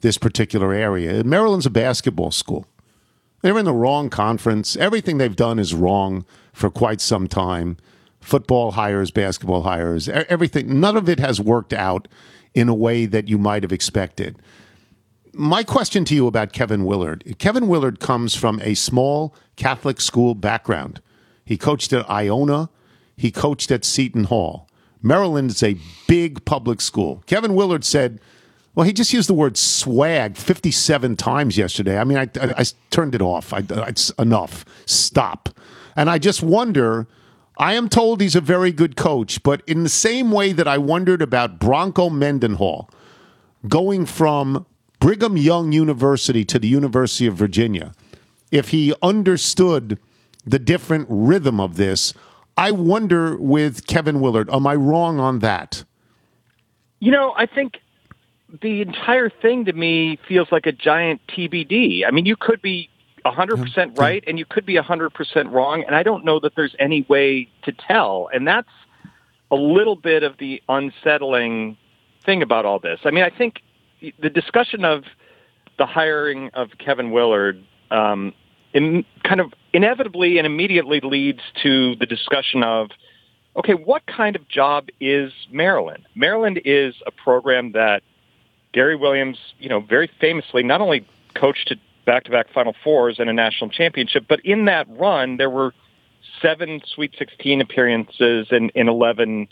this 0.00 0.18
particular 0.18 0.72
area, 0.72 1.24
Maryland's 1.24 1.66
a 1.66 1.70
basketball 1.70 2.30
school. 2.30 2.66
They're 3.42 3.58
in 3.58 3.64
the 3.64 3.72
wrong 3.72 4.10
conference. 4.10 4.76
Everything 4.76 5.18
they've 5.18 5.34
done 5.34 5.58
is 5.58 5.74
wrong 5.74 6.24
for 6.52 6.70
quite 6.70 7.00
some 7.00 7.28
time. 7.28 7.76
Football 8.20 8.72
hires, 8.72 9.10
basketball 9.10 9.62
hires, 9.62 10.08
everything. 10.08 10.80
None 10.80 10.96
of 10.96 11.08
it 11.08 11.20
has 11.20 11.40
worked 11.40 11.72
out 11.72 12.08
in 12.54 12.68
a 12.68 12.74
way 12.74 13.06
that 13.06 13.28
you 13.28 13.38
might 13.38 13.62
have 13.62 13.72
expected. 13.72 14.36
My 15.32 15.62
question 15.62 16.04
to 16.06 16.14
you 16.14 16.26
about 16.26 16.52
Kevin 16.52 16.84
Willard 16.84 17.36
Kevin 17.38 17.68
Willard 17.68 18.00
comes 18.00 18.34
from 18.34 18.60
a 18.62 18.74
small 18.74 19.34
Catholic 19.54 20.00
school 20.00 20.34
background. 20.34 21.00
He 21.44 21.56
coached 21.56 21.92
at 21.92 22.08
Iona, 22.10 22.70
he 23.16 23.30
coached 23.30 23.70
at 23.70 23.84
Seton 23.84 24.24
Hall. 24.24 24.68
Maryland 25.00 25.50
is 25.50 25.62
a 25.62 25.78
big 26.08 26.44
public 26.44 26.80
school. 26.80 27.22
Kevin 27.26 27.54
Willard 27.54 27.84
said, 27.84 28.20
well, 28.78 28.86
he 28.86 28.92
just 28.92 29.12
used 29.12 29.28
the 29.28 29.34
word 29.34 29.56
swag 29.56 30.36
57 30.36 31.16
times 31.16 31.58
yesterday. 31.58 31.98
I 31.98 32.04
mean, 32.04 32.16
I, 32.16 32.28
I, 32.40 32.54
I 32.58 32.64
turned 32.90 33.16
it 33.16 33.20
off. 33.20 33.52
I, 33.52 33.64
it's 33.68 34.10
enough. 34.10 34.64
Stop. 34.86 35.48
And 35.96 36.08
I 36.08 36.18
just 36.18 36.44
wonder. 36.44 37.08
I 37.58 37.74
am 37.74 37.88
told 37.88 38.20
he's 38.20 38.36
a 38.36 38.40
very 38.40 38.70
good 38.70 38.94
coach, 38.94 39.42
but 39.42 39.62
in 39.66 39.82
the 39.82 39.88
same 39.88 40.30
way 40.30 40.52
that 40.52 40.68
I 40.68 40.78
wondered 40.78 41.22
about 41.22 41.58
Bronco 41.58 42.08
Mendenhall 42.08 42.88
going 43.66 44.06
from 44.06 44.64
Brigham 45.00 45.36
Young 45.36 45.72
University 45.72 46.44
to 46.44 46.60
the 46.60 46.68
University 46.68 47.26
of 47.26 47.34
Virginia, 47.34 47.94
if 48.52 48.68
he 48.68 48.94
understood 49.02 49.98
the 50.46 50.60
different 50.60 51.08
rhythm 51.10 51.58
of 51.58 51.78
this, 51.78 52.14
I 52.56 52.70
wonder 52.70 53.36
with 53.38 53.88
Kevin 53.88 54.20
Willard, 54.20 54.48
am 54.50 54.68
I 54.68 54.76
wrong 54.76 55.18
on 55.18 55.40
that? 55.40 55.82
You 57.00 57.10
know, 57.10 57.34
I 57.36 57.46
think 57.46 57.80
the 58.62 58.80
entire 58.80 59.30
thing 59.30 59.66
to 59.66 59.72
me 59.72 60.18
feels 60.26 60.48
like 60.50 60.66
a 60.66 60.72
giant 60.72 61.20
TBD. 61.28 62.02
I 62.06 62.10
mean, 62.10 62.26
you 62.26 62.36
could 62.36 62.62
be 62.62 62.88
100% 63.24 63.98
right 63.98 64.24
and 64.26 64.38
you 64.38 64.46
could 64.46 64.64
be 64.64 64.74
100% 64.74 65.52
wrong, 65.52 65.84
and 65.86 65.94
I 65.94 66.02
don't 66.02 66.24
know 66.24 66.40
that 66.40 66.54
there's 66.56 66.74
any 66.78 67.02
way 67.08 67.48
to 67.64 67.72
tell. 67.72 68.30
And 68.32 68.46
that's 68.46 68.68
a 69.50 69.56
little 69.56 69.96
bit 69.96 70.22
of 70.22 70.38
the 70.38 70.62
unsettling 70.68 71.76
thing 72.24 72.42
about 72.42 72.64
all 72.64 72.78
this. 72.78 73.00
I 73.04 73.10
mean, 73.10 73.24
I 73.24 73.30
think 73.30 73.60
the 74.20 74.30
discussion 74.30 74.84
of 74.84 75.04
the 75.78 75.86
hiring 75.86 76.50
of 76.54 76.70
Kevin 76.78 77.10
Willard 77.10 77.62
um, 77.90 78.32
in, 78.72 79.04
kind 79.24 79.40
of 79.40 79.52
inevitably 79.72 80.38
and 80.38 80.46
immediately 80.46 81.00
leads 81.02 81.40
to 81.62 81.96
the 81.96 82.06
discussion 82.06 82.62
of, 82.62 82.90
okay, 83.56 83.74
what 83.74 84.06
kind 84.06 84.36
of 84.36 84.48
job 84.48 84.88
is 85.00 85.32
Maryland? 85.50 86.06
Maryland 86.14 86.60
is 86.64 86.94
a 87.06 87.10
program 87.10 87.72
that 87.72 88.02
Gary 88.72 88.96
Williams, 88.96 89.38
you 89.58 89.68
know, 89.68 89.80
very 89.80 90.10
famously 90.20 90.62
not 90.62 90.80
only 90.80 91.06
coached 91.34 91.68
to 91.68 91.76
back-to-back 92.04 92.50
Final 92.52 92.74
Fours 92.82 93.18
and 93.18 93.28
a 93.28 93.32
national 93.32 93.70
championship, 93.70 94.24
but 94.28 94.40
in 94.40 94.64
that 94.66 94.86
run 94.90 95.36
there 95.36 95.50
were 95.50 95.74
seven 96.40 96.80
Sweet 96.86 97.14
16 97.18 97.60
appearances 97.60 98.48
in, 98.50 98.70
in 98.70 98.88
11 98.88 99.48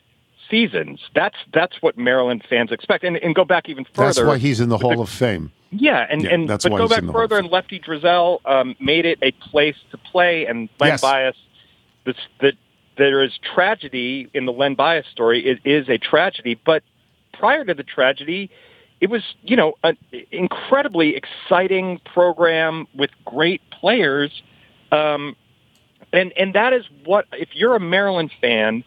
seasons. 0.50 1.00
That's 1.14 1.36
that's 1.52 1.82
what 1.82 1.98
Maryland 1.98 2.44
fans 2.48 2.72
expect. 2.72 3.04
And, 3.04 3.16
and 3.16 3.34
go 3.34 3.44
back 3.44 3.68
even 3.68 3.84
further. 3.84 4.06
That's 4.06 4.20
why 4.22 4.38
he's 4.38 4.60
in 4.60 4.68
the 4.68 4.78
Hall 4.78 5.00
of 5.00 5.08
Fame. 5.08 5.52
Yeah, 5.70 6.06
and, 6.08 6.22
Yeah, 6.22 6.30
and 6.30 6.48
that's 6.48 6.64
but 6.64 6.72
why 6.72 6.78
go 6.78 6.88
back 6.88 6.98
in 6.98 7.06
the 7.06 7.12
Hall 7.12 7.22
of 7.22 7.30
further, 7.30 7.38
and 7.40 7.50
Lefty 7.50 7.80
Driesell 7.80 8.40
um, 8.44 8.76
made 8.80 9.04
it 9.04 9.18
a 9.22 9.32
place 9.32 9.76
to 9.90 9.98
play. 9.98 10.46
And 10.46 10.68
Len 10.80 10.92
Yes. 10.92 11.00
Bias, 11.00 11.36
this, 12.04 12.16
that 12.40 12.54
there 12.96 13.22
is 13.22 13.38
tragedy 13.54 14.28
in 14.32 14.46
the 14.46 14.52
Len 14.52 14.74
Bias 14.74 15.06
story. 15.10 15.44
It 15.44 15.58
is 15.64 15.88
a 15.88 15.98
tragedy, 15.98 16.58
but 16.64 16.82
prior 17.32 17.64
to 17.64 17.74
the 17.74 17.82
tragedy, 17.82 18.50
it 19.00 19.10
was 19.10 19.22
you 19.42 19.56
know 19.56 19.74
an 19.82 19.96
incredibly 20.30 21.16
exciting 21.16 22.00
program 22.04 22.86
with 22.94 23.10
great 23.24 23.62
players. 23.70 24.30
Um, 24.92 25.36
and 26.12 26.32
and 26.36 26.54
that 26.54 26.72
is 26.72 26.84
what 27.04 27.26
if 27.32 27.50
you're 27.54 27.76
a 27.76 27.80
Maryland 27.80 28.30
fan, 28.40 28.84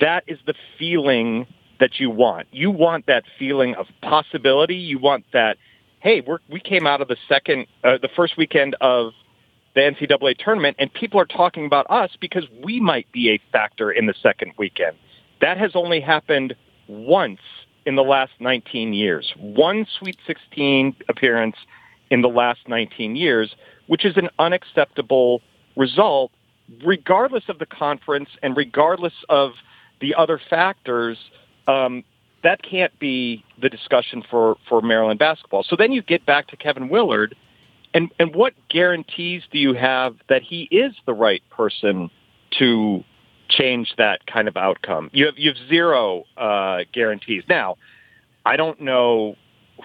that 0.00 0.24
is 0.26 0.38
the 0.46 0.54
feeling 0.78 1.46
that 1.80 2.00
you 2.00 2.10
want. 2.10 2.48
You 2.52 2.70
want 2.70 3.06
that 3.06 3.24
feeling 3.38 3.74
of 3.74 3.86
possibility. 4.02 4.76
You 4.76 4.98
want 4.98 5.24
that. 5.32 5.58
Hey, 6.00 6.22
we're, 6.26 6.38
we 6.50 6.60
came 6.60 6.86
out 6.86 7.00
of 7.00 7.08
the 7.08 7.16
second, 7.28 7.66
uh, 7.82 7.98
the 8.00 8.08
first 8.14 8.36
weekend 8.36 8.76
of 8.80 9.12
the 9.74 9.80
NCAA 9.80 10.38
tournament, 10.38 10.76
and 10.78 10.92
people 10.92 11.20
are 11.20 11.26
talking 11.26 11.66
about 11.66 11.86
us 11.90 12.10
because 12.20 12.44
we 12.64 12.80
might 12.80 13.10
be 13.12 13.30
a 13.30 13.40
factor 13.52 13.90
in 13.90 14.06
the 14.06 14.14
second 14.22 14.52
weekend. 14.56 14.96
That 15.40 15.58
has 15.58 15.72
only 15.74 16.00
happened 16.00 16.54
once 16.88 17.40
in 17.86 17.94
the 17.94 18.02
last 18.02 18.32
19 18.40 18.92
years. 18.92 19.32
One 19.38 19.86
Sweet 19.98 20.18
16 20.26 20.96
appearance 21.08 21.56
in 22.10 22.20
the 22.20 22.28
last 22.28 22.68
19 22.68 23.16
years, 23.16 23.54
which 23.86 24.04
is 24.04 24.16
an 24.16 24.28
unacceptable 24.38 25.40
result, 25.76 26.32
regardless 26.84 27.44
of 27.48 27.58
the 27.58 27.66
conference 27.66 28.28
and 28.42 28.56
regardless 28.56 29.14
of 29.28 29.52
the 30.00 30.14
other 30.14 30.40
factors. 30.50 31.16
Um, 31.68 32.04
that 32.42 32.62
can't 32.62 32.96
be 32.98 33.44
the 33.60 33.68
discussion 33.68 34.22
for, 34.28 34.56
for 34.68 34.80
Maryland 34.82 35.18
basketball. 35.18 35.64
So 35.64 35.76
then 35.76 35.92
you 35.92 36.02
get 36.02 36.26
back 36.26 36.48
to 36.48 36.56
Kevin 36.56 36.88
Willard, 36.88 37.34
and, 37.94 38.10
and 38.18 38.34
what 38.34 38.52
guarantees 38.68 39.42
do 39.50 39.58
you 39.58 39.74
have 39.74 40.16
that 40.28 40.42
he 40.42 40.68
is 40.70 40.92
the 41.06 41.14
right 41.14 41.42
person 41.50 42.10
to 42.58 43.02
change 43.48 43.94
that 43.98 44.26
kind 44.26 44.48
of 44.48 44.56
outcome? 44.56 45.10
You 45.12 45.26
have 45.26 45.38
you 45.38 45.50
have 45.50 45.68
zero 45.68 46.24
uh, 46.36 46.80
guarantees. 46.92 47.44
Now, 47.48 47.76
I 48.44 48.56
don't 48.56 48.80
know 48.80 49.36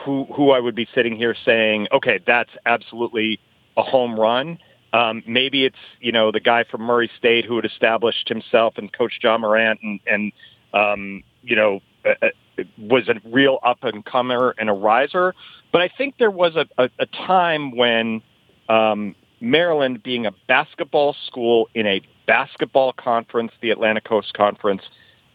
who 0.05 0.25
who 0.25 0.51
I 0.51 0.59
would 0.59 0.75
be 0.75 0.87
sitting 0.93 1.15
here 1.15 1.35
saying, 1.45 1.87
okay, 1.91 2.19
that's 2.25 2.51
absolutely 2.65 3.39
a 3.77 3.83
home 3.83 4.19
run. 4.19 4.57
Um, 4.93 5.23
maybe 5.27 5.65
it's 5.65 5.75
you 5.99 6.11
know 6.11 6.31
the 6.31 6.39
guy 6.39 6.63
from 6.63 6.81
Murray 6.81 7.09
State 7.17 7.45
who 7.45 7.55
had 7.55 7.65
established 7.65 8.27
himself 8.27 8.73
and 8.77 8.91
Coach 8.91 9.19
Ja 9.21 9.37
Morant 9.37 9.79
and 9.81 9.99
and 10.05 10.31
um, 10.73 11.23
you 11.43 11.55
know 11.55 11.79
uh, 12.05 12.13
uh, 12.21 12.63
was 12.77 13.07
a 13.07 13.15
real 13.29 13.59
up 13.63 13.83
and 13.83 14.03
comer 14.05 14.53
and 14.57 14.69
a 14.69 14.73
riser. 14.73 15.33
But 15.71 15.81
I 15.81 15.89
think 15.97 16.15
there 16.19 16.31
was 16.31 16.55
a, 16.55 16.65
a, 16.77 16.89
a 16.99 17.05
time 17.05 17.75
when 17.75 18.21
um, 18.67 19.15
Maryland, 19.41 20.03
being 20.03 20.25
a 20.25 20.31
basketball 20.47 21.15
school 21.27 21.67
in 21.73 21.87
a 21.87 22.01
basketball 22.25 22.93
conference, 22.93 23.51
the 23.61 23.71
Atlantic 23.71 24.03
Coast 24.03 24.33
Conference, 24.33 24.83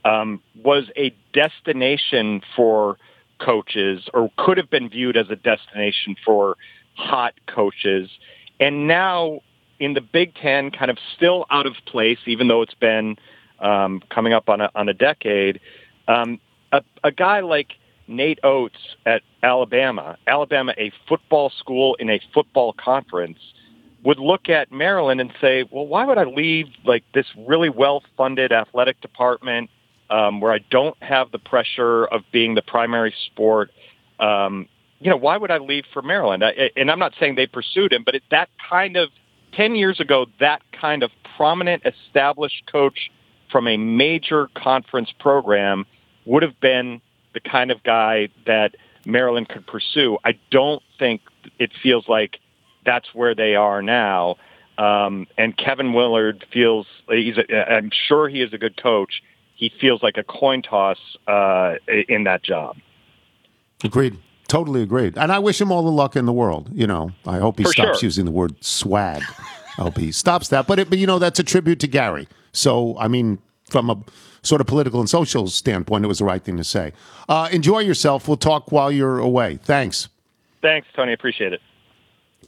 um, 0.04 0.40
was 0.62 0.84
a 0.96 1.14
destination 1.32 2.42
for 2.54 2.96
coaches, 3.38 4.08
or 4.14 4.30
could 4.38 4.56
have 4.56 4.70
been 4.70 4.88
viewed 4.88 5.16
as 5.16 5.28
a 5.30 5.36
destination 5.36 6.16
for 6.24 6.56
hot 6.94 7.34
coaches. 7.46 8.08
And 8.60 8.86
now 8.86 9.40
in 9.78 9.94
the 9.94 10.00
Big 10.00 10.34
Ten, 10.34 10.70
kind 10.70 10.90
of 10.90 10.98
still 11.14 11.44
out 11.50 11.66
of 11.66 11.74
place, 11.86 12.18
even 12.26 12.48
though 12.48 12.62
it's 12.62 12.74
been 12.74 13.16
um, 13.60 14.02
coming 14.08 14.32
up 14.32 14.48
on 14.48 14.60
a, 14.60 14.70
on 14.74 14.88
a 14.88 14.94
decade. 14.94 15.60
Um, 16.08 16.40
a, 16.72 16.82
a 17.04 17.12
guy 17.12 17.40
like 17.40 17.72
Nate 18.08 18.38
Oats 18.42 18.78
at 19.04 19.22
Alabama, 19.42 20.16
Alabama, 20.26 20.74
a 20.78 20.92
football 21.08 21.50
school 21.50 21.94
in 21.96 22.08
a 22.10 22.20
football 22.32 22.72
conference, 22.72 23.38
would 24.06 24.20
look 24.20 24.48
at 24.48 24.70
Maryland 24.70 25.20
and 25.20 25.32
say, 25.40 25.64
"Well, 25.68 25.86
why 25.86 26.04
would 26.04 26.16
I 26.16 26.22
leave 26.22 26.68
like 26.84 27.02
this 27.12 27.26
really 27.36 27.68
well-funded 27.68 28.52
athletic 28.52 29.00
department 29.00 29.68
um, 30.10 30.40
where 30.40 30.52
I 30.52 30.60
don't 30.70 30.96
have 31.02 31.32
the 31.32 31.40
pressure 31.40 32.04
of 32.04 32.22
being 32.30 32.54
the 32.54 32.62
primary 32.62 33.12
sport? 33.26 33.72
Um, 34.20 34.68
you 35.00 35.10
know, 35.10 35.16
why 35.16 35.36
would 35.36 35.50
I 35.50 35.58
leave 35.58 35.84
for 35.92 36.02
Maryland?" 36.02 36.44
I, 36.44 36.70
and 36.76 36.88
I'm 36.88 37.00
not 37.00 37.14
saying 37.18 37.34
they 37.34 37.48
pursued 37.48 37.92
him, 37.92 38.04
but 38.04 38.14
it, 38.14 38.22
that 38.30 38.48
kind 38.70 38.96
of 38.96 39.10
ten 39.52 39.74
years 39.74 39.98
ago, 39.98 40.26
that 40.38 40.62
kind 40.70 41.02
of 41.02 41.10
prominent, 41.36 41.82
established 41.84 42.62
coach 42.70 43.10
from 43.50 43.66
a 43.66 43.76
major 43.76 44.48
conference 44.54 45.10
program 45.18 45.84
would 46.26 46.44
have 46.44 46.58
been 46.60 47.00
the 47.34 47.40
kind 47.40 47.72
of 47.72 47.82
guy 47.82 48.28
that 48.46 48.76
Maryland 49.04 49.48
could 49.48 49.66
pursue. 49.66 50.16
I 50.24 50.38
don't 50.52 50.82
think 50.96 51.22
it 51.58 51.72
feels 51.82 52.08
like 52.08 52.38
that's 52.86 53.14
where 53.14 53.34
they 53.34 53.54
are 53.54 53.82
now. 53.82 54.36
Um, 54.78 55.26
and 55.36 55.56
Kevin 55.56 55.92
Willard 55.92 56.46
feels 56.52 56.86
he's. 57.08 57.36
A, 57.36 57.72
I'm 57.72 57.90
sure 58.08 58.28
he 58.28 58.40
is 58.40 58.52
a 58.52 58.58
good 58.58 58.80
coach. 58.80 59.22
He 59.54 59.72
feels 59.80 60.02
like 60.02 60.16
a 60.16 60.22
coin 60.22 60.62
toss 60.62 60.98
uh, 61.26 61.74
in 62.08 62.24
that 62.24 62.42
job. 62.42 62.76
Agreed. 63.84 64.16
Totally 64.48 64.82
agreed. 64.82 65.18
And 65.18 65.32
I 65.32 65.38
wish 65.40 65.60
him 65.60 65.72
all 65.72 65.82
the 65.82 65.90
luck 65.90 66.14
in 66.14 66.24
the 66.24 66.32
world. 66.32 66.70
You 66.72 66.86
know, 66.86 67.10
I 67.26 67.38
hope 67.38 67.58
he 67.58 67.64
For 67.64 67.72
stops 67.72 67.98
sure. 67.98 68.06
using 68.06 68.26
the 68.26 68.30
word 68.30 68.62
swag. 68.62 69.22
I 69.78 69.82
hope 69.82 69.96
he 69.96 70.12
stops 70.12 70.48
that. 70.48 70.66
But, 70.66 70.78
it, 70.78 70.88
but, 70.88 70.98
you 70.98 71.06
know, 71.06 71.18
that's 71.18 71.40
a 71.40 71.42
tribute 71.42 71.80
to 71.80 71.88
Gary. 71.88 72.28
So, 72.52 72.96
I 72.98 73.08
mean, 73.08 73.38
from 73.68 73.90
a 73.90 73.98
sort 74.42 74.60
of 74.60 74.68
political 74.68 75.00
and 75.00 75.10
social 75.10 75.48
standpoint, 75.48 76.04
it 76.04 76.08
was 76.08 76.20
the 76.20 76.24
right 76.24 76.42
thing 76.42 76.56
to 76.58 76.64
say. 76.64 76.92
Uh, 77.28 77.48
enjoy 77.50 77.80
yourself. 77.80 78.28
We'll 78.28 78.36
talk 78.36 78.70
while 78.70 78.92
you're 78.92 79.18
away. 79.18 79.56
Thanks. 79.56 80.08
Thanks, 80.62 80.86
Tony. 80.94 81.12
Appreciate 81.12 81.52
it. 81.52 81.60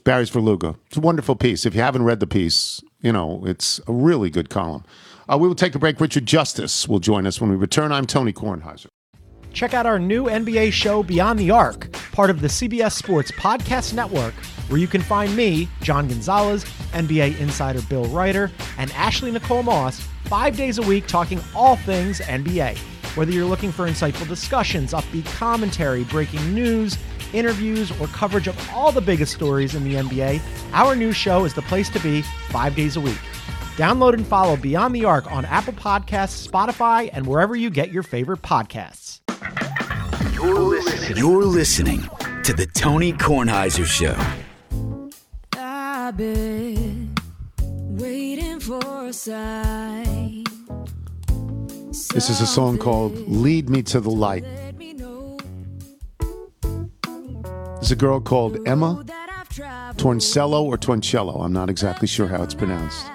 Barry 0.03 0.25
Svrluga. 0.25 0.75
It's 0.87 0.97
a 0.97 1.01
wonderful 1.01 1.35
piece. 1.35 1.65
If 1.65 1.75
you 1.75 1.81
haven't 1.81 2.03
read 2.03 2.19
the 2.19 2.27
piece, 2.27 2.81
you 3.01 3.11
know, 3.11 3.43
it's 3.45 3.79
a 3.87 3.93
really 3.93 4.29
good 4.29 4.49
column. 4.49 4.83
Uh, 5.31 5.37
we 5.37 5.47
will 5.47 5.55
take 5.55 5.75
a 5.75 5.79
break. 5.79 5.99
Richard 5.99 6.25
Justice 6.25 6.87
will 6.87 6.99
join 6.99 7.27
us 7.27 7.39
when 7.39 7.49
we 7.49 7.55
return. 7.55 7.91
I'm 7.91 8.05
Tony 8.05 8.33
Kornheiser. 8.33 8.87
Check 9.51 9.73
out 9.73 9.85
our 9.85 9.99
new 9.99 10.25
NBA 10.25 10.71
show, 10.71 11.01
Beyond 11.01 11.39
the 11.39 11.51
Arc, 11.51 11.91
part 12.11 12.29
of 12.29 12.41
the 12.41 12.47
CBS 12.47 12.93
Sports 12.93 13.31
Podcast 13.31 13.93
Network, 13.93 14.33
where 14.69 14.79
you 14.79 14.87
can 14.87 15.01
find 15.01 15.35
me, 15.35 15.67
John 15.81 16.07
Gonzalez, 16.07 16.65
NBA 16.93 17.39
insider 17.39 17.81
Bill 17.83 18.05
Reiter, 18.05 18.51
and 18.77 18.91
Ashley 18.91 19.31
Nicole 19.31 19.63
Moss 19.63 20.01
five 20.25 20.55
days 20.55 20.77
a 20.77 20.83
week 20.83 21.07
talking 21.07 21.41
all 21.55 21.75
things 21.77 22.19
NBA. 22.21 22.77
Whether 23.15 23.31
you're 23.31 23.45
looking 23.45 23.71
for 23.71 23.87
insightful 23.87 24.27
discussions, 24.27 24.93
upbeat 24.93 25.25
commentary, 25.35 26.03
breaking 26.03 26.53
news, 26.53 26.97
interviews, 27.33 27.91
or 27.99 28.07
coverage 28.07 28.47
of 28.47 28.57
all 28.71 28.91
the 28.91 29.01
biggest 29.01 29.33
stories 29.33 29.75
in 29.75 29.83
the 29.83 29.95
NBA, 29.95 30.41
our 30.73 30.95
new 30.95 31.11
show 31.11 31.45
is 31.45 31.53
the 31.53 31.61
place 31.63 31.89
to 31.89 31.99
be 31.99 32.21
five 32.49 32.75
days 32.75 32.95
a 32.95 33.01
week. 33.01 33.19
Download 33.75 34.13
and 34.13 34.27
follow 34.27 34.57
Beyond 34.57 34.93
the 34.93 35.05
Arc 35.05 35.31
on 35.31 35.45
Apple 35.45 35.73
Podcasts, 35.73 36.45
Spotify, 36.45 37.09
and 37.13 37.25
wherever 37.25 37.55
you 37.55 37.69
get 37.69 37.91
your 37.91 38.03
favorite 38.03 38.41
podcasts. 38.41 39.21
You're 40.33 40.59
listening. 40.59 41.17
You're 41.17 41.45
listening 41.45 42.01
to 42.43 42.53
the 42.53 42.65
Tony 42.65 43.13
Kornheiser 43.13 43.85
Show. 43.85 44.17
I've 45.55 46.17
been 46.17 47.15
waiting 47.89 48.59
for 48.59 49.05
a 49.05 49.13
sign. 49.13 50.43
This 52.13 52.29
is 52.29 52.41
a 52.41 52.47
song 52.47 52.77
called 52.77 53.15
Lead 53.29 53.69
Me 53.69 53.83
to 53.83 53.99
the 53.99 54.09
Light. 54.09 54.43
There's 57.89 57.97
a 57.97 58.05
girl 58.05 58.19
called 58.19 58.67
Emma 58.67 59.03
Torncello 59.97 60.61
or 60.61 60.77
Torncello. 60.77 61.43
I'm 61.43 61.51
not 61.51 61.71
exactly 61.71 62.07
sure 62.07 62.27
how 62.27 62.43
it's 62.43 62.53
pronounced. 62.53 63.07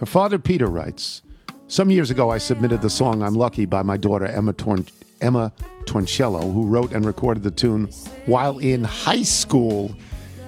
Her 0.00 0.04
father, 0.04 0.38
Peter, 0.38 0.66
writes 0.66 1.22
Some 1.66 1.88
years 1.88 2.10
ago, 2.10 2.28
I 2.28 2.36
submitted 2.36 2.82
the 2.82 2.90
song 2.90 3.22
I'm 3.22 3.34
Lucky 3.34 3.64
by 3.64 3.80
my 3.80 3.96
daughter, 3.96 4.26
Emma, 4.26 4.52
Torn- 4.52 4.84
Emma 5.22 5.50
Torncello, 5.86 6.52
who 6.52 6.66
wrote 6.66 6.92
and 6.92 7.06
recorded 7.06 7.42
the 7.42 7.50
tune 7.50 7.86
while 8.26 8.58
in 8.58 8.84
high 8.84 9.22
school 9.22 9.96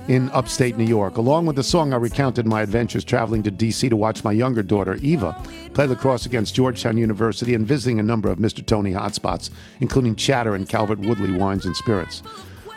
in 0.08 0.28
upstate 0.32 0.76
New 0.76 0.84
York. 0.84 1.16
Along 1.16 1.46
with 1.46 1.56
the 1.56 1.62
song, 1.62 1.94
I 1.94 1.96
recounted 1.96 2.46
my 2.46 2.60
adventures 2.60 3.02
traveling 3.02 3.42
to 3.44 3.50
D.C. 3.50 3.88
to 3.88 3.96
watch 3.96 4.24
my 4.24 4.32
younger 4.32 4.62
daughter, 4.62 4.96
Eva, 4.96 5.42
play 5.72 5.86
lacrosse 5.86 6.26
against 6.26 6.54
Georgetown 6.54 6.98
University 6.98 7.54
and 7.54 7.66
visiting 7.66 7.98
a 7.98 8.02
number 8.02 8.28
of 8.28 8.36
Mr. 8.36 8.64
Tony 8.66 8.92
hotspots, 8.92 9.48
including 9.80 10.16
Chatter 10.16 10.54
and 10.54 10.68
Calvert 10.68 10.98
Woodley 10.98 11.32
Wines 11.32 11.64
and 11.64 11.74
Spirits. 11.74 12.22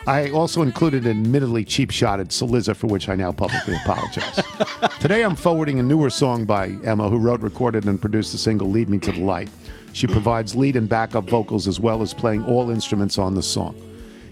I 0.07 0.29
also 0.29 0.61
included 0.61 1.05
an 1.05 1.19
admittedly 1.19 1.65
cheap 1.65 1.91
shot 1.91 2.21
at 2.21 2.29
Cillizza, 2.29 2.73
for 2.73 2.87
which 2.87 3.09
I 3.09 3.15
now 3.15 3.33
publicly 3.33 3.75
apologize. 3.83 4.41
Today 5.01 5.21
I'm 5.21 5.35
forwarding 5.35 5.79
a 5.79 5.83
newer 5.83 6.09
song 6.09 6.45
by 6.45 6.69
Emma, 6.85 7.09
who 7.09 7.17
wrote, 7.17 7.41
recorded, 7.41 7.83
and 7.83 7.99
produced 7.99 8.31
the 8.31 8.37
single 8.37 8.69
Lead 8.69 8.87
Me 8.87 8.99
to 8.99 9.11
the 9.11 9.19
Light. 9.19 9.49
She 9.91 10.07
provides 10.07 10.55
lead 10.55 10.77
and 10.77 10.87
backup 10.87 11.29
vocals 11.29 11.67
as 11.67 11.81
well 11.81 12.01
as 12.01 12.13
playing 12.13 12.45
all 12.45 12.71
instruments 12.71 13.17
on 13.17 13.35
the 13.35 13.43
song. 13.43 13.75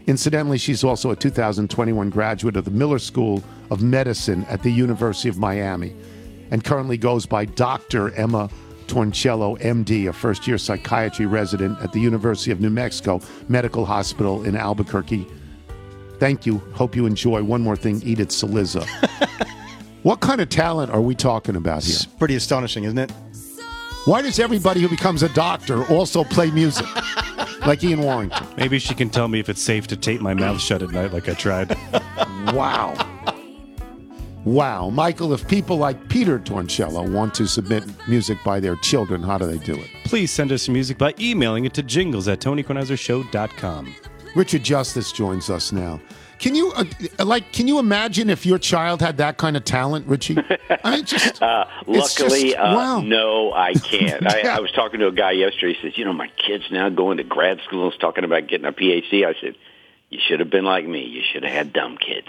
Incidentally, 0.07 0.57
she's 0.57 0.85
also 0.85 1.11
a 1.11 1.15
2021 1.15 2.09
graduate 2.09 2.55
of 2.55 2.63
the 2.63 2.71
Miller 2.71 2.99
School 2.99 3.43
of 3.69 3.81
Medicine 3.81 4.45
at 4.45 4.63
the 4.63 4.71
University 4.71 5.27
of 5.27 5.37
Miami 5.37 5.93
and 6.51 6.63
currently 6.63 6.97
goes 6.97 7.25
by 7.25 7.43
Dr. 7.43 8.13
Emma 8.15 8.49
Torncello, 8.87 9.59
MD, 9.59 10.07
a 10.07 10.13
first 10.13 10.47
year 10.47 10.57
psychiatry 10.57 11.25
resident 11.25 11.77
at 11.81 11.91
the 11.91 11.99
University 11.99 12.51
of 12.51 12.61
New 12.61 12.69
Mexico 12.69 13.19
Medical 13.49 13.83
Hospital 13.85 14.45
in 14.45 14.55
Albuquerque. 14.55 15.27
Thank 16.25 16.47
you. 16.47 16.57
Hope 16.73 16.95
you 16.95 17.05
enjoy. 17.05 17.43
One 17.43 17.61
more 17.61 17.75
thing 17.75 18.01
Edith 18.03 18.29
Cillizza. 18.29 18.83
what 20.01 20.21
kind 20.21 20.41
of 20.41 20.49
talent 20.49 20.91
are 20.91 20.99
we 20.99 21.13
talking 21.13 21.55
about 21.55 21.83
here? 21.83 21.93
It's 21.93 22.05
pretty 22.05 22.33
astonishing, 22.33 22.85
isn't 22.85 22.97
it? 22.97 23.11
Why 24.05 24.23
does 24.23 24.39
everybody 24.39 24.81
who 24.81 24.89
becomes 24.89 25.21
a 25.21 25.29
doctor 25.35 25.85
also 25.85 26.23
play 26.23 26.49
music? 26.49 26.87
like 27.67 27.83
Ian 27.83 28.01
Warrington. 28.01 28.43
Maybe 28.57 28.79
she 28.79 28.95
can 28.95 29.11
tell 29.11 29.27
me 29.27 29.39
if 29.39 29.49
it's 29.49 29.61
safe 29.61 29.85
to 29.85 29.95
tape 29.95 30.19
my 30.19 30.33
mouth 30.33 30.59
shut 30.59 30.81
at 30.81 30.89
night 30.89 31.13
like 31.13 31.29
I 31.29 31.35
tried. 31.35 31.77
Wow. 32.53 32.95
Wow. 34.45 34.89
Michael, 34.89 35.31
if 35.31 35.47
people 35.47 35.77
like 35.77 36.09
Peter 36.09 36.39
Torncello 36.39 37.07
want 37.11 37.35
to 37.35 37.45
submit 37.45 37.83
music 38.07 38.39
by 38.43 38.59
their 38.59 38.77
children, 38.77 39.21
how 39.21 39.37
do 39.37 39.45
they 39.45 39.63
do 39.63 39.75
it? 39.75 39.89
Please 40.05 40.31
send 40.31 40.51
us 40.51 40.67
music 40.69 40.97
by 40.97 41.13
emailing 41.19 41.65
it 41.65 41.75
to 41.75 41.83
jingles 41.83 42.27
at 42.27 42.39
TonyKornheiserShow.com. 42.39 43.95
Richard 44.35 44.63
Justice 44.63 45.11
joins 45.11 45.49
us 45.49 45.71
now. 45.71 45.99
Can 46.37 46.53
you 46.53 46.73
uh, 46.73 46.83
like? 47.23 47.53
Can 47.53 47.67
you 47.67 47.79
imagine 47.79 48.29
if 48.29 48.45
your 48.45 48.59
child 48.59 49.01
had 49.01 49.17
that 49.17 49.37
kind 49.37 49.55
of 49.55 49.63
talent, 49.63 50.05
Richie? 50.05 50.37
I 50.83 50.95
mean, 50.97 51.05
just 51.05 51.41
Uh, 51.41 51.65
luckily, 51.87 52.49
just- 52.49 52.57
uh, 52.57 52.73
wow. 52.75 52.99
no, 52.99 53.53
I 53.53 53.73
can't. 53.73 54.27
I, 54.27 54.39
Yeah. 54.43 54.57
I 54.57 54.59
was 54.59 54.71
talking 54.73 54.99
to 54.99 55.07
a 55.07 55.11
guy 55.13 55.31
yesterday. 55.31 55.73
He 55.79 55.87
says, 55.87 55.97
"You 55.97 56.03
know, 56.03 56.11
my 56.13 56.29
kid's 56.45 56.65
now 56.69 56.89
going 56.89 57.17
to 57.17 57.23
grad 57.23 57.61
school 57.65 57.89
is 57.89 57.97
talking 57.97 58.25
about 58.25 58.47
getting 58.47 58.67
a 58.67 58.73
PhD." 58.73 59.25
I 59.25 59.33
said, 59.39 59.55
"You 60.09 60.19
should 60.27 60.41
have 60.41 60.49
been 60.49 60.65
like 60.65 60.85
me. 60.85 61.05
You 61.05 61.21
should 61.31 61.43
have 61.43 61.53
had 61.53 61.71
dumb 61.73 61.97
kids." 61.97 62.27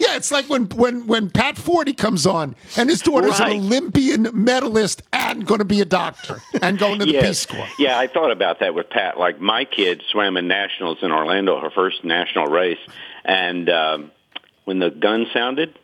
Yeah, 0.00 0.16
it's 0.16 0.30
like 0.30 0.48
when 0.48 0.66
when 0.70 1.06
when 1.06 1.30
Pat 1.30 1.56
Forde 1.56 1.96
comes 1.96 2.26
on 2.26 2.56
and 2.76 2.88
his 2.88 3.00
daughter's 3.00 3.38
Right. 3.40 3.52
an 3.52 3.58
Olympian 3.58 4.28
medalist 4.32 5.02
and 5.12 5.46
going 5.46 5.58
to 5.58 5.64
be 5.64 5.80
a 5.80 5.84
doctor 5.84 6.40
and 6.60 6.78
going 6.78 6.98
to 7.00 7.06
the 7.06 7.12
yeah, 7.12 7.22
Peace 7.22 7.46
Corps. 7.46 7.68
Yeah, 7.78 7.98
I 7.98 8.06
thought 8.06 8.30
about 8.30 8.60
that 8.60 8.74
with 8.74 8.90
Pat. 8.90 9.18
Like 9.18 9.40
my 9.40 9.64
kid 9.64 10.02
swam 10.10 10.36
in 10.36 10.46
nationals 10.48 10.98
in 11.02 11.10
Orlando, 11.10 11.60
her 11.60 11.70
first 11.70 12.04
national 12.04 12.46
race, 12.46 12.78
and 13.24 13.68
um, 13.70 14.10
when 14.64 14.78
the 14.78 14.90
gun 14.90 15.26
sounded, 15.32 15.78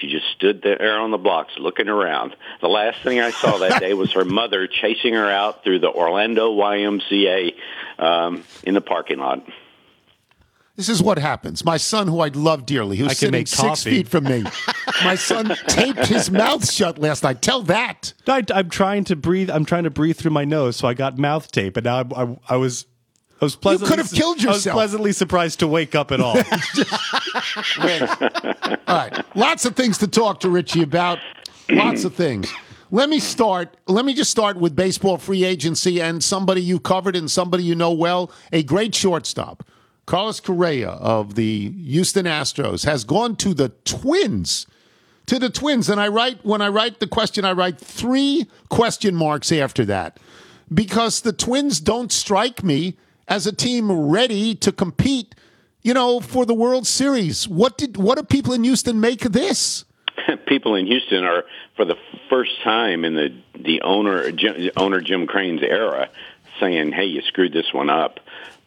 she 0.00 0.08
just 0.10 0.26
stood 0.36 0.62
there 0.62 0.98
on 0.98 1.10
the 1.10 1.18
blocks 1.18 1.52
looking 1.58 1.88
around. 1.88 2.34
The 2.60 2.68
last 2.68 3.02
thing 3.02 3.20
I 3.20 3.30
saw 3.30 3.58
that 3.58 3.80
day 3.80 3.94
was 3.94 4.12
her 4.12 4.24
mother 4.24 4.66
chasing 4.66 5.14
her 5.14 5.30
out 5.30 5.64
through 5.64 5.80
the 5.80 5.90
Orlando 5.90 6.52
YMCA 6.56 7.54
um, 7.98 8.44
in 8.64 8.74
the 8.74 8.80
parking 8.80 9.18
lot. 9.18 9.44
This 10.76 10.88
is 10.88 11.02
what 11.02 11.18
happens. 11.18 11.64
My 11.64 11.76
son, 11.76 12.08
who 12.08 12.20
I 12.20 12.28
love 12.28 12.64
dearly, 12.64 12.96
who's 12.96 13.18
sitting 13.18 13.32
make 13.32 13.46
six 13.46 13.60
coffee. 13.60 13.90
feet 13.90 14.08
from 14.08 14.24
me, 14.24 14.44
my 15.04 15.16
son 15.16 15.54
taped 15.66 16.06
his 16.06 16.30
mouth 16.30 16.70
shut 16.70 16.98
last 16.98 17.24
night. 17.24 17.42
Tell 17.42 17.62
that. 17.64 18.14
I, 18.26 18.42
I'm 18.54 18.70
trying 18.70 19.04
to 19.04 19.16
breathe. 19.16 19.50
I'm 19.50 19.66
trying 19.66 19.84
to 19.84 19.90
breathe 19.90 20.16
through 20.16 20.30
my 20.30 20.46
nose, 20.46 20.76
so 20.76 20.88
I 20.88 20.94
got 20.94 21.18
mouth 21.18 21.52
tape, 21.52 21.76
and 21.76 21.84
now 21.84 21.98
I, 21.98 22.22
I, 22.22 22.36
I 22.50 22.56
was. 22.56 22.86
I 23.40 23.44
was 23.44 23.56
pleasantly, 23.56 23.88
could 23.88 23.98
have 23.98 24.12
killed 24.12 24.46
I 24.46 24.52
was 24.52 24.64
pleasantly 24.64 25.12
surprised 25.12 25.58
to 25.60 25.66
wake 25.66 25.96
up 25.96 26.12
at 26.12 26.20
all. 26.20 26.36
All 28.86 28.96
right. 28.96 29.36
Lots 29.36 29.64
of 29.64 29.74
things 29.74 29.98
to 29.98 30.06
talk 30.06 30.38
to 30.40 30.48
Richie 30.48 30.82
about. 30.82 31.18
Lots 31.68 32.04
of 32.04 32.14
things. 32.14 32.52
Let 32.92 33.08
me 33.08 33.18
start. 33.18 33.76
Let 33.88 34.04
me 34.04 34.14
just 34.14 34.30
start 34.30 34.58
with 34.58 34.76
baseball 34.76 35.18
free 35.18 35.42
agency 35.42 36.00
and 36.00 36.22
somebody 36.22 36.62
you 36.62 36.78
covered 36.78 37.16
and 37.16 37.28
somebody 37.28 37.64
you 37.64 37.74
know 37.74 37.92
well. 37.92 38.30
A 38.52 38.62
great 38.62 38.94
shortstop, 38.94 39.64
Carlos 40.12 40.40
Correa 40.40 40.90
of 40.90 41.36
the 41.36 41.70
Houston 41.70 42.26
Astros, 42.26 42.84
has 42.84 43.02
gone 43.02 43.34
to 43.36 43.54
the 43.54 43.70
Twins. 43.86 44.66
To 45.24 45.38
the 45.38 45.48
Twins, 45.48 45.88
and 45.88 45.98
I 45.98 46.08
write 46.08 46.44
when 46.44 46.60
I 46.60 46.68
write 46.68 47.00
the 47.00 47.06
question, 47.06 47.46
I 47.46 47.52
write 47.52 47.78
three 47.78 48.46
question 48.68 49.14
marks 49.14 49.50
after 49.50 49.86
that 49.86 50.20
because 50.70 51.22
the 51.22 51.32
Twins 51.32 51.80
don't 51.80 52.12
strike 52.12 52.62
me 52.62 52.98
as 53.26 53.46
a 53.46 53.54
team 53.54 53.90
ready 53.90 54.54
to 54.56 54.70
compete, 54.70 55.34
you 55.80 55.94
know, 55.94 56.20
for 56.20 56.44
the 56.44 56.52
World 56.52 56.86
Series. 56.86 57.48
What 57.48 57.78
did 57.78 57.96
what 57.96 58.18
do 58.18 58.22
people 58.22 58.52
in 58.52 58.64
Houston 58.64 59.00
make 59.00 59.24
of 59.24 59.32
this? 59.32 59.86
People 60.46 60.74
in 60.74 60.86
Houston 60.86 61.24
are, 61.24 61.44
for 61.74 61.86
the 61.86 61.96
first 62.28 62.50
time 62.62 63.06
in 63.06 63.14
the 63.14 63.34
the 63.58 63.80
owner 63.80 64.30
Jim, 64.30 64.68
owner 64.76 65.00
Jim 65.00 65.26
Crane's 65.26 65.62
era, 65.62 66.10
saying, 66.60 66.92
"Hey, 66.92 67.06
you 67.06 67.22
screwed 67.22 67.54
this 67.54 67.72
one 67.72 67.88
up." 67.88 68.20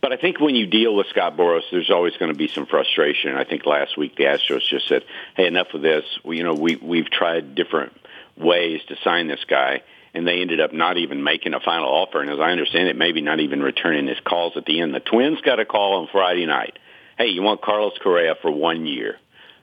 But 0.05 0.13
I 0.13 0.17
think 0.17 0.39
when 0.39 0.53
you 0.53 0.67
deal 0.67 0.95
with 0.95 1.07
Scott 1.07 1.35
Boras, 1.35 1.63
there's 1.71 1.89
always 1.89 2.15
going 2.17 2.31
to 2.31 2.37
be 2.37 2.47
some 2.47 2.67
frustration. 2.67 3.35
I 3.35 3.43
think 3.43 3.65
last 3.65 3.97
week 3.97 4.15
the 4.15 4.25
Astros 4.25 4.61
just 4.69 4.87
said, 4.87 5.03
"Hey, 5.35 5.47
enough 5.47 5.73
of 5.73 5.81
this. 5.81 6.03
We, 6.23 6.37
you 6.37 6.43
know, 6.43 6.53
we 6.53 6.75
we've 6.75 7.09
tried 7.09 7.55
different 7.55 7.91
ways 8.37 8.81
to 8.89 8.97
sign 9.03 9.25
this 9.25 9.43
guy." 9.45 9.81
And 10.13 10.27
they 10.27 10.41
ended 10.41 10.59
up 10.59 10.73
not 10.73 10.97
even 10.97 11.23
making 11.23 11.55
a 11.55 11.59
final 11.59 11.89
offer, 11.89 12.21
and 12.21 12.29
as 12.29 12.39
I 12.39 12.51
understand 12.51 12.87
it, 12.87 12.95
maybe 12.95 13.21
not 13.21 13.39
even 13.39 13.63
returning 13.63 14.05
his 14.05 14.19
calls 14.19 14.53
at 14.55 14.65
the 14.65 14.79
end. 14.79 14.93
The 14.93 14.99
Twins 14.99 15.41
got 15.41 15.59
a 15.59 15.65
call 15.65 15.95
on 15.95 16.07
Friday 16.11 16.45
night. 16.45 16.77
Hey, 17.17 17.29
you 17.29 17.41
want 17.41 17.63
Carlos 17.63 17.97
Correa 17.99 18.35
for 18.43 18.51
one 18.51 18.85
year? 18.85 19.17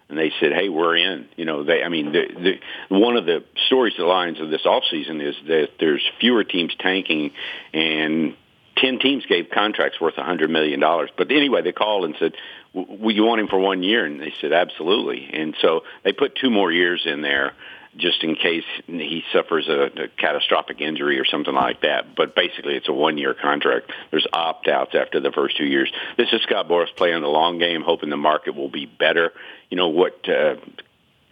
and 0.09 0.19
they 0.19 0.33
said, 0.41 0.53
"Hey, 0.53 0.69
we're 0.69 0.97
in." 0.97 1.29
You 1.37 1.45
know, 1.45 1.63
they. 1.63 1.85
I 1.85 1.89
mean, 1.89 2.13
the, 2.13 2.59
the, 2.91 2.99
one 2.99 3.17
of 3.17 3.27
the 3.27 3.45
storylines 3.71 4.43
of 4.43 4.51
this 4.51 4.63
offseason 4.67 5.27
is 5.27 5.37
that 5.47 5.69
there's 5.79 6.03
fewer 6.21 6.43
teams 6.45 6.75
tanking, 6.81 7.31
and 7.73 8.35
ten 8.77 8.99
teams 8.99 9.25
gave 9.27 9.51
contracts 9.51 10.01
worth 10.01 10.19
a 10.19 10.25
hundred 10.25 10.51
million 10.51 10.81
dollars. 10.81 11.11
But 11.17 11.31
anyway, 11.31 11.63
they 11.63 11.73
called 11.73 12.05
and 12.05 12.15
said, 12.19 12.33
"W- 12.75 13.03
"Will 13.03 13.15
you 13.15 13.25
want 13.25 13.41
him 13.41 13.49
for 13.49 13.59
one 13.59 13.83
year?" 13.83 14.05
And 14.05 14.21
they 14.21 14.33
said, 14.41 14.53
"Absolutely." 14.53 15.31
And 15.33 15.55
so 15.61 15.83
they 16.05 16.13
put 16.13 16.37
two 16.37 16.51
more 16.51 16.71
years 16.73 17.03
in 17.05 17.23
there. 17.23 17.53
Just 17.95 18.25
in 18.25 18.37
case 18.37 18.65
he 18.87 19.23
suffers 19.35 19.69
a, 19.69 20.05
a 20.05 20.09
catastrophic 20.17 20.81
injury 20.81 21.19
or 21.19 21.27
something 21.27 21.53
like 21.53 21.83
that, 21.83 22.17
but 22.17 22.35
basically 22.35 22.75
it's 22.75 22.89
a 22.89 22.93
one-year 22.93 23.35
contract. 23.35 23.93
There's 24.11 24.27
opt-outs 24.33 24.95
after 24.95 25.21
the 25.21 25.31
first 25.31 25.59
two 25.59 25.67
years. 25.67 25.93
This 26.17 26.33
is 26.33 26.41
Scott 26.41 26.69
Boras 26.71 26.87
playing 26.97 27.21
the 27.21 27.29
long 27.29 27.59
game, 27.59 27.83
hoping 27.83 28.09
the 28.09 28.17
market 28.17 28.55
will 28.55 28.71
be 28.71 28.87
better. 28.87 29.35
You 29.69 29.77
know 29.77 29.89
what 29.89 30.27
uh, 30.27 30.55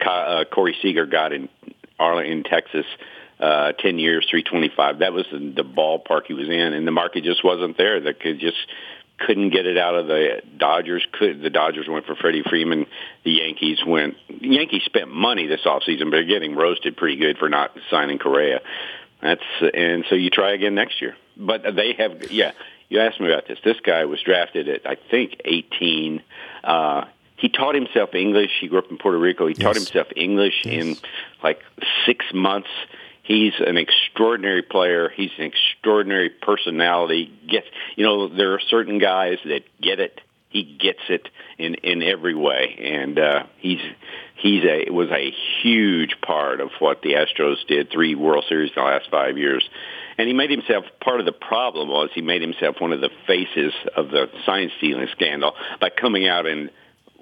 uh, 0.07 0.43
Corey 0.53 0.75
Seager 0.83 1.07
got 1.07 1.33
in 1.33 1.49
Arlington, 1.97 2.43
Texas, 2.43 2.85
uh, 3.41 3.71
10 3.73 3.97
years, 3.97 4.27
325. 4.29 4.99
That 4.99 5.13
was 5.13 5.25
the, 5.31 5.39
the 5.39 5.63
ballpark 5.63 6.27
he 6.27 6.33
was 6.33 6.47
in, 6.47 6.73
and 6.73 6.85
the 6.85 6.91
market 6.91 7.23
just 7.23 7.43
wasn't 7.43 7.77
there. 7.77 7.99
That 7.99 8.19
could 8.19 8.39
just 8.39 8.57
couldn't 9.17 9.51
get 9.51 9.65
it 9.65 9.77
out 9.77 9.95
of 9.95 10.07
the 10.07 10.41
Dodgers. 10.57 11.05
Could 11.11 11.41
the 11.41 11.49
Dodgers 11.49 11.87
went 11.87 12.05
for 12.05 12.15
Freddie 12.15 12.43
Freeman? 12.47 12.85
The 13.23 13.31
Yankees 13.31 13.79
went. 13.85 14.15
The 14.27 14.47
Yankees 14.47 14.83
spent 14.85 15.09
money 15.09 15.47
this 15.47 15.61
offseason, 15.65 16.05
but 16.05 16.11
they're 16.11 16.23
getting 16.23 16.55
roasted 16.55 16.97
pretty 16.97 17.17
good 17.17 17.37
for 17.37 17.49
not 17.49 17.71
signing 17.89 18.19
Correa. 18.19 18.61
That's 19.21 19.43
and 19.73 20.05
so 20.09 20.15
you 20.15 20.29
try 20.29 20.53
again 20.53 20.75
next 20.75 21.01
year. 21.01 21.15
But 21.37 21.63
they 21.75 21.93
have, 21.97 22.31
yeah. 22.31 22.51
You 22.89 22.99
asked 22.99 23.21
me 23.21 23.31
about 23.31 23.47
this. 23.47 23.57
This 23.63 23.77
guy 23.83 24.05
was 24.05 24.21
drafted 24.21 24.67
at 24.67 24.85
I 24.85 24.97
think 25.09 25.41
18. 25.45 26.21
Uh, 26.63 27.05
he 27.37 27.49
taught 27.49 27.73
himself 27.73 28.13
English. 28.13 28.51
He 28.59 28.67
grew 28.67 28.79
up 28.79 28.91
in 28.91 28.97
Puerto 28.97 29.17
Rico. 29.17 29.47
He 29.47 29.53
taught 29.53 29.75
himself 29.75 30.07
English 30.15 30.65
in 30.65 30.95
like 31.43 31.59
six 32.05 32.25
months. 32.33 32.69
He's 33.31 33.53
an 33.65 33.77
extraordinary 33.77 34.61
player. 34.61 35.09
He's 35.15 35.31
an 35.37 35.45
extraordinary 35.45 36.29
personality. 36.29 37.31
Gets 37.49 37.67
you 37.95 38.03
know 38.03 38.27
there 38.27 38.51
are 38.55 38.59
certain 38.69 38.99
guys 38.99 39.37
that 39.45 39.61
get 39.81 40.01
it. 40.01 40.19
He 40.49 40.63
gets 40.63 40.99
it 41.07 41.29
in 41.57 41.75
in 41.75 42.03
every 42.03 42.35
way, 42.35 42.75
and 42.77 43.17
uh, 43.17 43.43
he's 43.57 43.79
he's 44.35 44.65
a 44.65 44.91
was 44.91 45.09
a 45.11 45.31
huge 45.63 46.19
part 46.19 46.59
of 46.59 46.71
what 46.79 47.03
the 47.03 47.13
Astros 47.13 47.65
did. 47.69 47.89
Three 47.89 48.15
World 48.15 48.43
Series 48.49 48.71
in 48.75 48.83
the 48.83 48.89
last 48.89 49.09
five 49.09 49.37
years, 49.37 49.63
and 50.17 50.27
he 50.27 50.33
made 50.33 50.51
himself 50.51 50.83
part 50.99 51.21
of 51.21 51.25
the 51.25 51.31
problem 51.31 51.87
was 51.87 52.09
he 52.13 52.21
made 52.21 52.41
himself 52.41 52.81
one 52.81 52.91
of 52.91 52.99
the 52.99 53.11
faces 53.27 53.71
of 53.95 54.09
the 54.09 54.29
sign 54.45 54.71
stealing 54.77 55.07
scandal 55.13 55.53
by 55.79 55.89
coming 55.89 56.27
out 56.27 56.45
and 56.47 56.69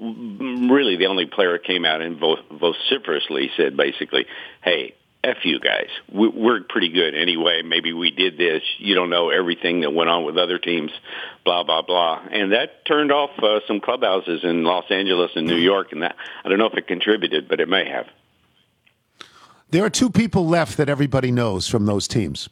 really 0.01 0.95
the 0.95 1.05
only 1.05 1.27
player 1.27 1.59
came 1.59 1.85
out 1.85 2.01
and 2.01 2.17
vociferously 2.17 3.51
said 3.55 3.77
basically, 3.77 4.25
"Hey, 4.63 4.95
F 5.23 5.37
you 5.43 5.59
guys. 5.59 5.89
We, 6.11 6.29
we're 6.29 6.61
pretty 6.63 6.89
good 6.89 7.13
anyway. 7.13 7.61
Maybe 7.61 7.91
we 7.91 8.11
did 8.11 8.37
this. 8.37 8.61
You 8.77 8.95
don't 8.95 9.09
know 9.09 9.29
everything 9.29 9.81
that 9.81 9.93
went 9.93 10.09
on 10.09 10.23
with 10.23 10.37
other 10.37 10.57
teams, 10.57 10.91
blah, 11.43 11.63
blah, 11.63 11.81
blah. 11.81 12.25
And 12.31 12.53
that 12.53 12.85
turned 12.85 13.11
off 13.11 13.31
uh, 13.41 13.59
some 13.67 13.81
clubhouses 13.81 14.41
in 14.43 14.63
Los 14.63 14.85
Angeles 14.89 15.31
and 15.35 15.45
New 15.45 15.57
York. 15.57 15.91
And 15.91 16.03
that, 16.03 16.15
I 16.43 16.49
don't 16.49 16.57
know 16.57 16.67
if 16.67 16.73
it 16.75 16.87
contributed, 16.87 17.49
but 17.49 17.59
it 17.59 17.67
may 17.67 17.89
have. 17.89 18.07
There 19.71 19.83
are 19.83 19.89
two 19.89 20.09
people 20.09 20.47
left 20.47 20.77
that 20.77 20.89
everybody 20.89 21.31
knows 21.31 21.67
from 21.67 21.85
those 21.85 22.07
teams. 22.07 22.49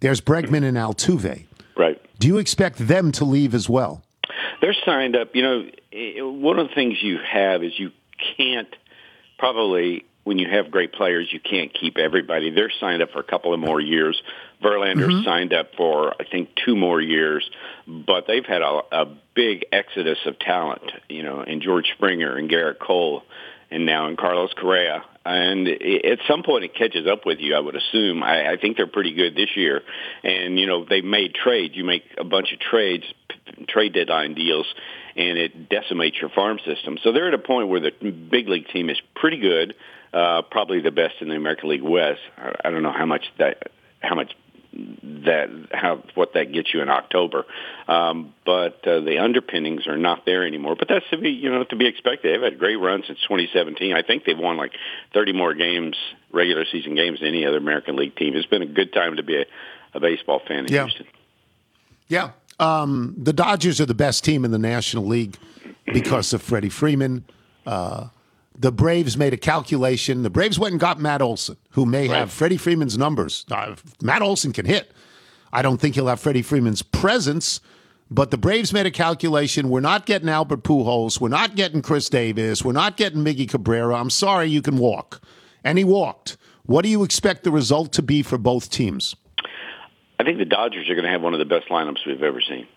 There's 0.00 0.20
Bregman 0.20 0.64
and 0.64 0.76
Altuve. 0.76 1.46
Right. 1.76 2.00
Do 2.18 2.26
you 2.26 2.38
expect 2.38 2.78
them 2.86 3.12
to 3.12 3.24
leave 3.24 3.54
as 3.54 3.68
well? 3.68 4.02
They're 4.60 4.76
signed 4.84 5.16
up. 5.16 5.34
You 5.34 5.42
know, 5.42 6.32
one 6.32 6.58
of 6.58 6.68
the 6.68 6.74
things 6.74 7.02
you 7.02 7.18
have 7.18 7.62
is 7.62 7.78
you 7.78 7.92
can't 8.36 8.68
probably 9.38 10.04
when 10.24 10.38
you 10.38 10.48
have 10.50 10.70
great 10.70 10.92
players, 10.92 11.28
you 11.32 11.40
can't 11.40 11.72
keep 11.72 11.96
everybody. 11.98 12.50
They're 12.50 12.72
signed 12.80 13.02
up 13.02 13.10
for 13.12 13.20
a 13.20 13.24
couple 13.24 13.54
of 13.54 13.60
more 13.60 13.80
years. 13.80 14.20
Verlander's 14.62 15.14
Mm-hmm. 15.14 15.24
signed 15.24 15.52
up 15.54 15.74
for 15.76 16.14
I 16.20 16.24
think 16.30 16.50
two 16.64 16.76
more 16.76 17.00
years, 17.00 17.48
but 17.86 18.26
they've 18.26 18.44
had 18.44 18.60
a, 18.62 18.80
a 18.92 19.06
big 19.34 19.64
exodus 19.72 20.18
of 20.26 20.38
talent. 20.38 20.82
You 21.08 21.22
know, 21.22 21.42
in 21.42 21.62
George 21.62 21.86
Springer 21.96 22.36
and 22.36 22.50
Gerrit 22.50 22.78
Cole, 22.78 23.22
and 23.70 23.86
now 23.86 24.08
in 24.08 24.16
Carlos 24.16 24.50
Correa. 24.56 25.02
And 25.24 25.68
at 25.68 26.18
some 26.28 26.42
point, 26.42 26.64
it 26.64 26.74
catches 26.74 27.06
up 27.06 27.26
with 27.26 27.40
you. 27.40 27.54
I 27.54 27.60
would 27.60 27.76
assume. 27.76 28.22
I, 28.22 28.52
I 28.52 28.56
think 28.56 28.76
they're 28.76 28.86
pretty 28.86 29.12
good 29.14 29.34
this 29.34 29.50
year, 29.56 29.82
and 30.22 30.58
you 30.58 30.66
know 30.66 30.84
they 30.84 31.00
made 31.02 31.34
trades. 31.34 31.74
You 31.76 31.84
make 31.84 32.04
a 32.18 32.24
bunch 32.24 32.52
of 32.52 32.58
trades, 32.58 33.04
trade 33.68 33.92
deadline 33.94 34.34
deals, 34.34 34.66
and 35.16 35.36
it 35.38 35.68
decimates 35.68 36.16
your 36.20 36.30
farm 36.30 36.58
system. 36.66 36.98
So 37.02 37.12
they're 37.12 37.28
at 37.28 37.34
a 37.34 37.38
point 37.38 37.68
where 37.68 37.80
the 37.80 37.90
big 38.10 38.48
league 38.48 38.68
team 38.68 38.88
is 38.90 38.98
pretty 39.14 39.38
good, 39.38 39.74
uh, 40.12 40.42
probably 40.42 40.80
the 40.80 40.90
best 40.90 41.14
in 41.20 41.28
the 41.28 41.36
American 41.36 41.68
League 41.70 41.82
West. 41.82 42.20
I, 42.36 42.52
I 42.64 42.70
don't 42.70 42.82
know 42.82 42.92
how 42.92 43.06
much 43.06 43.24
that 43.38 43.70
how 44.00 44.14
much 44.14 44.32
that 44.72 45.48
how 45.72 46.02
what 46.14 46.34
that 46.34 46.52
gets 46.52 46.72
you 46.72 46.80
in 46.80 46.88
October. 46.88 47.44
Um, 47.88 48.34
but 48.46 48.86
uh, 48.86 49.00
the 49.00 49.18
underpinnings 49.18 49.86
are 49.88 49.96
not 49.96 50.24
there 50.26 50.46
anymore. 50.46 50.76
But 50.78 50.88
that's 50.88 51.04
to 51.10 51.18
be 51.18 51.30
you 51.30 51.50
know 51.50 51.64
to 51.64 51.76
be 51.76 51.86
expected. 51.86 52.34
They've 52.34 52.42
had 52.42 52.52
a 52.54 52.56
great 52.56 52.76
run 52.76 53.02
since 53.06 53.18
2017. 53.22 53.92
I 53.92 54.02
think 54.02 54.24
they've 54.24 54.38
won 54.38 54.56
like 54.56 54.72
30 55.12 55.32
more 55.32 55.54
games, 55.54 55.96
regular 56.32 56.64
season 56.70 56.94
games 56.94 57.18
than 57.20 57.28
any 57.28 57.44
other 57.46 57.56
American 57.58 57.96
League 57.96 58.16
team. 58.16 58.34
It's 58.36 58.46
been 58.46 58.62
a 58.62 58.66
good 58.66 58.92
time 58.92 59.16
to 59.16 59.22
be 59.22 59.36
a, 59.36 59.44
a 59.94 60.00
baseball 60.00 60.40
fan 60.46 60.66
in 60.66 60.72
Yeah. 60.72 60.84
Houston. 60.84 61.06
Yeah. 62.08 62.30
Um, 62.58 63.14
the 63.16 63.32
Dodgers 63.32 63.80
are 63.80 63.86
the 63.86 63.94
best 63.94 64.22
team 64.24 64.44
in 64.44 64.50
the 64.50 64.58
National 64.58 65.06
League 65.06 65.36
because 65.92 66.32
of 66.32 66.42
Freddie 66.42 66.68
Freeman. 66.68 67.24
Uh, 67.64 68.08
the 68.60 68.70
Braves 68.70 69.16
made 69.16 69.32
a 69.32 69.38
calculation. 69.38 70.22
The 70.22 70.28
Braves 70.28 70.58
went 70.58 70.72
and 70.72 70.80
got 70.80 71.00
Matt 71.00 71.22
Olson, 71.22 71.56
who 71.70 71.86
may 71.86 72.08
have 72.08 72.30
Freddie 72.30 72.58
Freeman's 72.58 72.98
numbers. 72.98 73.46
Uh, 73.50 73.74
Matt 74.02 74.20
Olson 74.20 74.52
can 74.52 74.66
hit. 74.66 74.92
I 75.50 75.62
don't 75.62 75.80
think 75.80 75.94
he'll 75.94 76.08
have 76.08 76.20
Freddie 76.20 76.42
Freeman's 76.42 76.82
presence, 76.82 77.60
but 78.10 78.30
the 78.30 78.36
Braves 78.36 78.72
made 78.72 78.84
a 78.84 78.90
calculation. 78.90 79.70
We're 79.70 79.80
not 79.80 80.04
getting 80.04 80.28
Albert 80.28 80.62
Pujols. 80.62 81.20
We're 81.20 81.28
not 81.28 81.56
getting 81.56 81.80
Chris 81.80 82.10
Davis. 82.10 82.62
We're 82.62 82.72
not 82.72 82.98
getting 82.98 83.24
Miggy 83.24 83.48
Cabrera. 83.48 83.96
I'm 83.96 84.10
sorry, 84.10 84.46
you 84.46 84.60
can 84.60 84.76
walk. 84.76 85.22
And 85.64 85.78
he 85.78 85.84
walked. 85.84 86.36
What 86.64 86.82
do 86.82 86.90
you 86.90 87.02
expect 87.02 87.44
the 87.44 87.50
result 87.50 87.92
to 87.94 88.02
be 88.02 88.22
for 88.22 88.36
both 88.36 88.70
teams? 88.70 89.16
I 90.18 90.24
think 90.24 90.36
the 90.36 90.44
Dodgers 90.44 90.90
are 90.90 90.94
going 90.94 91.06
to 91.06 91.10
have 91.10 91.22
one 91.22 91.32
of 91.32 91.38
the 91.38 91.46
best 91.46 91.68
lineups 91.70 92.06
we've 92.06 92.22
ever 92.22 92.42
seen, 92.42 92.68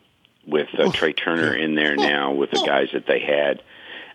with 0.47 0.69
uh, 0.79 0.91
Trea 0.93 1.11
Turner 1.11 1.53
in 1.53 1.75
there 1.75 1.97
now, 1.97 2.31
with 2.31 2.51
the 2.51 2.63
guys 2.65 2.87
that 2.93 3.05
they 3.05 3.19
had. 3.19 3.61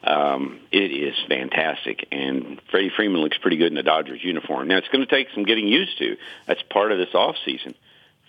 Um, 0.08 0.60
it 0.72 0.90
is 0.90 1.14
fantastic, 1.28 2.08
and 2.10 2.62
Freddie 2.70 2.90
Freeman 2.96 3.20
looks 3.20 3.36
pretty 3.36 3.58
good 3.58 3.66
in 3.66 3.74
the 3.74 3.82
Dodgers 3.82 4.20
uniform. 4.22 4.66
Now 4.66 4.78
it's 4.78 4.88
going 4.88 5.06
to 5.06 5.10
take 5.14 5.26
some 5.34 5.44
getting 5.44 5.68
used 5.68 5.98
to. 5.98 6.16
That's 6.46 6.62
part 6.70 6.92
of 6.92 6.98
this 6.98 7.14
off 7.14 7.36
season. 7.44 7.74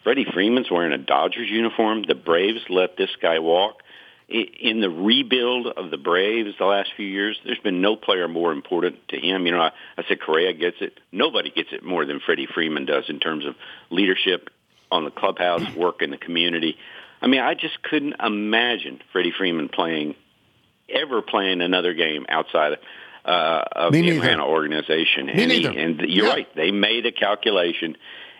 Freddie 0.04 0.26
Freeman's 0.34 0.70
wearing 0.70 0.92
a 0.92 0.98
Dodgers 0.98 1.50
uniform. 1.50 2.04
The 2.06 2.16
Braves 2.16 2.60
let 2.68 2.98
this 2.98 3.12
guy 3.22 3.40
walk. 3.40 3.82
In 4.28 4.82
the 4.82 4.90
rebuild 4.90 5.68
of 5.68 5.90
the 5.90 5.98
Braves 5.98 6.54
the 6.60 6.66
last 6.66 6.90
few 6.98 7.06
years, 7.06 7.40
there's 7.46 7.60
been 7.60 7.82
no 7.82 7.96
player 7.96 8.28
more 8.28 8.52
important 8.52 9.08
to 9.10 9.18
him. 9.18 9.46
You 9.46 9.54
know, 9.54 9.62
I, 9.62 9.72
I 9.98 10.04
said 10.08 10.20
Correa 10.20 10.52
gets 10.54 10.78
it. 10.82 11.00
Nobody 11.14 11.50
gets 11.50 11.70
it 11.72 11.84
more 11.84 12.06
than 12.06 12.20
Freddie 12.20 12.48
Freeman 12.54 12.86
does 12.86 13.06
in 13.08 13.22
terms 13.22 13.46
of 13.46 13.56
leadership 13.90 14.50
on 14.92 15.06
the 15.06 15.12
clubhouse, 15.12 15.74
work 15.76 16.02
in 16.02 16.12
the 16.12 16.18
community. 16.18 16.78
I 17.22 17.28
mean, 17.28 17.40
I 17.40 17.54
just 17.54 17.82
couldn't 17.84 18.16
imagine 18.20 19.00
Freddie 19.14 19.34
Freeman 19.38 19.70
playing 19.70 20.16
ever 20.94 21.22
playing 21.22 21.62
another 21.62 21.94
game 21.94 22.26
outside 22.30 22.74
of, 22.74 22.80
uh, 23.26 23.64
of 23.74 23.94
Me 23.94 24.02
the 24.02 24.08
neither. 24.08 24.20
Atlanta 24.22 24.46
organization. 24.48 25.28
Me 25.28 25.44
and, 25.44 25.52
he- 25.52 25.66
and 25.66 26.00
you're 26.02 26.26
Yeah. 26.28 26.32
right; 26.34 26.56
they 26.56 26.72
made 26.72 27.06
a 27.06 27.12
calculation, 27.12 27.96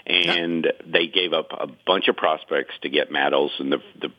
and 0.08 0.72
they 0.86 1.08
gave 1.08 1.34
up 1.34 1.52
a 1.52 1.68
bunch 1.86 2.08
of 2.08 2.16
prospects 2.16 2.74
to 2.82 2.90
get 2.90 3.12
Matt 3.12 3.34
Olson. 3.34 3.70
The, 3.70 3.80
the 4.02 4.12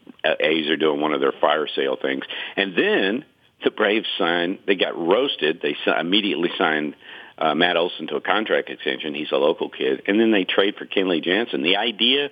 A's 0.46 0.68
are 0.70 0.76
doing 0.76 1.00
one 1.00 1.12
of 1.12 1.20
their 1.20 1.32
fire 1.40 1.66
sale 1.74 1.96
things, 2.00 2.24
and 2.56 2.74
then 2.76 3.24
the 3.64 3.70
Braves 3.70 4.06
signed. 4.18 4.58
They 4.66 4.76
got 4.76 4.96
roasted. 4.96 5.60
They 5.62 5.76
immediately 5.98 6.50
signed. 6.58 6.94
Uh, 7.38 7.54
Matt 7.54 7.78
Olson 7.78 8.06
to 8.08 8.16
a 8.16 8.20
contract 8.20 8.68
extension. 8.68 9.14
He's 9.14 9.32
a 9.32 9.36
local 9.38 9.70
kid, 9.70 10.02
and 10.06 10.20
then 10.20 10.30
they 10.30 10.44
trade 10.44 10.74
for 10.76 10.84
Kenley 10.84 11.24
Jansen. 11.24 11.62
The 11.62 11.78
idea 11.78 12.28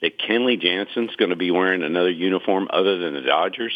that 0.00 0.18
Kenley 0.18 0.58
Jansen's 0.58 1.14
going 1.16 1.28
to 1.30 1.36
be 1.36 1.50
wearing 1.50 1.82
another 1.82 2.08
uniform 2.10 2.66
other 2.72 2.96
than 2.96 3.12
the 3.12 3.20
Dodgers, 3.20 3.74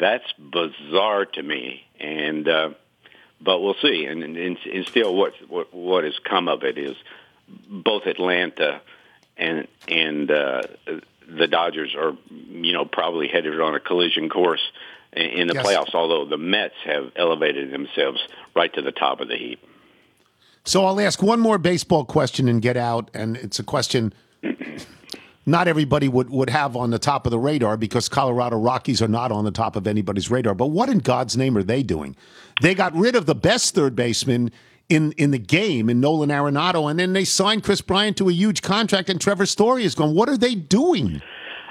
that's 0.00 0.32
bizarre 0.38 1.24
to 1.26 1.42
me. 1.42 1.84
And 2.00 2.48
uh, 2.48 2.70
but 3.40 3.60
we'll 3.60 3.76
see. 3.82 4.04
And, 4.04 4.22
and, 4.22 4.36
and 4.36 4.86
still, 4.86 5.14
what 5.14 5.32
what 5.48 5.72
what 5.74 6.04
has 6.04 6.18
come 6.18 6.48
of 6.48 6.62
it 6.64 6.78
is 6.78 6.96
both 7.68 8.06
Atlanta 8.06 8.80
and 9.36 9.66
and 9.88 10.30
uh, 10.30 10.62
the 11.28 11.46
Dodgers 11.46 11.94
are 11.96 12.16
you 12.30 12.72
know 12.72 12.84
probably 12.84 13.28
headed 13.28 13.60
on 13.60 13.74
a 13.74 13.80
collision 13.80 14.28
course 14.28 14.62
in, 15.12 15.46
the 15.48 15.54
Yes. 15.54 15.66
playoffs. 15.66 15.94
Although 15.94 16.26
the 16.26 16.38
Mets 16.38 16.74
have 16.84 17.12
elevated 17.16 17.72
themselves 17.72 18.20
right 18.54 18.72
to 18.74 18.82
the 18.82 18.92
top 18.92 19.20
of 19.20 19.28
the 19.28 19.36
heap. 19.36 19.60
So 20.64 20.84
I'll 20.86 21.00
ask 21.00 21.22
one 21.22 21.40
more 21.40 21.58
baseball 21.58 22.04
question 22.04 22.48
and 22.48 22.62
get 22.62 22.76
out. 22.76 23.10
And 23.12 23.36
it's 23.36 23.58
a 23.58 23.64
question 23.64 24.14
not 25.46 25.66
everybody 25.68 26.08
would, 26.08 26.30
would 26.30 26.50
have 26.50 26.76
on 26.76 26.90
the 26.90 26.98
top 26.98 27.26
of 27.26 27.30
the 27.30 27.38
radar 27.38 27.76
because 27.76 28.08
Colorado 28.08 28.56
Rockies 28.56 29.02
are 29.02 29.08
not 29.08 29.32
on 29.32 29.44
the 29.44 29.50
top 29.50 29.74
of 29.76 29.86
anybody's 29.86 30.30
radar. 30.30 30.54
But 30.54 30.68
what 30.68 30.88
in 30.88 30.98
God's 30.98 31.36
name 31.36 31.56
are 31.56 31.62
they 31.62 31.82
doing? 31.82 32.14
They 32.60 32.74
got 32.74 32.94
rid 32.94 33.16
of 33.16 33.26
the 33.26 33.34
best 33.34 33.74
third 33.74 33.96
baseman 33.96 34.52
in, 34.88 35.12
in 35.12 35.30
the 35.30 35.38
game 35.38 35.88
in 35.88 36.00
Nolan 36.00 36.28
Arenado, 36.28 36.90
and 36.90 36.98
then 36.98 37.12
they 37.12 37.24
signed 37.24 37.64
Kris 37.64 37.80
Bryant 37.80 38.16
to 38.18 38.28
a 38.28 38.32
huge 38.32 38.62
contract, 38.62 39.08
and 39.08 39.20
Trevor 39.20 39.46
Story 39.46 39.84
is 39.84 39.94
going, 39.94 40.14
What 40.14 40.28
are 40.28 40.36
they 40.36 40.54
doing? 40.54 41.22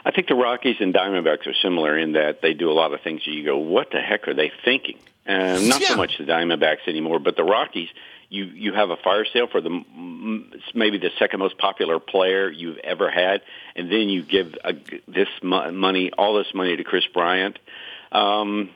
I 0.03 0.09
think 0.11 0.27
the 0.27 0.35
Rockies 0.35 0.77
and 0.79 0.93
Diamondbacks 0.93 1.45
are 1.45 1.53
similar 1.61 1.95
in 1.97 2.13
that 2.13 2.41
they 2.41 2.53
do 2.55 2.71
a 2.71 2.73
lot 2.73 2.91
of 2.93 3.01
things 3.01 3.21
you 3.25 3.45
go, 3.45 3.57
what 3.59 3.91
the 3.91 3.99
heck 4.01 4.27
are 4.27 4.33
they 4.33 4.51
thinking? 4.65 4.97
And 5.27 5.69
not 5.69 5.79
Yeah. 5.81 5.89
so 5.89 5.95
much 5.97 6.17
the 6.17 6.23
Diamondbacks 6.23 6.87
anymore, 6.87 7.19
but 7.19 7.35
the 7.35 7.43
Rockies. 7.43 7.89
You 8.31 8.45
you 8.45 8.73
have 8.73 8.89
a 8.91 8.95
fire 8.95 9.25
sale 9.25 9.47
for 9.51 9.59
the 9.59 9.69
m- 9.69 10.51
maybe 10.73 10.97
the 10.97 11.09
second 11.19 11.39
most 11.39 11.57
popular 11.57 11.99
player 11.99 12.49
you've 12.49 12.77
ever 12.77 13.11
had, 13.11 13.41
and 13.75 13.91
then 13.91 14.07
you 14.07 14.23
give 14.23 14.55
a, 14.63 14.73
this 15.05 15.27
mo- 15.43 15.69
money, 15.71 16.11
all 16.17 16.37
this 16.37 16.53
money 16.53 16.77
to 16.77 16.83
Kris 16.85 17.03
Bryant. 17.13 17.59
Um, 18.09 18.69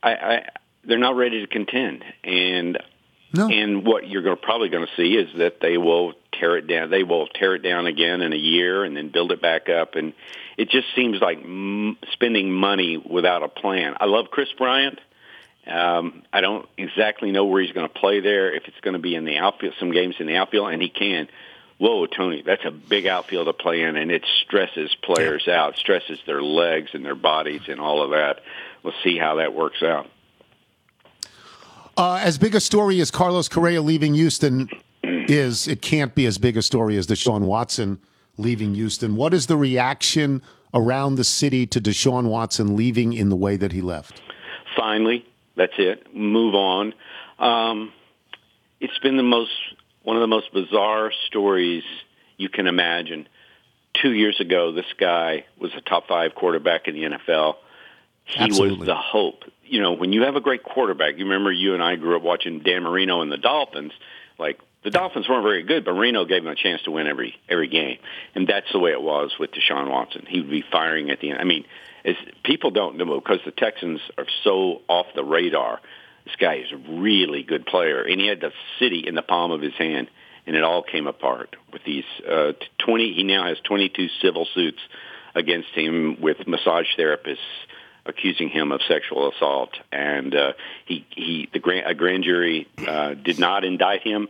I, 0.00 0.10
I 0.12 0.48
they're 0.84 0.98
not 0.98 1.16
ready 1.16 1.40
to 1.40 1.48
contend, 1.48 2.04
and 2.22 2.78
and 3.48 3.84
what 3.84 4.08
you're 4.08 4.22
gonna, 4.22 4.36
probably 4.36 4.68
going 4.68 4.86
to 4.86 4.92
see 4.96 5.14
is 5.16 5.36
that 5.38 5.60
they 5.60 5.76
will 5.76 6.14
tear 6.32 6.56
it 6.56 6.68
down. 6.68 6.90
They 6.90 7.02
will 7.02 7.26
tear 7.26 7.56
it 7.56 7.62
down 7.62 7.86
again 7.86 8.20
in 8.22 8.32
a 8.32 8.36
year 8.36 8.84
and 8.84 8.96
then 8.96 9.10
build 9.10 9.32
it 9.32 9.42
back 9.42 9.68
up. 9.68 9.94
And 9.96 10.12
it 10.56 10.70
just 10.70 10.86
seems 10.94 11.20
like 11.20 11.38
m- 11.38 11.96
spending 12.12 12.52
money 12.52 12.96
without 12.98 13.42
a 13.42 13.48
plan. 13.48 13.94
I 14.00 14.06
love 14.06 14.30
Kris 14.30 14.48
Bryant. 14.56 15.00
Um, 15.66 16.22
I 16.32 16.40
don't 16.40 16.68
exactly 16.76 17.32
know 17.32 17.44
where 17.44 17.62
he's 17.62 17.72
going 17.72 17.88
to 17.88 17.92
play 17.92 18.20
there. 18.20 18.54
If 18.54 18.64
it's 18.66 18.80
going 18.80 18.94
to 18.94 19.00
be 19.00 19.14
in 19.14 19.24
the 19.24 19.36
outfield, 19.36 19.74
some 19.78 19.92
games 19.92 20.16
in 20.18 20.26
the 20.26 20.36
outfield, 20.36 20.72
and 20.72 20.82
he 20.82 20.88
can. 20.88 21.28
Whoa, 21.78 22.06
Tony, 22.06 22.42
that's 22.44 22.64
a 22.64 22.70
big 22.70 23.06
outfield 23.06 23.46
to 23.46 23.52
play 23.54 23.82
in, 23.82 23.96
and 23.96 24.10
it 24.10 24.24
stresses 24.42 24.94
players 25.02 25.48
out, 25.48 25.78
stresses 25.78 26.18
their 26.26 26.42
legs 26.42 26.90
and 26.92 27.04
their 27.04 27.14
bodies 27.14 27.62
and 27.68 27.80
all 27.80 28.02
of 28.02 28.10
that. 28.10 28.40
We'll 28.82 28.94
see 29.02 29.16
how 29.16 29.36
that 29.36 29.54
works 29.54 29.82
out. 29.82 30.06
Uh, 31.96 32.20
as 32.22 32.36
big 32.36 32.54
a 32.54 32.60
story 32.60 33.00
as 33.00 33.10
Carlos 33.10 33.48
Correa 33.48 33.80
leaving 33.80 34.14
Houston 34.14 34.68
is, 35.02 35.68
it 35.68 35.80
can't 35.80 36.14
be 36.14 36.26
as 36.26 36.36
big 36.36 36.56
a 36.58 36.62
story 36.62 36.96
as 36.98 37.06
Deshaun 37.06 37.42
Watson 37.42 37.98
leaving 38.36 38.74
Houston. 38.74 39.16
What 39.16 39.32
is 39.32 39.46
the 39.46 39.56
reaction 39.56 40.42
around 40.74 41.14
the 41.14 41.24
city 41.24 41.66
to 41.66 41.80
Deshaun 41.80 42.28
Watson 42.28 42.76
leaving 42.76 43.14
in 43.14 43.30
the 43.30 43.36
way 43.36 43.56
that 43.56 43.72
he 43.72 43.80
left? 43.80 44.20
finally. 44.76 45.24
That's 45.60 45.74
it. 45.76 46.14
Move 46.16 46.54
on. 46.54 46.94
Um, 47.38 47.92
it's 48.80 48.98
been 49.00 49.18
the 49.18 49.22
most 49.22 49.50
one 50.02 50.16
of 50.16 50.22
the 50.22 50.26
most 50.26 50.50
bizarre 50.54 51.12
stories 51.26 51.82
you 52.38 52.48
can 52.48 52.66
imagine. 52.66 53.28
Two 54.00 54.10
years 54.12 54.40
ago, 54.40 54.72
this 54.72 54.86
guy 54.98 55.44
was 55.58 55.70
a 55.76 55.82
top 55.82 56.08
five 56.08 56.34
quarterback 56.34 56.88
in 56.88 56.94
the 56.94 57.02
NFL. 57.02 57.56
He 58.24 58.42
Absolutely. 58.42 58.78
was 58.78 58.86
the 58.86 58.94
hope. 58.94 59.44
You 59.62 59.82
know, 59.82 59.92
when 59.92 60.14
you 60.14 60.22
have 60.22 60.34
a 60.34 60.40
great 60.40 60.62
quarterback, 60.62 61.18
you 61.18 61.24
remember 61.24 61.52
you 61.52 61.74
and 61.74 61.82
I 61.82 61.96
grew 61.96 62.16
up 62.16 62.22
watching 62.22 62.60
Dan 62.60 62.84
Marino 62.84 63.20
and 63.20 63.30
the 63.30 63.36
Dolphins. 63.36 63.92
Like 64.38 64.60
The 64.82 64.90
Dolphins 64.90 65.28
weren't 65.28 65.42
very 65.42 65.62
good, 65.62 65.84
but 65.84 65.92
Marino 65.92 66.24
gave 66.24 66.42
them 66.42 66.52
a 66.52 66.56
chance 66.56 66.80
to 66.84 66.90
win 66.90 67.06
every 67.06 67.34
every 67.50 67.68
game, 67.68 67.98
and 68.34 68.48
that's 68.48 68.72
the 68.72 68.78
way 68.78 68.92
it 68.92 69.02
was 69.02 69.32
with 69.38 69.50
Deshaun 69.50 69.90
Watson. 69.90 70.24
He 70.26 70.40
would 70.40 70.48
be 70.50 70.64
firing 70.72 71.10
at 71.10 71.20
the 71.20 71.32
end. 71.32 71.38
I 71.38 71.44
mean, 71.44 71.66
it's, 72.04 72.18
people 72.44 72.70
don't 72.70 72.96
know 72.96 73.20
because 73.20 73.40
the 73.44 73.50
Texans 73.50 74.00
are 74.16 74.26
so 74.44 74.82
off 74.88 75.06
the 75.14 75.24
radar. 75.24 75.80
This 76.24 76.36
guy 76.36 76.56
is 76.56 76.72
a 76.72 76.76
really 77.00 77.42
good 77.42 77.66
player, 77.66 78.02
and 78.02 78.20
he 78.20 78.26
had 78.26 78.40
the 78.40 78.52
city 78.78 79.04
in 79.06 79.14
the 79.14 79.22
palm 79.22 79.50
of 79.50 79.60
his 79.60 79.74
hand, 79.74 80.08
and 80.46 80.56
it 80.56 80.62
all 80.62 80.82
came 80.82 81.06
apart 81.06 81.56
with 81.72 81.82
these 81.84 82.04
uh, 82.28 82.52
20. 82.78 83.14
He 83.14 83.22
now 83.24 83.46
has 83.46 83.58
22 83.64 84.08
civil 84.22 84.46
suits 84.54 84.80
against 85.34 85.68
him 85.74 86.20
with 86.20 86.46
massage 86.46 86.86
therapists 86.98 87.36
accusing 88.06 88.48
him 88.48 88.72
of 88.72 88.80
sexual 88.88 89.30
assault, 89.30 89.70
and 89.92 90.34
uh, 90.34 90.52
he 90.86 91.06
he 91.10 91.48
the 91.52 91.58
grand 91.58 91.86
a 91.86 91.94
grand 91.94 92.24
jury 92.24 92.66
uh, 92.86 93.14
did 93.14 93.38
not 93.38 93.64
indict 93.64 94.02
him, 94.02 94.28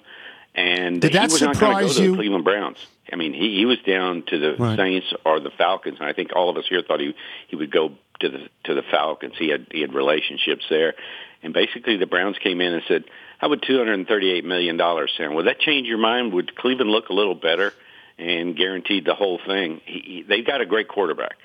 and 0.55 1.01
Did 1.01 1.13
he 1.13 1.19
that 1.19 1.31
was 1.31 1.41
not 1.41 1.59
going 1.59 1.77
to 1.77 1.83
go 1.83 1.89
surprise 1.89 1.97
to 1.97 2.03
you? 2.03 2.11
the 2.11 2.17
Cleveland 2.17 2.45
Browns. 2.45 2.79
I 3.13 3.17
mean, 3.17 3.33
he 3.33 3.57
he 3.57 3.67
was 3.67 3.79
down 3.87 4.25
to 4.29 4.39
the 4.39 4.57
Right. 4.57 4.77
Saints 4.77 5.13
or 5.25 5.41
the 5.41 5.51
Falcons, 5.51 5.99
and 6.01 6.09
I 6.09 6.13
think 6.13 6.31
all 6.35 6.51
of 6.51 6.57
us 6.57 6.65
here 6.69 6.83
thought 6.83 7.01
he 7.01 7.15
he 7.49 7.57
would 7.57 7.71
go 7.71 7.93
to 8.21 8.29
the 8.29 8.49
to 8.65 8.75
the 8.75 8.83
Falcons. 8.91 9.35
He 9.39 9.49
had 9.49 9.67
he 9.71 9.81
had 9.81 9.95
relationships 9.95 10.65
there, 10.69 10.95
and 11.43 11.53
basically 11.53 11.97
the 11.97 12.07
Browns 12.07 12.37
came 12.39 12.61
in 12.61 12.73
and 12.73 12.83
said, 12.89 13.05
"How 13.39 13.49
would 13.49 13.63
two 13.63 13.79
hundred 13.79 13.95
and 13.95 14.07
thirty 14.07 14.31
eight 14.31 14.45
million 14.45 14.77
dollars 14.77 15.13
sound? 15.17 15.35
Would 15.35 15.47
that 15.47 15.61
change 15.61 15.87
your 15.87 15.99
mind? 15.99 16.33
Would 16.33 16.57
Cleveland 16.57 16.91
look 16.91 17.09
a 17.09 17.15
little 17.15 17.35
better?" 17.35 17.73
And 18.19 18.55
guaranteed 18.55 19.07
the 19.07 19.15
whole 19.15 19.41
thing. 19.47 19.81
He, 19.87 20.01
he, 20.01 20.23
they've 20.23 20.47
got 20.47 20.61
a 20.61 20.67
great 20.67 20.89
quarterback 20.89 21.39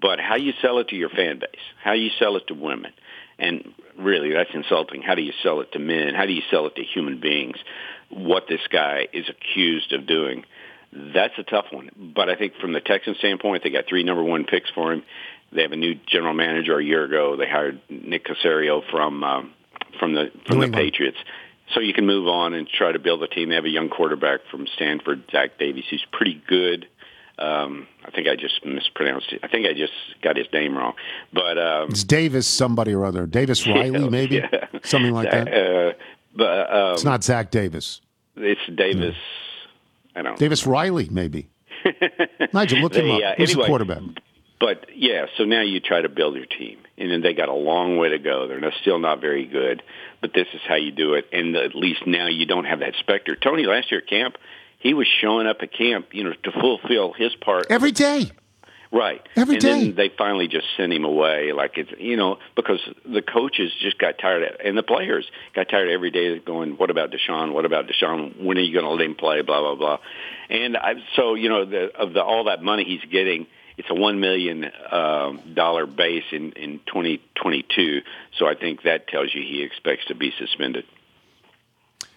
but 0.00 0.20
how 0.20 0.36
you 0.36 0.52
sell 0.60 0.78
it 0.78 0.88
to 0.88 0.96
your 0.96 1.08
fan 1.08 1.38
base, 1.38 1.60
how 1.82 1.92
you 1.92 2.10
sell 2.18 2.36
it 2.36 2.46
to 2.48 2.54
women, 2.54 2.92
and 3.38 3.72
really 3.98 4.32
that's 4.32 4.50
insulting. 4.54 5.02
How 5.02 5.14
do 5.14 5.22
you 5.22 5.32
sell 5.42 5.60
it 5.60 5.72
to 5.72 5.78
men? 5.78 6.14
How 6.14 6.26
do 6.26 6.32
you 6.32 6.42
sell 6.50 6.66
it 6.66 6.76
to 6.76 6.82
human 6.82 7.20
beings? 7.20 7.56
What 8.08 8.44
this 8.48 8.60
guy 8.70 9.08
is 9.12 9.26
accused 9.28 9.92
of 9.92 10.06
doing, 10.06 10.44
that's 11.14 11.34
a 11.38 11.42
tough 11.42 11.66
one. 11.70 11.90
But 12.14 12.28
I 12.28 12.36
think 12.36 12.54
from 12.60 12.72
the 12.72 12.80
Texans 12.80 13.18
standpoint, 13.18 13.62
they 13.62 13.70
got 13.70 13.86
three 13.88 14.02
number 14.02 14.22
one 14.22 14.44
picks 14.44 14.70
for 14.70 14.92
him. 14.92 15.02
They 15.52 15.62
have 15.62 15.72
a 15.72 15.76
new 15.76 15.94
general 16.06 16.34
manager 16.34 16.78
a 16.78 16.84
year 16.84 17.04
ago. 17.04 17.36
They 17.36 17.48
hired 17.48 17.80
Nick 17.88 18.26
Caserio 18.26 18.82
from 18.90 19.22
um, 19.22 19.52
from 19.98 20.14
the 20.14 20.30
from 20.46 20.58
New 20.58 20.60
the 20.60 20.66
England. 20.66 20.74
Patriots. 20.74 21.18
So 21.74 21.80
you 21.80 21.92
can 21.92 22.06
move 22.06 22.28
on 22.28 22.54
and 22.54 22.68
try 22.68 22.92
to 22.92 22.98
build 22.98 23.22
a 23.22 23.28
team. 23.28 23.48
They 23.48 23.56
have 23.56 23.64
a 23.64 23.68
young 23.68 23.88
quarterback 23.88 24.40
from 24.50 24.66
Stanford, 24.74 25.24
Zach 25.32 25.58
Davies, 25.58 25.84
who's 25.90 26.04
pretty 26.12 26.40
good. 26.46 26.86
Um, 27.38 27.86
I 28.04 28.10
think 28.12 28.28
I 28.28 28.36
just 28.36 28.64
mispronounced 28.64 29.32
it. 29.32 29.40
I 29.42 29.48
think 29.48 29.66
I 29.66 29.74
just 29.74 29.92
got 30.22 30.36
his 30.36 30.46
name 30.52 30.76
wrong. 30.76 30.94
But 31.32 31.58
um, 31.58 31.90
It's 31.90 32.04
Davis 32.04 32.46
somebody 32.46 32.94
or 32.94 33.04
other. 33.04 33.26
Davis 33.26 33.66
Riley, 33.66 34.08
maybe 34.08 34.36
yeah. 34.36 34.66
something 34.84 35.12
like 35.12 35.30
that. 35.30 35.48
Uh, 35.52 35.92
but 36.34 36.70
um, 36.72 36.94
It's 36.94 37.04
not 37.04 37.24
Zach 37.24 37.50
Davis. 37.50 38.00
It's 38.36 38.60
Davis. 38.74 39.16
I 40.16 40.22
don't. 40.22 40.38
Davis 40.38 40.66
Riley, 40.66 41.08
maybe. 41.10 41.48
Nigel, 42.52 42.78
look 42.80 42.94
him 42.94 43.04
They, 43.06 43.22
up. 43.22 43.32
uh, 43.32 43.34
Who's 43.36 43.50
anyway, 43.50 43.64
the 43.64 43.68
quarterback? 43.68 44.02
But 44.58 44.86
yeah, 44.96 45.26
so 45.36 45.44
now 45.44 45.60
you 45.60 45.80
try 45.80 46.00
to 46.00 46.08
build 46.08 46.34
your 46.36 46.46
team, 46.46 46.78
and 46.96 47.10
then 47.10 47.20
they 47.20 47.34
got 47.34 47.50
a 47.50 47.54
long 47.54 47.98
way 47.98 48.08
to 48.08 48.18
go. 48.18 48.48
They're 48.48 48.72
still 48.80 48.98
not 48.98 49.20
very 49.20 49.44
good, 49.46 49.82
but 50.22 50.32
this 50.34 50.46
is 50.54 50.60
how 50.66 50.76
you 50.76 50.92
do 50.92 51.14
it. 51.14 51.26
And 51.32 51.54
at 51.54 51.74
least 51.74 52.06
now 52.06 52.26
you 52.28 52.46
don't 52.46 52.64
have 52.64 52.80
that 52.80 52.94
specter. 52.98 53.36
Tony 53.36 53.64
last 53.64 53.90
year 53.92 54.00
at 54.00 54.08
camp, 54.08 54.36
he 54.78 54.94
was 54.94 55.06
showing 55.20 55.46
up 55.46 55.58
at 55.60 55.72
camp, 55.74 56.08
you 56.12 56.24
know, 56.24 56.32
to 56.44 56.52
fulfill 56.52 57.12
his 57.12 57.34
part. 57.36 57.66
Every 57.68 57.92
day. 57.92 58.30
Right. 58.92 59.20
Every 59.34 59.56
and 59.56 59.62
day. 59.62 59.68
then 59.68 59.94
they 59.96 60.10
finally 60.16 60.48
just 60.48 60.66
sent 60.76 60.92
him 60.92 61.04
away. 61.04 61.52
Like 61.52 61.76
it's 61.76 61.90
you 61.98 62.16
know, 62.16 62.38
because 62.54 62.80
the 63.04 63.22
coaches 63.22 63.72
just 63.80 63.98
got 63.98 64.18
tired 64.18 64.42
of 64.42 64.60
and 64.64 64.78
the 64.78 64.82
players 64.82 65.26
got 65.54 65.68
tired 65.68 65.90
every 65.90 66.10
day 66.10 66.38
going, 66.38 66.72
What 66.72 66.90
about 66.90 67.10
Deshaun? 67.10 67.52
What 67.52 67.64
about 67.64 67.86
Deshaun? 67.86 68.42
When 68.42 68.58
are 68.58 68.60
you 68.60 68.74
gonna 68.74 68.90
let 68.90 69.04
him 69.04 69.14
play? 69.14 69.42
Blah 69.42 69.60
blah 69.60 69.74
blah. 69.74 69.98
And 70.48 70.76
I 70.76 70.94
so, 71.16 71.34
you 71.34 71.48
know, 71.48 71.64
the 71.64 71.90
of 71.96 72.12
the 72.12 72.22
all 72.22 72.44
that 72.44 72.62
money 72.62 72.84
he's 72.84 73.04
getting, 73.10 73.46
it's 73.76 73.90
a 73.90 73.94
one 73.94 74.20
million 74.20 74.64
um, 74.90 75.54
dollar 75.54 75.86
base 75.86 76.24
in, 76.32 76.52
in 76.52 76.80
twenty 76.86 77.20
twenty 77.34 77.64
two. 77.74 78.02
So 78.38 78.46
I 78.46 78.54
think 78.54 78.82
that 78.82 79.08
tells 79.08 79.34
you 79.34 79.42
he 79.42 79.62
expects 79.62 80.06
to 80.06 80.14
be 80.14 80.32
suspended. 80.38 80.84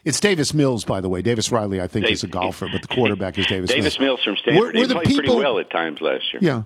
It's 0.06 0.20
Davis 0.20 0.54
Mills, 0.54 0.86
by 0.86 1.02
the 1.02 1.10
way. 1.10 1.22
Davis 1.22 1.52
Riley, 1.52 1.82
I 1.82 1.88
think, 1.88 2.10
is 2.10 2.24
a 2.24 2.28
golfer, 2.28 2.68
but 2.72 2.82
the 2.82 2.88
quarterback 2.88 3.38
is 3.38 3.46
Davis, 3.48 3.70
Mills. 3.70 3.76
Davis 3.84 4.00
Mills. 4.00 4.08
Mills 4.10 4.24
from 4.24 4.36
Stanford. 4.38 4.60
Were- 4.76 4.80
were 4.82 4.88
he 4.88 4.94
played 4.94 5.04
pretty 5.06 5.22
people- 5.22 5.38
well 5.38 5.60
at 5.60 5.70
times 5.70 6.00
last 6.02 6.34
year. 6.34 6.40
Yeah. 6.42 6.64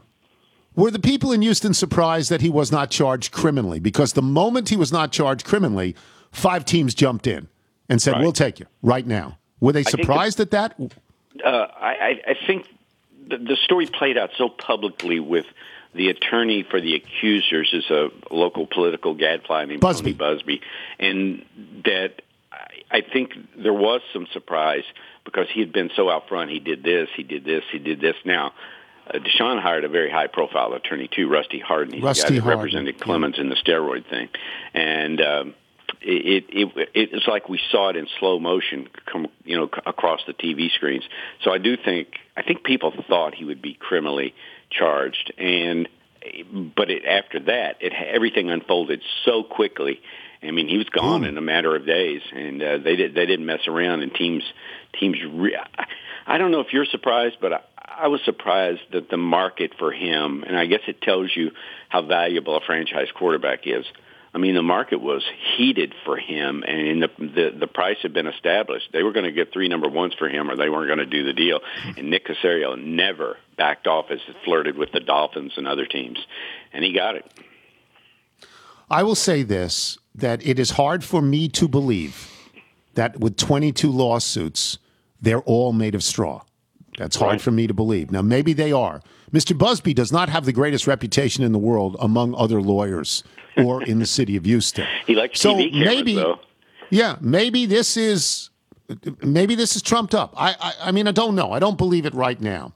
Were 0.75 0.91
the 0.91 0.99
people 0.99 1.31
in 1.31 1.41
Houston 1.41 1.73
surprised 1.73 2.29
that 2.31 2.41
he 2.41 2.49
was 2.49 2.71
not 2.71 2.89
charged 2.89 3.31
criminally? 3.31 3.79
Because 3.79 4.13
the 4.13 4.21
moment 4.23 4.69
he 4.69 4.75
was 4.77 4.91
not 4.91 5.11
charged 5.11 5.45
criminally, 5.45 5.95
five 6.31 6.65
teams 6.65 6.93
jumped 6.95 7.27
in 7.27 7.47
and 7.89 8.01
said, 8.01 8.19
"We'll 8.19 8.31
take 8.31 8.59
you 8.59 8.65
right 8.81 9.05
now." 9.05 9.37
Were 9.59 9.71
they 9.71 9.83
think 9.83 9.97
the- 9.97 10.03
surprised 10.03 10.39
at 10.39 10.51
that? 10.51 10.75
uh, 11.43 11.47
I, 11.47 11.89
I 11.89 12.21
I 12.29 12.33
think 12.47 12.67
the, 13.27 13.37
the 13.37 13.55
story 13.63 13.85
played 13.87 14.17
out 14.17 14.31
so 14.37 14.49
publicly 14.49 15.19
with 15.19 15.45
the 15.93 16.09
attorney 16.09 16.63
for 16.63 16.81
the 16.81 16.95
accusers 16.95 17.69
is 17.71 17.89
a 17.91 18.09
local 18.31 18.65
political 18.65 19.13
gadfly 19.13 19.65
named 19.65 19.81
Buzbee. 19.81 20.17
Tony 20.17 20.37
Buzbee, 20.37 20.61
and 20.99 21.45
that 21.85 22.23
I, 22.91 23.01
think 23.01 23.31
there 23.57 23.73
was 23.73 24.01
some 24.11 24.27
surprise 24.33 24.83
because 25.25 25.47
he 25.53 25.59
had 25.59 25.73
been 25.73 25.89
so 25.95 26.09
out 26.09 26.27
front. 26.27 26.51
He 26.51 26.59
did 26.59 26.83
this, 26.83 27.09
he 27.15 27.23
did 27.23 27.43
this, 27.45 27.63
he 27.71 27.79
did 27.79 27.99
this. 27.99 28.15
Now, 28.25 28.53
uh, 29.07 29.19
Deshaun 29.19 29.61
hired 29.61 29.83
a 29.83 29.89
very 29.89 30.09
high-profile 30.09 30.73
attorney 30.73 31.09
too, 31.13 31.29
Rusty 31.29 31.59
Hardin. 31.59 31.93
He's 31.93 32.01
the 32.01 32.07
Rusty 32.07 32.23
guy 32.23 32.35
that 32.35 32.41
Hardin, 32.41 32.59
represented 32.59 32.99
Clemens 32.99 33.39
in 33.39 33.49
the 33.49 33.55
steroid 33.55 34.09
thing, 34.09 34.29
and. 34.73 35.21
Um, 35.21 35.53
it, 36.05 36.45
it 36.49 36.71
it 36.75 37.09
it's 37.13 37.27
like 37.27 37.47
we 37.47 37.59
saw 37.71 37.89
it 37.89 37.95
in 37.95 38.07
slow 38.19 38.37
motion 38.37 38.89
come 39.05 39.27
you 39.45 39.55
know 39.55 39.67
c- 39.67 39.81
across 39.85 40.19
the 40.27 40.33
TV 40.33 40.69
screens. 40.71 41.03
So 41.43 41.51
I 41.51 41.59
do 41.59 41.77
think 41.77 42.09
I 42.35 42.43
think 42.43 42.63
people 42.63 42.91
thought 43.07 43.33
he 43.33 43.45
would 43.45 43.61
be 43.61 43.73
criminally 43.73 44.33
charged, 44.69 45.33
and 45.37 45.87
but 46.75 46.89
it, 46.89 47.05
after 47.05 47.39
that, 47.41 47.77
it 47.79 47.93
everything 47.93 48.49
unfolded 48.49 49.01
so 49.25 49.43
quickly. 49.43 50.01
I 50.43 50.51
mean, 50.51 50.67
he 50.67 50.77
was 50.77 50.89
gone 50.89 51.23
in 51.23 51.37
a 51.37 51.41
matter 51.41 51.75
of 51.75 51.85
days, 51.85 52.21
and 52.33 52.61
uh, 52.61 52.77
they 52.83 52.95
did 52.95 53.15
they 53.15 53.25
didn't 53.25 53.45
mess 53.45 53.67
around. 53.67 54.01
And 54.03 54.13
teams 54.13 54.43
teams, 54.99 55.17
re- 55.31 55.55
I- 55.57 55.85
I 56.25 56.37
don't 56.37 56.51
know 56.51 56.61
if 56.61 56.71
you're 56.71 56.85
surprised, 56.85 57.37
but 57.41 57.51
I, 57.53 57.59
I 57.77 58.07
was 58.07 58.21
surprised 58.23 58.79
that 58.93 59.09
the 59.09 59.17
market 59.17 59.71
for 59.77 59.91
him, 59.91 60.43
and 60.47 60.57
I 60.57 60.65
guess 60.67 60.79
it 60.87 61.01
tells 61.01 61.29
you 61.35 61.51
how 61.89 62.01
valuable 62.01 62.55
a 62.55 62.61
franchise 62.61 63.07
quarterback 63.13 63.67
is. 63.67 63.85
I 64.35 64.39
mean, 64.39 64.55
the 64.55 64.63
market 64.63 64.99
was 64.99 65.21
heated 65.57 65.93
for 66.05 66.17
him, 66.17 66.63
and 66.65 67.03
the 67.03 67.09
the, 67.19 67.55
the 67.59 67.67
price 67.67 67.97
had 68.01 68.13
been 68.13 68.25
established. 68.27 68.87
They 68.93 69.03
were 69.03 69.11
going 69.11 69.25
to 69.25 69.31
get 69.31 69.51
three 69.53 69.67
number 69.67 69.87
ones 69.89 70.13
for 70.17 70.27
him, 70.29 70.49
or 70.49 70.55
they 70.55 70.69
weren't 70.69 70.87
going 70.87 70.99
to 70.99 71.05
do 71.05 71.23
the 71.25 71.33
deal. 71.33 71.59
And 71.97 72.09
Nick 72.09 72.25
Caserio 72.25 72.75
never 72.81 73.37
backed 73.57 73.85
off 73.85 74.05
as 74.09 74.19
he 74.25 74.33
flirted 74.45 74.75
with 74.77 74.91
the 74.91 75.01
Dolphins 75.01 75.53
and 75.57 75.67
other 75.67 75.85
teams, 75.85 76.17
and 76.71 76.83
he 76.83 76.93
got 76.93 77.15
it. 77.15 77.25
I 78.89 79.03
will 79.03 79.15
say 79.15 79.43
this 79.43 79.97
that 80.15 80.45
it 80.45 80.59
is 80.59 80.71
hard 80.71 81.03
for 81.03 81.21
me 81.21 81.47
to 81.49 81.67
believe 81.67 82.29
that 82.95 83.19
with 83.19 83.37
22 83.37 83.89
lawsuits, 83.91 84.77
they're 85.21 85.41
all 85.41 85.73
made 85.73 85.95
of 85.95 86.03
straw. 86.03 86.41
That's 86.97 87.15
hard 87.15 87.41
for 87.41 87.49
me 87.49 87.65
to 87.65 87.73
believe. 87.73 88.11
Now, 88.11 88.21
maybe 88.21 88.53
they 88.53 88.71
are. 88.71 89.01
Mr. 89.31 89.57
Buzbee 89.57 89.95
does 89.95 90.11
not 90.11 90.29
have 90.29 90.45
the 90.45 90.53
greatest 90.53 90.85
reputation 90.85 91.43
in 91.43 91.51
the 91.51 91.57
world 91.59 91.95
among 91.99 92.35
other 92.35 92.61
lawyers 92.61 93.23
or 93.57 93.81
in 93.83 93.97
the 93.97 94.05
city 94.05 94.35
of 94.35 94.45
Houston. 94.45 94.85
He 95.07 95.15
likes 95.15 95.39
So 95.39 95.55
TV 95.55 95.71
cameras, 95.71 95.85
maybe- 95.95 96.15
though. 96.15 96.39
Yeah, 96.91 97.15
maybe 97.21 97.65
this 97.65 97.97
is 97.97 98.51
maybe 99.23 99.55
this 99.55 99.75
is 99.75 99.81
trumped 99.81 100.13
up. 100.13 100.33
I, 100.37 100.55
I 100.59 100.73
I 100.89 100.91
mean 100.91 101.07
I 101.07 101.11
don't 101.11 101.33
know. 101.33 101.51
I 101.51 101.57
don't 101.57 101.77
believe 101.77 102.05
it 102.05 102.13
right 102.13 102.39
now. 102.39 102.73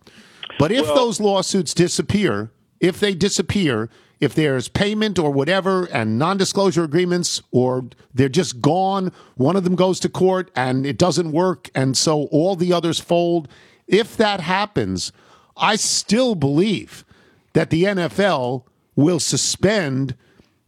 But 0.57 0.71
if 0.71 0.88
those 0.88 1.19
lawsuits 1.19 1.75
disappear, 1.75 2.49
if 2.79 2.99
they 2.99 3.13
disappear, 3.13 3.91
if 4.20 4.34
there's 4.34 4.68
payment 4.68 5.20
or 5.20 5.32
whatever 5.32 5.86
and 5.86 6.18
non-disclosure 6.18 6.84
agreements 6.84 7.41
or 7.51 7.86
they're 8.13 8.30
just 8.30 8.61
gone, 8.61 9.11
one 9.36 9.55
of 9.55 9.63
them 9.63 9.76
goes 9.76 9.99
to 10.01 10.09
court 10.09 10.49
and 10.55 10.86
it 10.86 10.97
doesn't 10.97 11.32
work 11.32 11.70
and 11.76 11.95
so 11.97 12.24
all 12.32 12.55
the 12.55 12.74
others 12.74 12.99
fold, 12.99 13.47
if 13.88 14.18
that 14.18 14.39
happens, 14.41 15.11
I 15.55 15.76
still 15.76 16.36
believe 16.36 17.05
that 17.53 17.70
the 17.70 17.84
NFL 17.86 18.63
will 18.95 19.20
suspend 19.20 20.15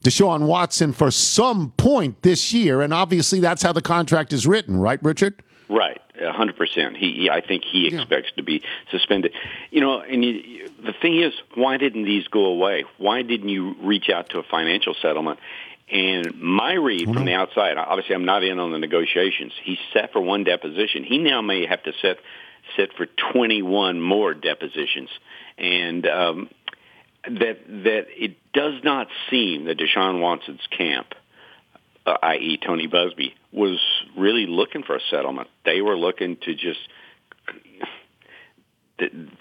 Deshaun 0.03 0.45
Watson 0.47 0.93
for 0.93 1.11
some 1.11 1.71
point 1.71 2.21
this 2.21 2.53
year, 2.53 2.81
and 2.81 2.93
obviously 2.93 3.39
that's 3.41 3.61
how 3.63 3.73
the 3.73 3.81
contract 3.81 4.31
is 4.31 4.47
written, 4.47 4.77
right, 4.77 5.01
Richard? 5.03 5.43
Right, 5.67 5.99
a 6.21 6.31
hundred 6.31 6.55
percent. 6.55 6.95
He, 6.95 7.11
he- 7.13 7.29
I 7.29 7.41
think 7.41 7.63
he 7.65 7.87
expects 7.87 8.31
to 8.37 8.43
be 8.43 8.63
suspended. 8.91 9.33
You 9.71 9.81
know, 9.81 9.99
and 9.99 10.23
you- 10.23 10.68
the 10.83 10.93
thing 11.01 11.21
is, 11.21 11.33
why 11.55 11.77
didn't 11.77 12.05
these 12.05 12.27
go 12.27 12.45
away? 12.45 12.85
Why 12.97 13.21
didn't 13.21 13.49
you 13.49 13.75
reach 13.81 14.09
out 14.09 14.29
to 14.31 14.39
a 14.39 14.43
financial 14.43 14.95
settlement? 15.01 15.39
And 15.91 16.39
my 16.39 16.73
read 16.73 17.11
from 17.11 17.25
the 17.25 17.33
outside, 17.33 17.77
obviously, 17.77 18.13
I'm 18.13 18.25
not 18.25 18.43
in 18.43 18.59
on 18.59 18.71
the 18.71 18.77
negotiations. 18.77 19.53
He's 19.63 19.79
set 19.91 20.11
for 20.11 20.21
one 20.21 20.43
deposition. 20.43 21.03
He 21.03 21.17
now 21.17 21.41
may 21.41 21.65
have 21.65 21.81
to 21.83 21.93
sit 22.01 22.19
sit 22.77 22.93
for 22.93 23.07
21 23.33 23.99
more 23.99 24.35
depositions, 24.35 25.09
and 25.57 26.05
um, 26.05 26.49
that 27.23 27.65
that 27.67 28.05
it 28.15 28.37
does 28.53 28.83
not 28.83 29.07
seem 29.31 29.65
that 29.65 29.79
Deshaun 29.79 30.21
Watson's 30.21 30.61
camp 30.77 31.15
uh, 32.09 32.17
i.e., 32.23 32.57
Tony 32.65 32.87
Buzbee, 32.87 33.33
was 33.51 33.79
really 34.17 34.45
looking 34.47 34.83
for 34.83 34.95
a 34.95 35.01
settlement. 35.09 35.47
They 35.65 35.81
were 35.81 35.97
looking 35.97 36.37
to 36.37 36.55
just 36.55 36.79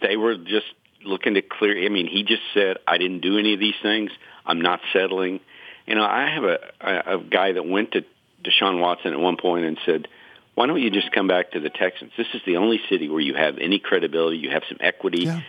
they 0.01 0.17
were 0.17 0.37
just 0.37 0.67
looking 1.09 1.35
to 1.35 1.43
clear. 1.43 1.85
I 1.85 1.89
mean, 1.89 2.07
he 2.07 2.23
just 2.23 2.43
said, 2.55 2.79
"I 2.87 2.99
didn't 2.99 3.21
do 3.21 3.39
any 3.39 3.55
of 3.55 3.61
these 3.61 3.75
things. 3.83 4.11
I'm 4.47 4.61
not 4.61 4.81
settling." 4.93 5.41
You 5.87 5.95
know, 5.95 6.05
I 6.05 6.29
have 6.31 6.45
a 6.45 6.59
a, 6.81 7.19
guy 7.19 7.53
that 7.53 7.67
went 7.67 7.93
to 7.93 8.05
Deshaun 8.45 8.81
Watson 8.81 9.13
at 9.13 9.19
one 9.19 9.37
point 9.37 9.65
and 9.65 9.79
said, 9.85 10.09
"Why 10.55 10.67
don't 10.67 10.81
you 10.81 10.91
just 10.91 11.13
come 11.13 11.27
back 11.27 11.53
to 11.53 11.61
the 11.61 11.71
Texans? 11.71 12.13
This 12.17 12.29
is 12.35 12.43
the 12.47 12.57
only 12.57 12.81
city 12.89 13.09
where 13.09 13.21
you 13.21 13.35
have 13.35 13.59
any 13.59 13.79
credibility. 13.79 14.39
You 14.39 14.51
have 14.51 14.63
some 14.69 14.79
equity." 14.81 15.25
Yeah. 15.25 15.41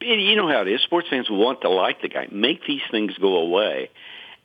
You 0.00 0.36
know 0.36 0.46
how 0.46 0.60
it 0.60 0.68
is. 0.68 0.80
Sports 0.82 1.08
fans 1.10 1.28
want 1.28 1.62
to 1.62 1.68
like 1.68 2.02
the 2.02 2.08
guy. 2.08 2.28
Make 2.30 2.64
these 2.64 2.82
things 2.90 3.18
go 3.18 3.38
away, 3.38 3.90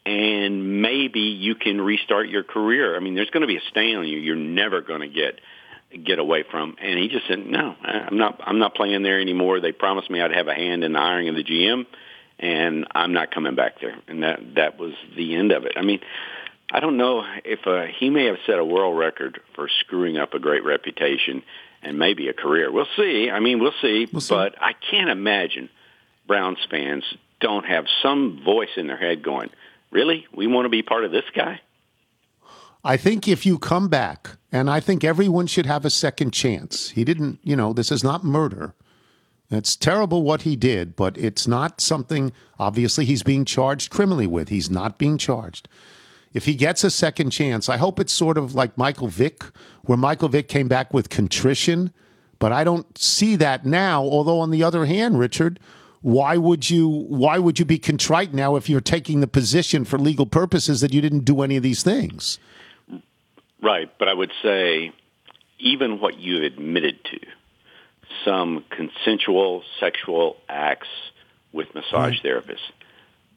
and 0.04 0.82
maybe 0.82 1.20
you 1.20 1.54
can 1.54 1.80
restart 1.80 2.28
your 2.28 2.44
career. 2.44 2.96
I 2.96 3.00
mean, 3.00 3.14
there's 3.14 3.30
going 3.30 3.42
to 3.42 3.48
be 3.48 3.58
a 3.58 3.62
stain 3.70 3.98
on 3.98 4.08
you. 4.08 4.18
You're 4.18 4.36
never 4.36 4.82
going 4.82 5.02
to 5.02 5.08
get 5.08 5.40
get 5.98 6.20
away 6.20 6.44
from. 6.50 6.76
And 6.82 7.00
he 7.00 7.08
just 7.08 7.28
said, 7.28 7.46
"No, 7.46 7.76
I'm 7.84 8.18
not. 8.18 8.40
I'm 8.46 8.60
not 8.60 8.76
playing 8.76 9.04
there 9.04 9.20
anymore. 9.20 9.60
They 9.60 9.72
promised 9.72 10.10
me 10.10 10.22
I'd 10.22 10.34
have 10.34 10.48
a 10.48 10.54
hand 10.54 10.84
in 10.84 10.94
the 10.94 11.00
hiring 11.00 11.30
of 11.30 11.36
the 11.36 11.44
GM, 11.44 11.86
and 12.40 12.86
I'm 12.94 13.14
not 13.14 13.32
coming 13.32 13.56
back 13.56 13.80
there." 13.80 13.96
And 14.08 14.24
that 14.24 14.56
that 14.56 14.80
was 14.80 14.94
the 15.16 15.36
end 15.36 15.52
of 15.52 15.66
it. 15.66 15.74
I 15.76 15.82
mean, 15.82 16.00
I 16.72 16.80
don't 16.80 16.98
know 16.98 17.24
if 17.46 17.68
uh, 17.68 17.86
he 18.00 18.10
may 18.10 18.26
have 18.26 18.38
set 18.46 18.60
a 18.60 18.66
world 18.66 18.98
record 18.98 19.40
for 19.56 19.70
screwing 19.82 20.18
up 20.18 20.34
a 20.34 20.40
great 20.40 20.64
reputation 20.64 21.44
and 21.82 22.00
maybe 22.00 22.30
a 22.30 22.34
career. 22.34 22.72
We'll 22.72 22.88
see. 22.96 23.30
I 23.30 23.40
mean, 23.40 23.60
we'll 23.60 23.74
see. 23.82 24.08
We'll 24.12 24.22
see. 24.22 24.34
But 24.34 24.56
I 24.62 24.72
can't 24.90 25.10
imagine 25.10 25.70
Browns 26.28 26.60
fans 26.70 27.04
don't 27.40 27.66
have 27.66 27.86
some 28.02 28.42
voice 28.44 28.70
in 28.78 28.88
their 28.88 28.98
head 28.98 29.22
going, 29.22 29.50
"Really, 29.92 30.26
we 30.34 30.48
want 30.48 30.66
to 30.66 30.70
be 30.70 30.82
part 30.82 31.06
of 31.06 31.12
this 31.12 31.26
guy." 31.36 31.62
I 32.86 32.98
think 32.98 33.28
if 33.30 33.46
you 33.46 33.58
come 33.58 33.88
back, 33.88 34.32
and 34.52 34.70
I 34.70 34.82
think 34.82 35.04
everyone 35.04 35.48
should 35.48 35.66
have 35.66 35.86
a 35.86 35.90
second 35.90 36.32
chance. 36.32 36.90
He 36.90 37.06
didn't, 37.06 37.40
you 37.42 37.56
know, 37.56 37.72
this 37.72 37.92
is 37.92 38.04
not 38.04 38.26
murder. 38.26 38.74
It's 39.50 39.76
terrible 39.78 40.24
what 40.24 40.42
he 40.42 40.56
did, 40.58 40.96
but 40.96 41.18
it's 41.18 41.48
not 41.48 41.80
something, 41.80 42.34
obviously, 42.60 43.06
he's 43.06 43.24
being 43.24 43.46
charged 43.46 43.90
criminally 43.90 44.28
with. 44.28 44.50
He's 44.50 44.70
not 44.70 44.98
being 44.98 45.18
charged. 45.18 45.70
If 46.34 46.46
he 46.46 46.56
gets 46.56 46.84
a 46.84 46.92
second 46.92 47.30
chance, 47.30 47.70
I 47.70 47.78
hope 47.78 48.00
it's 48.00 48.12
sort 48.12 48.38
of 48.38 48.54
like 48.54 48.78
Michael 48.78 49.08
Vick, 49.08 49.44
where 49.84 49.98
Michael 49.98 50.30
Vick 50.30 50.50
came 50.50 50.68
back 50.68 50.94
with 50.94 51.10
contrition, 51.10 51.94
but 52.40 52.52
I 52.52 52.64
don't 52.66 52.98
see 52.98 53.36
that 53.38 53.66
now. 53.66 54.04
Although, 54.04 54.40
on 54.40 54.52
the 54.52 54.64
other 54.64 54.86
hand, 54.86 55.20
Richard, 55.20 55.60
why 56.02 56.36
would 56.36 56.70
you 56.70 56.90
why 56.90 57.38
would 57.38 57.60
you 57.60 57.66
be 57.66 57.78
contrite 57.78 58.34
now 58.34 58.58
if 58.58 58.68
you're 58.68 58.82
taking 58.82 59.22
the 59.22 59.28
position 59.28 59.86
for 59.86 59.98
legal 59.98 60.26
purposes 60.26 60.82
that 60.82 60.94
you 60.94 61.00
didn't 61.00 61.24
do 61.24 61.42
any 61.42 61.56
of 61.56 61.64
these 61.64 61.82
things? 61.84 62.40
Right, 63.64 63.90
but 63.98 64.10
I 64.10 64.14
would 64.14 64.32
say 64.44 64.92
even 65.58 66.02
what 66.02 66.20
you've 66.20 66.44
admitted 66.44 67.02
to, 67.06 67.20
some 68.26 68.66
consensual 68.70 69.64
sexual 69.80 70.36
acts 70.50 70.90
with 71.54 71.74
massage 71.74 72.20
therapists, 72.22 72.58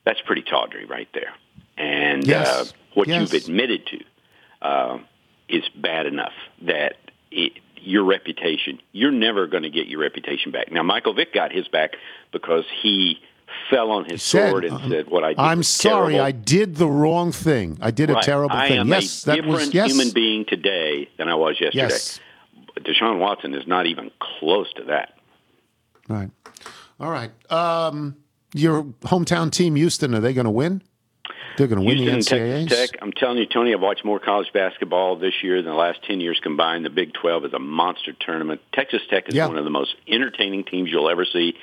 that's 0.04 0.20
pretty 0.22 0.42
tawdry 0.42 0.84
right 0.84 1.08
there. 1.14 1.32
And 1.78 2.26
Yes. 2.26 2.46
uh, 2.48 2.64
what 2.94 3.06
Yes. 3.06 3.20
you've 3.20 3.42
admitted 3.44 3.86
to 3.86 4.04
uh, 4.62 4.98
is 5.48 5.62
bad 5.76 6.06
enough 6.06 6.32
that 6.62 6.96
it, 7.30 7.52
your 7.76 8.02
reputation, 8.02 8.80
you're 8.90 9.12
never 9.12 9.46
going 9.46 9.62
to 9.62 9.70
get 9.70 9.86
your 9.86 10.00
reputation 10.00 10.50
back. 10.50 10.72
Now, 10.72 10.82
Michael 10.82 11.12
Vick 11.12 11.32
got 11.32 11.52
his 11.52 11.68
back 11.68 11.94
because 12.32 12.64
he 12.82 13.20
fell 13.70 13.90
on 13.90 14.04
his 14.04 14.22
said, 14.22 14.50
sword 14.50 14.64
and 14.64 14.74
um, 14.74 14.90
said, 14.90 15.08
"What 15.08 15.24
I 15.24 15.30
did 15.30 15.38
I'm 15.38 15.62
sorry, 15.62 16.14
terrible." 16.14 16.26
I 16.26 16.32
did 16.32 16.76
the 16.76 16.88
wrong 16.88 17.32
thing. 17.32 17.78
I 17.80 17.90
did 17.90 18.10
a 18.10 18.14
Right. 18.14 18.22
terrible 18.24 18.56
I 18.56 18.68
thing. 18.68 18.78
am 18.78 18.88
yes, 18.88 19.22
a 19.22 19.26
that 19.26 19.34
different 19.36 19.52
was 19.54 19.74
yes. 19.74 19.90
human 19.90 20.10
being 20.12 20.44
today 20.46 21.08
than 21.18 21.28
I 21.28 21.34
was 21.34 21.56
yesterday. 21.60 21.88
Yes. 21.88 22.20
Deshaun 22.80 23.18
Watson 23.18 23.54
is 23.54 23.66
not 23.66 23.86
even 23.86 24.10
close 24.20 24.72
to 24.74 24.84
that. 24.84 25.14
Right. 26.08 26.30
All 27.00 27.10
right. 27.10 27.30
Um, 27.50 28.16
your 28.54 28.84
hometown 29.02 29.50
team, 29.50 29.74
Houston, 29.76 30.14
are 30.14 30.20
they 30.20 30.32
going 30.32 30.44
to 30.44 30.50
win? 30.50 30.82
They're 31.56 31.66
going 31.66 31.80
to 31.80 31.86
win 31.86 31.98
Houston 31.98 32.38
the 32.38 32.44
NCAAs. 32.44 32.68
Texas 32.68 32.90
Tech. 32.90 32.98
I'm 33.02 33.12
telling 33.12 33.38
you, 33.38 33.46
Tony, 33.46 33.72
I've 33.74 33.80
watched 33.80 34.04
more 34.04 34.18
college 34.18 34.52
basketball 34.52 35.16
this 35.16 35.34
year 35.42 35.56
than 35.62 35.70
the 35.72 35.78
last 35.78 36.00
10 36.06 36.20
years 36.20 36.38
combined. 36.42 36.84
The 36.84 36.90
Big 36.90 37.12
12 37.14 37.46
is 37.46 37.52
a 37.52 37.58
monster 37.58 38.12
tournament. 38.12 38.60
Texas 38.72 39.02
Tech 39.08 39.28
is 39.28 39.34
Yeah. 39.34 39.46
one 39.48 39.58
of 39.58 39.64
the 39.64 39.70
most 39.70 39.94
entertaining 40.08 40.64
teams 40.64 40.90
you'll 40.90 41.08
ever 41.08 41.24
see. 41.24 41.54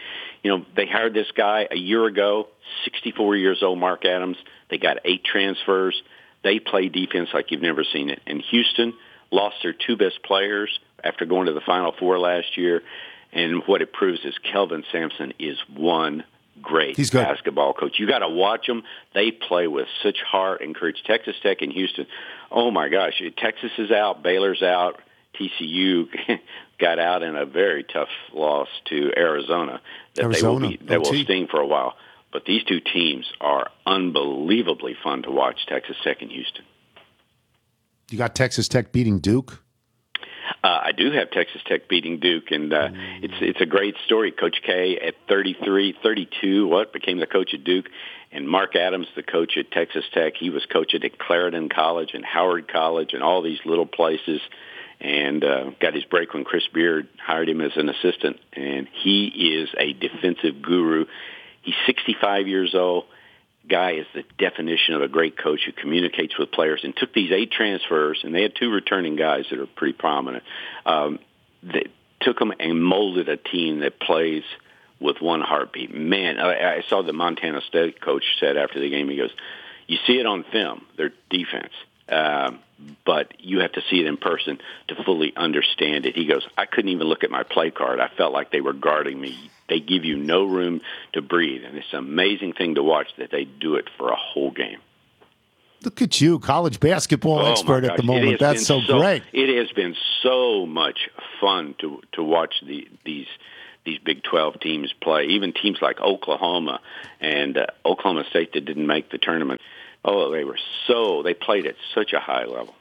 You 0.43 0.51
know, 0.51 0.65
they 0.75 0.85
hired 0.85 1.13
this 1.13 1.31
guy 1.35 1.67
a 1.71 1.77
year 1.77 2.05
ago, 2.05 2.47
64 2.83 3.35
years 3.37 3.61
old, 3.63 3.79
Mark 3.79 4.05
Adams. 4.05 4.37
They 4.69 4.77
got 4.77 4.97
eight 5.05 5.23
transfers. 5.23 6.01
They 6.43 6.59
play 6.59 6.89
defense 6.89 7.29
like 7.33 7.51
you've 7.51 7.61
never 7.61 7.83
seen 7.83 8.09
it. 8.09 8.21
And 8.27 8.41
Houston 8.51 8.93
lost 9.31 9.57
their 9.63 9.73
two 9.73 9.95
best 9.95 10.21
players 10.23 10.79
after 11.03 11.25
going 11.25 11.47
to 11.47 11.53
the 11.53 11.61
Final 11.61 11.93
Four 11.99 12.19
last 12.19 12.57
year. 12.57 12.81
And 13.31 13.63
what 13.65 13.81
it 13.81 13.91
proves 13.93 14.19
is 14.25 14.35
Kelvin 14.51 14.83
Sampson 14.91 15.33
is 15.39 15.57
one 15.75 16.23
great 16.64 16.97
He's 16.97 17.09
good. 17.09 17.24
basketball 17.24 17.74
coach. 17.74 17.99
You 17.99 18.07
got 18.07 18.20
to 18.20 18.30
watch 18.30 18.66
them. 18.66 18.84
They 19.14 19.32
play 19.32 19.68
with 19.68 19.88
such 20.01 20.18
heart. 20.26 20.61
Encourage 20.61 21.03
Texas 21.05 21.36
Tech 21.43 21.61
and 21.61 21.72
Houston. 21.72 22.07
Oh 22.49 22.72
my 22.72 22.89
gosh, 22.89 23.22
Texas 23.38 23.72
is 23.78 23.91
out, 23.91 24.24
Baylor's 24.24 24.64
out, 24.64 25.01
TCU 25.39 26.07
got 26.80 26.99
out 26.99 27.24
in 27.24 27.36
a 27.36 27.45
very 27.45 27.84
tough 27.84 28.09
loss 28.34 28.68
to 28.86 29.11
Arizona 29.16 29.82
that 30.16 30.24
Arizona, 30.24 30.59
they 30.59 30.66
will 30.66 30.78
be, 30.78 30.86
that 30.88 30.99
will 30.99 31.24
sting 31.24 31.47
for 31.49 31.59
a 31.59 31.68
while. 31.68 31.93
But 32.32 32.45
these 32.45 32.64
two 32.64 32.80
teams 32.80 33.32
are 33.39 33.70
unbelievably 33.86 34.95
fun 35.03 35.24
to 35.24 35.32
watch. 35.32 35.66
Texas 35.68 35.95
Tech 36.03 36.22
and 36.22 36.32
Houston. 36.32 36.66
You 38.09 38.18
got 38.18 38.36
Texas 38.36 38.68
Tech 38.68 38.91
beating 38.91 39.20
Duke. 39.20 39.62
Uh, 40.64 40.80
I 40.86 40.91
do 40.93 41.11
have 41.11 41.30
Texas 41.32 41.61
Tech 41.66 41.89
beating 41.89 42.20
Duke, 42.20 42.51
and 42.51 42.74
uh, 42.74 42.89
it's 43.22 43.34
it's 43.41 43.59
a 43.59 43.66
great 43.66 43.95
story. 44.05 44.32
Coach 44.32 44.61
K 44.66 44.97
at 44.97 45.16
33, 45.28 45.95
32, 46.01 46.68
what 46.68 46.93
became 46.93 47.20
the 47.20 47.28
coach 47.28 47.53
at 47.53 47.66
Duke, 47.66 47.88
and 48.32 48.47
Mark 48.47 48.78
Adams, 48.78 49.07
the 49.14 49.24
coach 49.24 49.57
at 49.57 49.72
Texas 49.72 50.05
Tech. 50.14 50.34
He 50.39 50.49
was 50.49 50.66
coaching 50.72 51.03
at 51.03 51.20
Clarendon 51.20 51.68
College 51.68 52.11
and 52.14 52.24
Howard 52.24 52.72
College 52.72 53.14
and 53.14 53.22
all 53.22 53.41
these 53.41 53.59
little 53.66 53.86
places, 53.86 54.39
and 55.01 55.43
uh, 55.43 55.72
got 55.82 55.95
his 55.95 56.05
break 56.05 56.34
when 56.34 56.45
Chris 56.45 56.64
Beard 56.74 57.09
hired 57.18 57.49
him 57.49 57.59
as 57.59 57.74
an 57.76 57.89
assistant. 57.89 58.38
And 58.53 58.88
he 59.03 59.57
is 59.57 59.70
a 59.78 59.91
defensive 59.91 60.61
guru. 60.61 61.07
He's 61.61 61.76
65 61.88 62.47
years 62.47 62.74
old 62.74 63.03
guy 63.68 63.93
is 63.93 64.05
the 64.14 64.24
definition 64.38 64.95
of 64.95 65.01
a 65.01 65.07
great 65.07 65.38
coach 65.38 65.61
who 65.66 65.72
communicates 65.72 66.38
with 66.38 66.51
players 66.51 66.82
and 66.84 66.95
took 66.95 67.14
these 67.14 67.32
eight 67.32 67.51
transfers 67.51 68.22
and 68.24 68.34
they 68.34 68.41
had 68.41 68.55
two 68.55 68.70
returning 68.70 69.16
guys 69.16 69.45
that 69.49 69.59
are 69.59 69.68
pretty 69.68 69.93
prominent. 69.93 70.43
Um, 70.86 71.20
that 71.64 71.88
took 72.22 72.39
them 72.39 72.53
and 72.59 72.84
molded 72.84 73.30
a 73.30 73.38
team 73.38 73.80
that 73.80 73.99
plays 73.99 74.43
with 74.99 75.22
one 75.22 75.41
heartbeat. 75.41 75.93
Man, 75.93 76.39
I, 76.39 76.78
I 76.78 76.84
saw 76.89 77.01
the 77.01 77.14
Montana 77.14 77.61
State 77.68 78.01
coach 78.01 78.24
said 78.39 78.57
after 78.57 78.80
the 78.80 78.89
game, 78.89 79.09
he 79.09 79.18
goes, 79.18 79.32
you 79.88 79.97
see 80.07 80.20
it 80.20 80.26
on 80.26 80.45
film, 80.51 80.86
their 80.97 81.11
defense. 81.30 81.74
Um, 82.09 82.59
but 83.05 83.34
you 83.39 83.59
have 83.59 83.74
to 83.74 83.82
see 83.89 83.99
it 83.99 84.07
in 84.07 84.18
person 84.18 84.59
to 84.89 85.03
fully 85.03 85.34
understand 85.36 86.05
it. 86.05 86.16
He 86.16 86.26
goes, 86.26 86.45
I 86.57 86.66
couldn't 86.66 86.91
even 86.91 87.07
look 87.07 87.24
at 87.24 87.32
my 87.32 87.43
play 87.43 87.72
card. 87.72 87.99
I 87.99 88.09
felt 88.09 88.34
like 88.34 88.51
they 88.51 88.61
were 88.61 88.74
guarding 88.74 89.20
me. 89.20 89.51
They 89.70 89.80
give 89.80 90.03
you 90.03 90.18
no 90.18 90.45
room 90.45 90.82
to 91.14 91.22
breathe, 91.22 91.64
and 91.64 91.78
it's 91.78 91.91
an 91.93 91.99
amazing 91.99 92.53
thing 92.53 92.76
to 92.76 92.84
watch 92.84 93.07
that 93.18 93.32
they 93.32 93.45
do 93.45 93.76
it 93.76 93.86
for 93.97 94.09
a 94.09 94.16
whole 94.16 94.51
game. 94.51 94.80
Look 95.84 96.01
at 96.01 96.22
you, 96.22 96.39
college 96.39 96.80
basketball 96.80 97.39
Oh, 97.39 97.51
expert 97.51 97.84
at 97.84 97.97
the 97.97 98.03
moment. 98.03 98.39
That's 98.39 98.66
so, 98.66 98.80
been 98.80 98.97
great. 98.97 99.24
It 99.34 99.57
has 99.57 99.72
been 99.74 99.95
so 100.22 100.66
much 100.66 101.09
fun 101.41 101.76
to 101.80 102.01
to 102.14 102.24
watch 102.24 102.55
the 102.66 102.88
these 103.05 103.28
these 103.86 103.99
Big 103.99 104.24
12 104.24 104.61
teams 104.61 104.93
play. 105.01 105.26
Even 105.26 105.51
teams 105.51 105.80
like 105.82 105.99
Oklahoma 105.99 106.80
and 107.20 107.57
uh, 107.57 107.66
Oklahoma 107.86 108.24
State 108.30 108.53
that 108.53 108.64
didn't 108.64 108.88
make 108.88 109.11
the 109.11 109.18
tournament. 109.18 109.59
Oh, 110.05 110.32
they 110.32 110.45
were 110.45 110.59
so 110.88 111.22
they 111.22 111.34
played 111.34 111.66
at 111.66 111.76
such 111.93 112.14
a 112.14 112.20
high 112.20 112.45
level. 112.45 112.76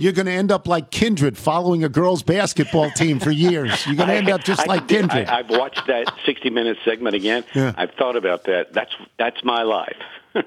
You're 0.00 0.12
going 0.12 0.26
to 0.26 0.32
end 0.32 0.50
up 0.50 0.66
like 0.66 0.90
Kindred, 0.90 1.36
following 1.36 1.84
a 1.84 1.88
girls' 1.90 2.22
basketball 2.22 2.90
team 2.92 3.20
for 3.20 3.30
years. 3.30 3.86
You're 3.86 3.96
going 3.96 4.08
to 4.08 4.14
end 4.14 4.30
up 4.30 4.42
just 4.42 4.62
I- 4.62 4.64
like 4.64 4.88
Kindred. 4.88 5.28
I, 5.28 5.40
I've 5.40 5.50
watched 5.50 5.86
that 5.88 6.10
60 6.24 6.48
minute 6.48 6.78
segment 6.86 7.14
again. 7.14 7.44
Yeah. 7.54 7.74
I've 7.76 7.90
thought 7.92 8.16
about 8.16 8.44
that. 8.44 8.72
That's 8.72 8.92
that's 9.18 9.44
my 9.44 9.62
life. 9.62 9.96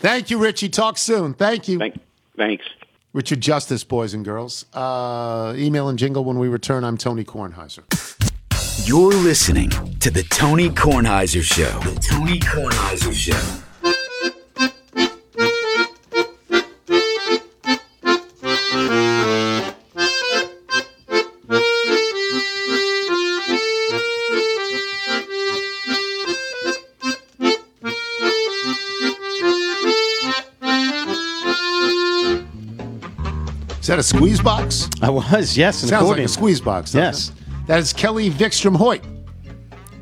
Thank 0.00 0.30
you, 0.30 0.38
Richie. 0.38 0.70
Talk 0.70 0.96
soon. 0.96 1.34
Thank 1.34 1.68
you. 1.68 1.78
Thank, 1.78 2.00
thanks. 2.36 2.64
Richard 3.12 3.42
Justice, 3.42 3.84
boys 3.84 4.14
and 4.14 4.24
girls. 4.24 4.64
Uh, 4.72 5.52
email 5.56 5.90
and 5.90 5.98
jingle 5.98 6.24
when 6.24 6.38
we 6.38 6.48
return. 6.48 6.82
I'm 6.82 6.96
Tony 6.96 7.24
Kornheiser. 7.24 7.84
You're 8.88 9.12
listening 9.12 9.68
to 9.98 10.10
the 10.10 10.22
Tony 10.22 10.70
Kornheiser 10.70 11.42
Show. 11.42 11.78
The 11.80 12.00
Tony 12.00 12.38
Kornheiser 12.38 13.12
Show. 13.12 13.64
That 33.88 33.98
a 33.98 34.02
squeeze 34.02 34.40
box? 34.40 34.88
I 35.02 35.10
was, 35.10 35.56
yes, 35.56 35.82
an 35.82 35.88
Sounds 35.88 36.02
accordion. 36.02 36.24
like 36.24 36.30
a 36.30 36.32
squeeze 36.32 36.60
box. 36.60 36.94
Yes. 36.94 37.28
it? 37.30 37.34
That 37.66 37.80
is 37.80 37.92
Kelly 37.92 38.30
Vikstrom 38.30 38.76
Hoyt 38.76 39.02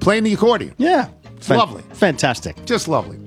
playing 0.01 0.25
the 0.25 0.33
accordion. 0.35 0.75
Yeah. 0.79 1.09
Fan- 1.41 1.59
lovely. 1.59 1.83
Fantastic. 1.93 2.65
Just 2.65 2.87
lovely. 2.89 3.19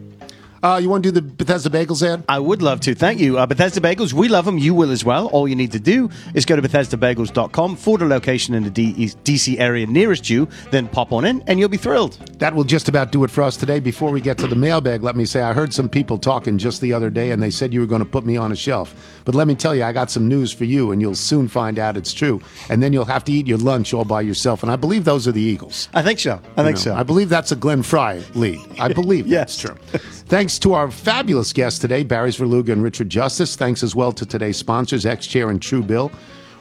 Uh, 0.61 0.79
you 0.81 0.89
want 0.89 1.03
to 1.03 1.11
do 1.11 1.13
the 1.13 1.21
Bethesda 1.21 1.69
Bagels 1.69 2.01
ad? 2.05 2.23
I 2.27 2.37
would 2.39 2.61
love 2.61 2.81
to. 2.81 2.93
Thank 2.93 3.19
you. 3.19 3.37
Uh, 3.37 3.45
Bethesda 3.45 3.79
Bagels, 3.79 4.11
we 4.13 4.27
love 4.27 4.45
them. 4.45 4.57
You 4.57 4.73
will 4.73 4.91
as 4.91 5.05
well. 5.05 5.27
All 5.27 5.47
you 5.47 5.55
need 5.55 5.71
to 5.71 5.79
do 5.79 6.09
is 6.33 6.45
go 6.45 6.55
to 6.55 6.61
BethesdaBagels.com, 6.61 7.75
find 7.75 8.01
a 8.01 8.05
location 8.05 8.53
in 8.53 8.63
the 8.63 8.69
D- 8.69 8.93
DC 9.23 9.59
area 9.59 9.87
nearest 9.87 10.29
you, 10.29 10.47
then 10.71 10.87
pop 10.87 11.11
on 11.13 11.23
in, 11.25 11.41
and 11.47 11.59
you'll 11.59 11.69
be 11.69 11.77
thrilled. 11.77 12.13
That 12.39 12.53
will 12.53 12.63
just 12.65 12.89
about 12.89 13.11
do 13.11 13.23
it 13.23 13.31
for 13.31 13.41
us 13.43 13.55
today. 13.57 13.79
Before 13.79 14.11
we 14.11 14.21
get 14.21 14.37
to 14.39 14.47
the 14.47 14.55
mailbag, 14.55 15.01
let 15.03 15.15
me 15.15 15.25
say 15.25 15.41
I 15.41 15.53
heard 15.53 15.73
some 15.73 15.87
people 15.89 16.17
talking 16.17 16.57
just 16.57 16.81
the 16.81 16.93
other 16.93 17.09
day, 17.09 17.31
and 17.31 17.41
they 17.41 17.51
said 17.51 17.73
you 17.73 17.79
were 17.79 17.85
going 17.85 18.03
to 18.03 18.09
put 18.09 18.25
me 18.25 18.35
on 18.37 18.51
a 18.51 18.55
shelf. 18.55 19.21
But 19.25 19.35
let 19.35 19.47
me 19.47 19.55
tell 19.55 19.73
you, 19.75 19.83
I 19.83 19.91
got 19.93 20.11
some 20.11 20.27
news 20.27 20.51
for 20.51 20.65
you, 20.65 20.91
and 20.91 21.01
you'll 21.01 21.15
soon 21.15 21.47
find 21.47 21.79
out 21.79 21.95
it's 21.97 22.13
true. 22.13 22.41
And 22.69 22.83
then 22.83 22.91
you'll 22.93 23.05
have 23.05 23.23
to 23.25 23.31
eat 23.31 23.47
your 23.47 23.57
lunch 23.59 23.93
all 23.93 24.05
by 24.05 24.21
yourself. 24.21 24.63
And 24.63 24.71
I 24.71 24.75
believe 24.75 25.05
those 25.05 25.27
are 25.27 25.31
the 25.31 25.41
Eagles. 25.41 25.87
I 25.93 26.01
think 26.01 26.19
so. 26.19 26.41
I 26.57 26.61
You 26.61 26.67
think 26.67 26.75
know, 26.77 26.81
so. 26.81 26.95
I 26.95 27.03
believe 27.03 27.29
that's 27.29 27.51
a 27.51 27.55
Glenn 27.55 27.83
Frey 27.83 28.23
lead. 28.35 28.59
I 28.79 28.91
believe 28.91 29.27
Yes. 29.29 29.61
that's 29.61 29.75
true. 29.91 29.99
Thanks 30.27 30.48
to 30.59 30.73
our 30.73 30.89
fabulous 30.89 31.53
guests 31.53 31.77
today, 31.77 32.03
Barry 32.03 32.31
Svrluga 32.31 32.69
and 32.69 32.81
Richard 32.81 33.09
Justice. 33.09 33.55
Thanks 33.55 33.83
as 33.83 33.95
well 33.95 34.11
to 34.13 34.25
today's 34.25 34.57
sponsors, 34.57 35.05
X 35.05 35.27
Chair 35.27 35.51
and 35.51 35.61
True 35.61 35.83
Bill. 35.83 36.11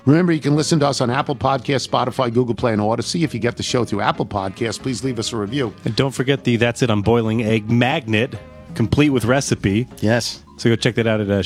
Remember, 0.05 0.33
you 0.33 0.41
can 0.41 0.57
listen 0.57 0.79
to 0.81 0.87
us 0.89 1.01
on 1.01 1.11
Apple 1.11 1.37
Podcasts, 1.37 1.89
Spotify, 1.89 2.33
Google 2.33 2.55
Play, 2.55 2.73
and 2.73 2.83
Audacy. 2.83 3.23
If 3.23 3.33
you 3.33 3.41
get 3.41 3.57
the 3.57 3.63
show 3.63 3.85
through 3.85 4.01
Apple 4.01 4.27
Podcasts, 4.27 4.81
please 4.81 5.05
leave 5.05 5.19
us 5.19 5.33
a 5.33 5.37
review. 5.37 5.73
And 5.85 5.95
don't 5.97 6.13
forget 6.13 6.45
the 6.45 6.57
That's 6.57 6.83
It 6.83 6.91
on 6.91 7.03
Boiling 7.03 7.43
Egg 7.43 7.71
magnet, 7.71 8.35
complete 8.75 9.11
with 9.11 9.25
recipe. 9.25 9.87
Yes. 10.01 10.43
So 10.59 10.69
go 10.71 10.77
check 10.77 10.97
that 10.97 11.07
out 11.07 11.21
at 11.21 11.31
uh. 11.31 11.43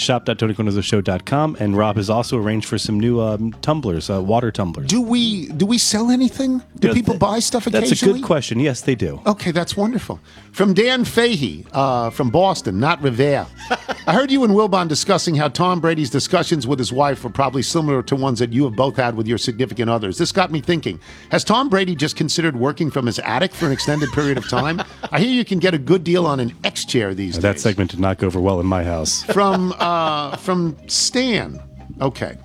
And 1.61 1.77
Rob 1.77 1.97
has 1.97 2.09
also 2.09 2.39
arranged 2.39 2.67
for 2.67 2.79
some 2.79 2.99
new 2.99 3.21
um, 3.21 3.53
tumblers, 3.61 4.09
uh, 4.09 4.23
water 4.23 4.51
tumblers. 4.51 4.87
Do 4.87 5.03
we 5.03 5.49
do 5.49 5.67
we 5.67 5.77
sell 5.77 6.11
anything? 6.11 6.63
Do 6.79 6.89
Yeah, 6.89 6.95
people 6.95 7.15
th- 7.15 7.21
buy 7.21 7.39
stuff 7.39 7.67
That's 7.67 8.03
a 8.03 8.05
good 8.05 8.23
question. 8.25 8.59
Yes, 8.59 8.81
they 8.81 8.95
do. 8.95 9.21
Okay, 9.27 9.51
that's 9.51 9.77
wonderful. 9.77 10.19
From 10.53 10.73
Dan 10.73 11.05
Fahey 11.05 11.67
uh, 11.73 12.09
from 12.09 12.31
Boston, 12.31 12.81
not 12.81 13.03
Revere. 13.03 13.47
I 14.07 14.15
heard 14.15 14.31
you 14.31 14.45
and 14.45 14.55
Wilbon 14.55 14.89
discussing 14.89 15.35
how 15.35 15.49
Tom 15.49 15.81
Brady's 15.81 16.11
discussions 16.11 16.67
with 16.67 16.79
his 16.79 16.93
wife 16.93 17.23
were 17.23 17.31
probably 17.31 17.63
similar 17.63 18.03
to 18.05 18.17
ones 18.17 18.39
that 18.39 18.53
you 18.53 18.65
have 18.65 18.75
both 18.75 18.97
had 18.97 19.15
with 19.15 19.27
your 19.27 19.39
significant 19.39 19.91
others. 19.91 20.17
This 20.17 20.33
got 20.33 20.51
me 20.51 20.61
thinking 20.63 20.99
Has 21.31 21.45
Tom 21.45 21.69
Brady 21.69 21.95
just 21.95 22.17
considered 22.17 22.57
working 22.57 22.91
from 22.91 23.05
his 23.07 23.19
attic 23.19 23.53
for 23.53 23.67
an 23.67 23.73
extended 23.73 24.11
period 24.13 24.39
of 24.39 24.49
time? 24.49 24.83
I 25.13 25.21
hear 25.21 25.31
you 25.31 25.45
can 25.45 25.59
get 25.59 25.75
a 25.75 25.79
good 25.79 26.03
deal 26.03 26.27
on 26.27 26.41
an 26.41 26.57
X 26.65 26.87
chair 26.87 27.15
these 27.15 27.35
That 27.37 27.43
days. 27.43 27.63
That 27.63 27.69
segment 27.69 27.91
did 27.91 28.01
not 28.01 28.19
go 28.19 28.27
over 28.27 28.41
well 28.41 28.59
in 28.59 28.67
my 28.67 28.85
house. 28.85 29.02
From, 29.07 29.75
uh, 29.79 30.37
from 30.37 30.77
Stan. 30.89 31.61
Okay. 32.01 32.37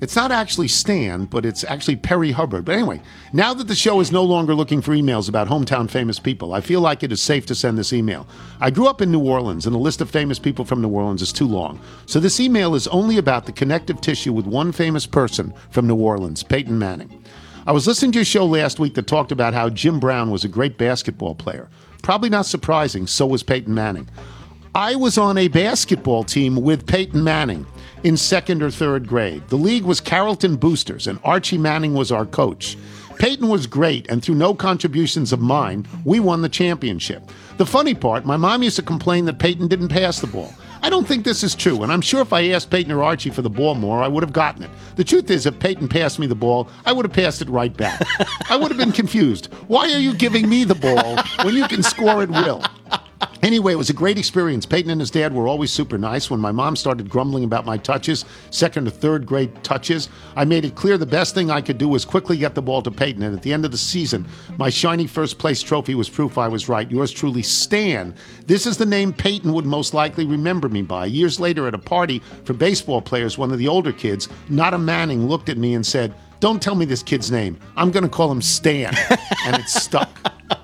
It's 0.00 0.14
not 0.14 0.30
actually 0.30 0.68
Stan, 0.68 1.24
but 1.24 1.44
it's 1.44 1.64
actually 1.64 1.96
Perry 1.96 2.30
Hubbard. 2.30 2.64
But 2.64 2.76
anyway, 2.76 3.02
now 3.32 3.52
that 3.54 3.66
the 3.66 3.74
show 3.74 3.98
is 3.98 4.12
no 4.12 4.22
longer 4.22 4.54
looking 4.54 4.80
for 4.80 4.92
emails 4.92 5.28
about 5.28 5.48
hometown 5.48 5.90
famous 5.90 6.20
people, 6.20 6.54
I 6.54 6.60
feel 6.60 6.80
like 6.80 7.02
it 7.02 7.10
is 7.10 7.20
safe 7.20 7.46
to 7.46 7.54
send 7.56 7.76
this 7.76 7.92
email. 7.92 8.28
I 8.60 8.70
grew 8.70 8.86
up 8.86 9.02
in 9.02 9.10
New 9.10 9.24
Orleans, 9.24 9.66
and 9.66 9.74
the 9.74 9.80
list 9.80 10.00
of 10.00 10.08
famous 10.08 10.38
people 10.38 10.64
from 10.64 10.80
New 10.80 10.88
Orleans 10.88 11.20
is 11.20 11.32
too 11.32 11.48
long. 11.48 11.80
So 12.06 12.20
this 12.20 12.38
email 12.38 12.76
is 12.76 12.86
only 12.88 13.18
about 13.18 13.46
the 13.46 13.52
connective 13.52 14.00
tissue 14.00 14.32
with 14.32 14.46
one 14.46 14.70
famous 14.70 15.04
person 15.04 15.52
from 15.70 15.88
New 15.88 15.96
Orleans, 15.96 16.44
Peyton 16.44 16.78
Manning. 16.78 17.24
I 17.66 17.72
was 17.72 17.88
listening 17.88 18.12
to 18.12 18.18
your 18.18 18.24
show 18.24 18.46
last 18.46 18.78
week 18.78 18.94
that 18.94 19.08
talked 19.08 19.32
about 19.32 19.52
how 19.52 19.68
Jim 19.68 19.98
Brown 19.98 20.30
was 20.30 20.44
a 20.44 20.48
great 20.48 20.78
basketball 20.78 21.34
player. 21.34 21.68
Probably 22.02 22.30
not 22.30 22.46
surprising, 22.46 23.08
so 23.08 23.26
was 23.26 23.42
Peyton 23.42 23.74
Manning. 23.74 24.08
I 24.74 24.94
was 24.96 25.16
on 25.16 25.38
a 25.38 25.48
basketball 25.48 26.24
team 26.24 26.56
with 26.56 26.86
Peyton 26.86 27.24
Manning 27.24 27.66
in 28.04 28.16
second 28.16 28.62
or 28.62 28.70
third 28.70 29.08
grade. 29.08 29.48
The 29.48 29.56
league 29.56 29.84
was 29.84 30.00
Carrollton 30.00 30.56
Boosters, 30.56 31.06
and 31.06 31.18
Archie 31.24 31.58
Manning 31.58 31.94
was 31.94 32.12
our 32.12 32.26
coach. 32.26 32.76
Peyton 33.18 33.48
was 33.48 33.66
great, 33.66 34.08
and 34.08 34.22
through 34.22 34.36
no 34.36 34.54
contributions 34.54 35.32
of 35.32 35.40
mine, 35.40 35.86
we 36.04 36.20
won 36.20 36.42
the 36.42 36.48
championship. 36.48 37.22
The 37.56 37.66
funny 37.66 37.94
part, 37.94 38.24
my 38.24 38.36
mom 38.36 38.62
used 38.62 38.76
to 38.76 38.82
complain 38.82 39.24
that 39.24 39.40
Peyton 39.40 39.68
didn't 39.68 39.88
pass 39.88 40.20
the 40.20 40.28
ball. 40.28 40.52
I 40.82 40.90
don't 40.90 41.08
think 41.08 41.24
this 41.24 41.42
is 41.42 41.56
true, 41.56 41.82
and 41.82 41.90
I'm 41.90 42.00
sure 42.00 42.20
if 42.20 42.32
I 42.32 42.50
asked 42.50 42.70
Peyton 42.70 42.92
or 42.92 43.02
Archie 43.02 43.30
for 43.30 43.42
the 43.42 43.50
ball 43.50 43.74
more, 43.74 44.02
I 44.02 44.06
would 44.06 44.22
have 44.22 44.32
gotten 44.32 44.62
it. 44.62 44.70
The 44.94 45.02
truth 45.02 45.30
is, 45.30 45.46
if 45.46 45.58
Peyton 45.58 45.88
passed 45.88 46.20
me 46.20 46.28
the 46.28 46.36
ball, 46.36 46.68
I 46.86 46.92
would 46.92 47.04
have 47.04 47.12
passed 47.12 47.42
it 47.42 47.48
right 47.48 47.76
back. 47.76 48.00
I 48.48 48.54
would 48.54 48.70
have 48.70 48.78
been 48.78 48.92
confused. 48.92 49.46
Why 49.66 49.92
are 49.92 49.98
you 49.98 50.14
giving 50.14 50.48
me 50.48 50.62
the 50.62 50.76
ball 50.76 51.16
when 51.44 51.56
you 51.56 51.66
can 51.66 51.82
score 51.82 52.22
at 52.22 52.30
will? 52.30 52.62
Anyway, 53.42 53.72
it 53.72 53.76
was 53.76 53.90
a 53.90 53.94
great 53.94 54.18
experience. 54.18 54.66
Peyton 54.66 54.90
and 54.90 55.00
his 55.00 55.10
dad 55.10 55.32
were 55.32 55.48
always 55.48 55.72
super 55.72 55.96
nice. 55.96 56.30
When 56.30 56.40
my 56.40 56.52
mom 56.52 56.76
started 56.76 57.08
grumbling 57.08 57.44
about 57.44 57.64
my 57.64 57.76
touches, 57.76 58.24
second 58.50 58.86
or 58.86 58.90
third 58.90 59.26
grade 59.26 59.62
touches, 59.62 60.08
I 60.36 60.44
made 60.44 60.64
it 60.64 60.74
clear 60.74 60.98
the 60.98 61.06
best 61.06 61.34
thing 61.34 61.50
I 61.50 61.60
could 61.60 61.78
do 61.78 61.88
was 61.88 62.04
quickly 62.04 62.36
get 62.36 62.54
the 62.54 62.62
ball 62.62 62.82
to 62.82 62.90
Peyton. 62.90 63.22
And 63.22 63.34
at 63.34 63.42
the 63.42 63.52
end 63.52 63.64
of 63.64 63.70
the 63.70 63.78
season, 63.78 64.26
my 64.58 64.70
shiny 64.70 65.06
first 65.06 65.38
place 65.38 65.62
trophy 65.62 65.94
was 65.94 66.08
proof 66.08 66.36
I 66.36 66.48
was 66.48 66.68
right. 66.68 66.90
Yours 66.90 67.12
truly, 67.12 67.42
Stan. 67.42 68.14
This 68.46 68.66
is 68.66 68.76
the 68.76 68.86
name 68.86 69.12
Peyton 69.12 69.52
would 69.52 69.66
most 69.66 69.94
likely 69.94 70.26
remember 70.26 70.68
me 70.68 70.82
by. 70.82 71.06
Years 71.06 71.40
later, 71.40 71.66
at 71.68 71.74
a 71.74 71.78
party 71.78 72.20
for 72.44 72.52
baseball 72.52 73.00
players, 73.00 73.38
one 73.38 73.52
of 73.52 73.58
the 73.58 73.68
older 73.68 73.92
kids, 73.92 74.28
not 74.48 74.74
a 74.74 74.78
Manning, 74.78 75.26
looked 75.28 75.48
at 75.48 75.58
me 75.58 75.74
and 75.74 75.86
said, 75.86 76.14
Don't 76.40 76.62
tell 76.62 76.74
me 76.74 76.84
this 76.84 77.02
kid's 77.02 77.30
name. 77.30 77.58
I'm 77.76 77.90
going 77.90 78.04
to 78.04 78.08
call 78.08 78.30
him 78.30 78.42
Stan. 78.42 78.94
and 79.46 79.56
it 79.56 79.68
stuck. 79.68 80.10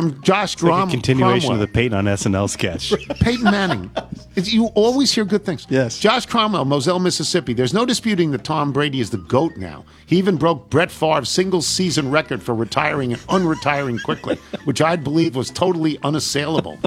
From 0.00 0.22
Josh 0.22 0.54
It's 0.54 0.62
like 0.62 0.70
Grom- 0.72 0.88
a 0.88 0.90
continuation 0.90 1.48
Cromwell. 1.48 1.62
of 1.62 1.68
the 1.68 1.72
Peyton 1.74 1.94
on 1.98 2.04
SNL 2.06 2.48
sketch. 2.48 2.92
Peyton 3.20 3.44
Manning. 3.44 3.90
It's- 4.36 4.52
you 4.52 4.66
always 4.74 5.12
hear 5.12 5.24
good 5.24 5.44
things. 5.44 5.66
Yes. 5.68 5.98
Josh 5.98 6.26
Cromwell, 6.26 6.64
Moselle, 6.64 6.98
Mississippi. 6.98 7.52
There's 7.52 7.74
no 7.74 7.84
disputing 7.84 8.30
that 8.30 8.44
Tom 8.44 8.72
Brady 8.72 9.00
is 9.00 9.10
the 9.10 9.18
GOAT 9.18 9.56
now. 9.56 9.84
He 10.06 10.16
even 10.16 10.36
broke 10.36 10.70
Brett 10.70 10.90
Favre's 10.90 11.28
single 11.28 11.62
season 11.62 12.10
record 12.10 12.42
for 12.42 12.54
retiring 12.54 13.12
and 13.12 13.20
unretiring 13.28 14.02
quickly, 14.02 14.36
which 14.64 14.80
I 14.80 14.96
believe 14.96 15.36
was 15.36 15.50
totally 15.50 15.98
unassailable. 16.02 16.78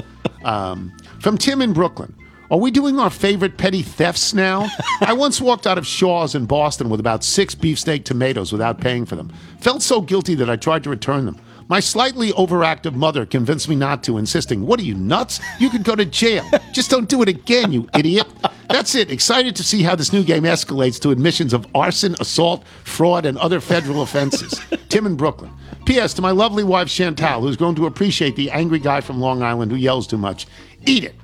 Um, 0.44 0.92
from 1.20 1.38
Tim 1.38 1.62
in 1.62 1.72
Brooklyn. 1.72 2.14
Are 2.50 2.58
we 2.58 2.70
doing 2.70 3.00
our 3.00 3.08
favorite 3.10 3.56
petty 3.56 3.82
thefts 3.82 4.34
now? 4.34 4.68
I 5.00 5.14
once 5.14 5.40
walked 5.40 5.66
out 5.66 5.78
of 5.78 5.86
Shaw's 5.86 6.34
in 6.34 6.44
Boston 6.44 6.90
with 6.90 7.00
about 7.00 7.24
six 7.24 7.54
beefsteak 7.54 8.04
tomatoes 8.04 8.52
without 8.52 8.80
paying 8.80 9.06
for 9.06 9.16
them. 9.16 9.32
Felt 9.60 9.82
so 9.82 10.00
guilty 10.02 10.34
that 10.34 10.50
I 10.50 10.56
tried 10.56 10.84
to 10.84 10.90
return 10.90 11.24
them. 11.24 11.40
My 11.68 11.80
slightly 11.80 12.30
overactive 12.32 12.94
mother 12.94 13.24
convinced 13.24 13.68
me 13.68 13.76
not 13.76 14.02
to, 14.04 14.18
insisting, 14.18 14.66
What 14.66 14.78
are 14.80 14.84
you, 14.84 14.94
nuts? 14.94 15.40
You 15.58 15.70
could 15.70 15.82
go 15.82 15.96
to 15.96 16.04
jail. 16.04 16.44
Just 16.72 16.90
don't 16.90 17.08
do 17.08 17.22
it 17.22 17.28
again, 17.28 17.72
you 17.72 17.88
idiot. 17.96 18.26
That's 18.68 18.94
it. 18.94 19.10
Excited 19.10 19.56
to 19.56 19.62
see 19.64 19.82
how 19.82 19.94
this 19.94 20.12
new 20.12 20.22
game 20.22 20.42
escalates 20.42 21.00
to 21.02 21.10
admissions 21.10 21.52
of 21.54 21.66
arson, 21.74 22.16
assault, 22.20 22.66
fraud, 22.84 23.24
and 23.24 23.38
other 23.38 23.60
federal 23.60 24.02
offenses. 24.02 24.60
Tim 24.88 25.06
in 25.06 25.16
Brooklyn. 25.16 25.50
P.S. 25.86 26.14
To 26.14 26.22
my 26.22 26.30
lovely 26.30 26.64
wife, 26.64 26.88
Chantal, 26.88 27.40
who's 27.40 27.56
grown 27.56 27.74
to 27.76 27.86
appreciate 27.86 28.36
the 28.36 28.50
angry 28.50 28.78
guy 28.78 29.00
from 29.00 29.20
Long 29.20 29.42
Island 29.42 29.70
who 29.70 29.76
yells 29.76 30.06
too 30.06 30.18
much. 30.18 30.46
Eat 30.86 31.04
it. 31.04 31.14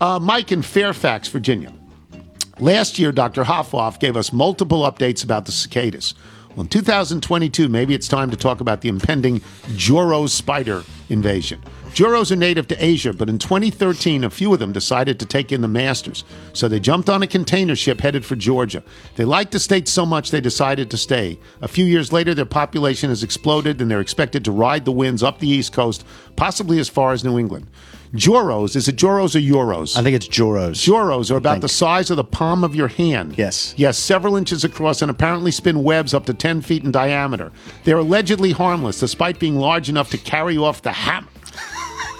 Uh, 0.00 0.18
Mike 0.18 0.52
in 0.52 0.62
Fairfax, 0.62 1.28
Virginia. 1.28 1.72
Last 2.58 2.98
year, 2.98 3.12
Dr. 3.12 3.44
Hoffhoff 3.44 3.98
gave 3.98 4.16
us 4.16 4.32
multiple 4.32 4.80
updates 4.82 5.24
about 5.24 5.46
the 5.46 5.52
cicadas. 5.52 6.14
Well, 6.60 6.66
in 6.66 6.68
2022, 6.68 7.70
maybe 7.70 7.94
it's 7.94 8.06
time 8.06 8.30
to 8.30 8.36
talk 8.36 8.60
about 8.60 8.82
the 8.82 8.90
impending 8.90 9.40
Joro 9.76 10.26
spider 10.26 10.84
invasion. 11.08 11.58
Joros 11.92 12.30
are 12.30 12.36
native 12.36 12.68
to 12.68 12.84
Asia, 12.84 13.12
but 13.12 13.28
in 13.28 13.38
2013, 13.38 14.22
a 14.22 14.30
few 14.30 14.52
of 14.52 14.60
them 14.60 14.72
decided 14.72 15.18
to 15.18 15.26
take 15.26 15.50
in 15.50 15.60
the 15.60 15.68
Masters. 15.68 16.24
So 16.52 16.68
they 16.68 16.78
jumped 16.78 17.10
on 17.10 17.22
a 17.22 17.26
container 17.26 17.74
ship 17.74 18.00
headed 18.00 18.24
for 18.24 18.36
Georgia. 18.36 18.82
They 19.16 19.24
liked 19.24 19.52
the 19.52 19.58
state 19.58 19.88
so 19.88 20.06
much 20.06 20.30
they 20.30 20.40
decided 20.40 20.90
to 20.90 20.96
stay. 20.96 21.38
A 21.60 21.68
few 21.68 21.84
years 21.84 22.12
later, 22.12 22.32
their 22.32 22.44
population 22.44 23.10
has 23.10 23.22
exploded 23.22 23.80
and 23.80 23.90
they're 23.90 24.00
expected 24.00 24.44
to 24.44 24.52
ride 24.52 24.84
the 24.84 24.92
winds 24.92 25.22
up 25.22 25.40
the 25.40 25.48
East 25.48 25.72
Coast, 25.72 26.04
possibly 26.36 26.78
as 26.78 26.88
far 26.88 27.12
as 27.12 27.24
New 27.24 27.38
England. 27.38 27.66
Joros, 28.14 28.74
is 28.74 28.88
it 28.88 28.96
Joros 28.96 29.36
or 29.36 29.40
Euros? 29.40 29.96
I 29.96 30.02
think 30.02 30.16
it's 30.16 30.26
Joros. 30.26 30.72
Joros 30.72 31.30
are 31.30 31.36
about 31.36 31.60
the 31.60 31.68
size 31.68 32.10
of 32.10 32.16
the 32.16 32.24
palm 32.24 32.64
of 32.64 32.74
your 32.74 32.88
hand. 32.88 33.38
Yes. 33.38 33.72
Yes, 33.76 33.98
several 33.98 34.36
inches 34.36 34.64
across 34.64 35.00
and 35.00 35.10
apparently 35.10 35.52
spin 35.52 35.84
webs 35.84 36.12
up 36.12 36.26
to 36.26 36.34
10 36.34 36.62
feet 36.62 36.82
in 36.82 36.90
diameter. 36.90 37.52
They're 37.84 37.98
allegedly 37.98 38.50
harmless, 38.50 38.98
despite 38.98 39.38
being 39.38 39.56
large 39.56 39.88
enough 39.88 40.10
to 40.10 40.18
carry 40.18 40.56
off 40.56 40.82
the 40.82 40.92
hammer. 40.92 41.28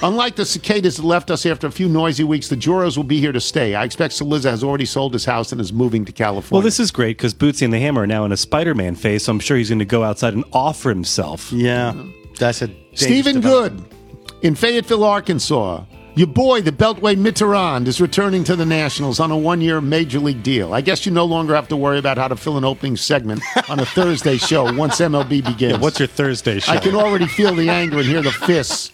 Unlike 0.03 0.37
the 0.37 0.47
cicadas 0.47 0.97
that 0.97 1.05
left 1.05 1.31
us 1.31 1.45
after 1.45 1.67
a 1.67 1.71
few 1.71 1.87
noisy 1.87 2.25
weeks, 2.25 2.49
the 2.49 2.57
Joros 2.57 2.97
will 2.97 3.05
be 3.05 3.21
here 3.21 3.33
to 3.33 3.41
stay. 3.41 3.75
I 3.75 3.85
expect 3.85 4.15
Cillizza 4.15 4.49
has 4.51 4.65
already 4.65 4.87
sold 4.87 5.13
his 5.13 5.27
house 5.27 5.53
and 5.53 5.61
is 5.61 5.75
moving 5.75 6.07
to 6.07 6.13
California. 6.13 6.55
Well, 6.55 6.63
this 6.63 6.81
is 6.81 6.91
great 6.91 7.19
because 7.19 7.35
Bootsy 7.35 7.63
and 7.63 7.73
the 7.73 7.79
Hammer 7.81 8.03
are 8.03 8.07
now 8.07 8.25
in 8.25 8.33
a 8.33 8.37
Spider 8.37 8.75
Man 8.75 8.95
phase, 8.95 9.25
so 9.25 9.33
I'm 9.33 9.41
sure 9.41 9.59
he's 9.59 9.69
going 9.69 9.81
to 9.81 9.85
go 9.85 10.03
outside 10.03 10.33
and 10.33 10.45
offer 10.55 10.89
himself. 10.89 11.53
Yeah. 11.53 11.93
That's 12.39 12.63
a 12.63 12.71
Stephen 12.95 13.43
Good 13.43 13.85
in 14.41 14.55
Fayetteville, 14.55 15.05
Arkansas. 15.05 15.85
Your 16.15 16.27
boy, 16.27 16.63
the 16.63 16.73
Beltway 16.73 17.15
Mitterrand, 17.15 17.87
is 17.87 18.01
returning 18.01 18.43
to 18.45 18.57
the 18.57 18.67
Nationals 18.67 19.21
on 19.21 19.31
a 19.31 19.37
one 19.37 19.61
year 19.61 19.83
major 19.83 20.19
league 20.19 20.43
deal. 20.43 20.73
I 20.73 20.81
guess 20.81 21.05
you 21.05 21.13
no 21.13 21.27
longer 21.27 21.55
have 21.55 21.69
to 21.69 21.77
worry 21.77 21.99
about 21.99 22.17
how 22.17 22.29
to 22.29 22.37
fill 22.37 22.57
an 22.57 22.65
opening 22.65 22.97
segment 22.97 23.43
on 23.69 23.79
a 23.79 23.85
Thursday 23.85 24.39
show 24.39 24.73
once 24.73 24.99
MLB 24.99 25.45
begins. 25.45 25.73
Yeah, 25.75 25.79
what's 25.79 25.99
your 25.99 26.09
Thursday 26.09 26.59
show? 26.59 26.73
I 26.73 26.79
can 26.79 26.95
already 26.95 27.27
feel 27.27 27.55
the 27.55 27.69
anger 27.69 27.99
and 27.99 28.07
hear 28.07 28.23
the 28.23 28.33
fists 28.33 28.93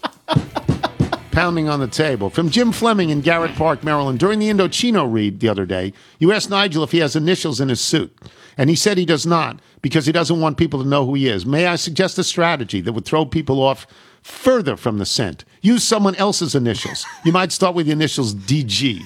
pounding 1.37 1.69
on 1.69 1.81
the 1.81 1.87
table. 1.87 2.31
From 2.31 2.49
Jim 2.49 2.73
Fleming 2.73 3.11
in 3.11 3.21
Garrett 3.21 3.55
Park, 3.57 3.85
Maryland. 3.85 4.19
During 4.19 4.39
the 4.39 4.49
Indochino 4.49 5.13
read 5.13 5.41
the 5.41 5.51
other 5.51 5.67
day, 5.67 5.93
you 6.19 6.33
asked 6.33 6.49
Nigel 6.49 6.83
if 6.83 6.93
he 6.93 6.99
has 7.01 7.15
initials 7.15 7.61
in 7.61 7.69
his 7.69 7.79
suit. 7.79 8.17
And 8.57 8.71
he 8.71 8.75
said 8.75 8.97
he 8.97 9.05
does 9.05 9.27
not 9.27 9.61
because 9.83 10.07
he 10.07 10.13
doesn't 10.13 10.41
want 10.41 10.57
people 10.57 10.83
to 10.83 10.89
know 10.89 11.05
who 11.05 11.13
he 11.13 11.29
is. 11.29 11.45
May 11.45 11.67
I 11.67 11.77
suggest 11.77 12.17
a 12.19 12.25
strategy 12.25 12.81
that 12.81 12.95
would 12.95 13.05
throw 13.05 13.27
people 13.27 13.63
off 13.63 13.87
further 14.23 14.79
from 14.79 14.97
the 14.97 15.05
scent? 15.05 15.45
Use 15.61 15.85
someone 15.85 16.15
else's 16.15 16.55
initials. 16.55 17.05
You 17.23 17.33
might 17.33 17.53
start 17.53 17.75
with 17.75 17.85
the 17.85 17.93
initials 17.93 18.35
DG. 18.35 19.03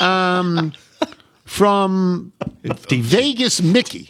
Um, 0.00 0.72
from 1.44 2.32
Vegas 2.62 3.60
Mickey. 3.60 4.08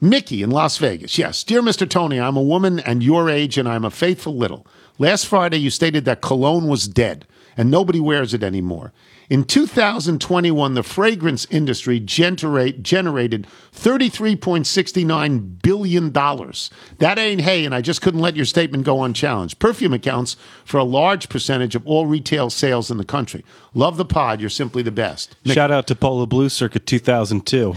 Mickey 0.00 0.42
in 0.42 0.50
Las 0.50 0.76
Vegas. 0.78 1.18
Yes. 1.18 1.44
Dear 1.44 1.62
Mr. 1.62 1.88
Tony, 1.88 2.18
I'm 2.18 2.36
a 2.36 2.42
woman 2.42 2.80
and 2.80 3.00
your 3.00 3.30
age, 3.30 3.58
and 3.58 3.68
I'm 3.68 3.84
a 3.84 3.92
faithful 3.92 4.36
little. 4.36 4.66
Last 4.98 5.26
Friday, 5.26 5.58
you 5.58 5.70
stated 5.70 6.04
that 6.04 6.20
cologne 6.20 6.68
was 6.68 6.88
dead 6.88 7.26
and 7.56 7.70
nobody 7.70 8.00
wears 8.00 8.32
it 8.34 8.42
anymore. 8.42 8.92
In 9.28 9.44
2021, 9.44 10.74
the 10.74 10.82
fragrance 10.82 11.46
industry 11.50 12.00
generate, 12.00 12.82
generated 12.82 13.46
$33.69 13.74 15.62
billion. 15.62 16.12
That 16.12 17.18
ain't 17.18 17.42
hay, 17.42 17.66
and 17.66 17.74
I 17.74 17.82
just 17.82 18.00
couldn't 18.00 18.20
let 18.20 18.36
your 18.36 18.46
statement 18.46 18.84
go 18.84 19.02
unchallenged. 19.02 19.58
Perfume 19.58 19.92
accounts 19.92 20.36
for 20.64 20.78
a 20.78 20.84
large 20.84 21.28
percentage 21.28 21.74
of 21.74 21.86
all 21.86 22.06
retail 22.06 22.48
sales 22.48 22.90
in 22.90 22.96
the 22.96 23.04
country. 23.04 23.44
Love 23.74 23.98
the 23.98 24.06
pod. 24.06 24.40
You're 24.40 24.48
simply 24.48 24.82
the 24.82 24.90
best. 24.90 25.36
Shout 25.44 25.70
out 25.70 25.86
to 25.88 25.94
Polo 25.94 26.24
Blue 26.24 26.48
Circuit 26.48 26.86
2002. 26.86 27.74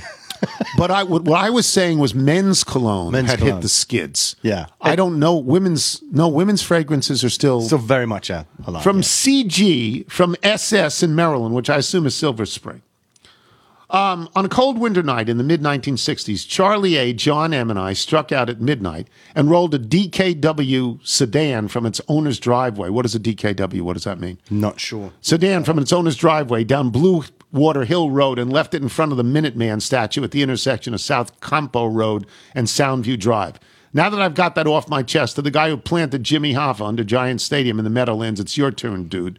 But 0.78 0.92
I, 0.92 1.04
what, 1.04 1.28
I 1.30 1.50
was 1.50 1.66
saying 1.68 2.00
was 2.00 2.14
men's 2.16 2.64
cologne 2.64 3.12
Men's 3.12 3.30
had 3.30 3.40
cologne. 3.40 3.56
hit 3.58 3.62
the 3.62 3.70
skids. 3.70 4.36
Yeah. 4.42 4.68
I 4.82 4.96
don't 4.96 5.20
know. 5.20 5.36
Women's 5.38 6.02
no 6.12 6.28
women's 6.28 6.62
fragrances 6.62 7.24
are 7.24 7.30
still 7.30 7.62
Still 7.62 7.78
very 7.78 8.06
much 8.08 8.30
out. 8.32 8.48
alive, 8.66 8.84
from 8.84 8.98
yeah. 8.98 9.04
CG 9.04 10.10
from 10.12 10.36
SS 10.44 11.04
in 11.04 11.16
Maryland, 11.16 11.54
which 11.56 11.70
I 11.70 11.78
assume 11.78 12.06
is 12.06 12.16
Silver 12.16 12.46
Spring. 12.46 12.82
Um, 13.90 14.30
on 14.38 14.46
a 14.46 14.50
cold 14.50 14.78
winter 14.78 15.04
night 15.04 15.28
in 15.28 15.38
the 15.38 15.44
mid 15.44 15.62
1960s, 15.62 16.48
Charlie 16.48 16.96
A, 16.96 17.12
John 17.12 17.54
M, 17.54 17.70
and 17.70 17.78
I 17.78 17.92
struck 17.92 18.32
out 18.32 18.50
at 18.50 18.62
midnight 18.62 19.10
and 19.36 19.50
rolled 19.50 19.74
a 19.76 19.80
DKW 19.80 21.06
sedan 21.06 21.68
from 21.68 21.86
its 21.86 22.00
owner's 22.08 22.40
driveway. 22.40 22.88
What 22.88 23.04
is 23.06 23.16
a 23.16 23.20
DKW? 23.20 23.82
What 23.82 23.94
does 23.94 24.06
that 24.06 24.18
mean? 24.18 24.38
Not 24.50 24.80
sure. 24.80 25.12
sedan 25.20 25.66
from 25.66 25.78
its 25.78 25.92
owner's 25.92 26.16
driveway 26.16 26.64
down 26.64 26.90
Blue 26.90 27.24
Water 27.52 27.84
Hill 27.84 28.12
Road 28.12 28.40
and 28.40 28.52
left 28.52 28.74
it 28.74 28.82
in 28.82 28.90
front 28.90 29.12
of 29.12 29.18
the 29.18 29.24
Minuteman 29.24 29.82
statue 29.82 30.24
at 30.24 30.32
the 30.32 30.42
intersection 30.42 30.94
of 30.94 31.02
South 31.02 31.40
Compo 31.40 31.86
Road 31.86 32.26
and 32.56 32.68
Soundview 32.68 33.20
Drive. 33.20 33.60
Now 33.94 34.10
that 34.10 34.22
I've 34.22 34.36
got 34.36 34.56
that 34.56 34.68
off 34.68 34.88
my 34.88 35.04
chest, 35.04 35.36
to 35.36 35.42
the 35.42 35.52
guy 35.52 35.70
who 35.70 35.78
planted 35.78 36.24
Jimmy 36.24 36.54
Hoffa 36.54 36.86
under 36.88 37.04
Giant 37.04 37.42
Stadium 37.42 37.78
in 37.78 37.84
the 37.84 37.90
Meadowlands, 37.90 38.40
it's 38.40 38.58
your 38.58 38.72
turn, 38.72 39.10
dude. 39.10 39.38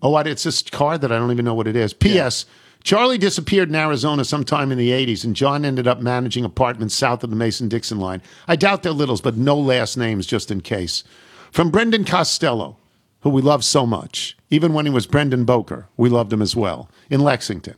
Oh. 0.00 0.16
It's 0.18 0.44
this 0.44 0.62
card 0.62 1.00
that 1.00 1.12
I 1.12 1.18
don't 1.18 1.30
even 1.30 1.44
know 1.44 1.54
what 1.54 1.66
it 1.66 1.76
is. 1.76 1.92
P.S. 1.92 2.46
Charlie 2.84 3.18
disappeared 3.18 3.68
in 3.68 3.74
Arizona 3.74 4.24
sometime 4.24 4.72
in 4.72 4.78
the 4.78 4.90
80s, 4.90 5.24
and 5.24 5.36
John 5.36 5.64
ended 5.64 5.86
up 5.86 6.00
managing 6.00 6.44
apartments 6.44 6.94
south 6.94 7.22
of 7.22 7.30
the 7.30 7.36
Mason 7.36 7.68
Dixon 7.68 8.00
line. 8.00 8.22
I 8.48 8.56
doubt 8.56 8.82
they're 8.82 8.92
littles, 8.92 9.20
but 9.20 9.36
no 9.36 9.56
last 9.56 9.96
names 9.96 10.26
just 10.26 10.50
in 10.50 10.60
case. 10.60 11.04
From 11.52 11.70
Brendan 11.70 12.04
Costello, 12.04 12.76
who 13.22 13.30
we 13.30 13.42
love 13.42 13.64
so 13.64 13.86
much. 13.86 14.36
Even 14.50 14.72
when 14.72 14.86
he 14.86 14.92
was 14.92 15.06
Brendan 15.06 15.44
Boker, 15.44 15.88
we 15.96 16.08
loved 16.08 16.32
him 16.32 16.42
as 16.42 16.54
well, 16.54 16.88
in 17.10 17.20
Lexington. 17.20 17.76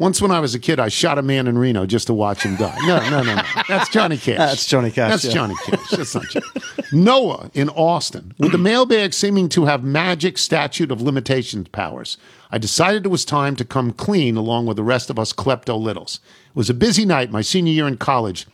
Once 0.00 0.22
when 0.22 0.30
I 0.30 0.40
was 0.40 0.54
a 0.54 0.58
kid, 0.58 0.80
I 0.80 0.88
shot 0.88 1.18
a 1.18 1.22
man 1.22 1.46
in 1.46 1.58
Reno 1.58 1.84
just 1.84 2.06
to 2.06 2.14
watch 2.14 2.42
him 2.42 2.56
die. 2.56 2.74
No, 2.86 2.98
no, 3.10 3.22
no, 3.22 3.34
no. 3.34 3.42
That's 3.68 3.90
Johnny 3.90 4.16
Cash. 4.16 4.38
That's 4.38 4.66
Johnny 4.66 4.90
Cash, 4.90 5.10
That's 5.10 5.24
yeah. 5.26 5.32
Johnny 5.32 5.54
Cash. 5.66 5.90
That's 5.90 6.14
not 6.14 6.24
Johnny. 6.24 6.46
Noah 6.90 7.50
in 7.52 7.68
Austin, 7.68 8.32
with 8.38 8.52
the 8.52 8.56
mailbag 8.56 9.12
seeming 9.12 9.50
to 9.50 9.66
have 9.66 9.84
magic 9.84 10.38
statute 10.38 10.90
of 10.90 11.02
limitations 11.02 11.68
powers, 11.68 12.16
I 12.50 12.56
decided 12.56 13.04
it 13.04 13.10
was 13.10 13.26
time 13.26 13.56
to 13.56 13.64
come 13.64 13.92
clean 13.92 14.38
along 14.38 14.64
with 14.64 14.78
the 14.78 14.82
rest 14.82 15.10
of 15.10 15.18
us 15.18 15.34
klepto 15.34 15.78
littles. 15.78 16.18
It 16.48 16.56
was 16.56 16.70
a 16.70 16.74
busy 16.74 17.04
night, 17.04 17.30
my 17.30 17.42
senior 17.42 17.74
year 17.74 17.86
in 17.86 17.98
college, 17.98 18.46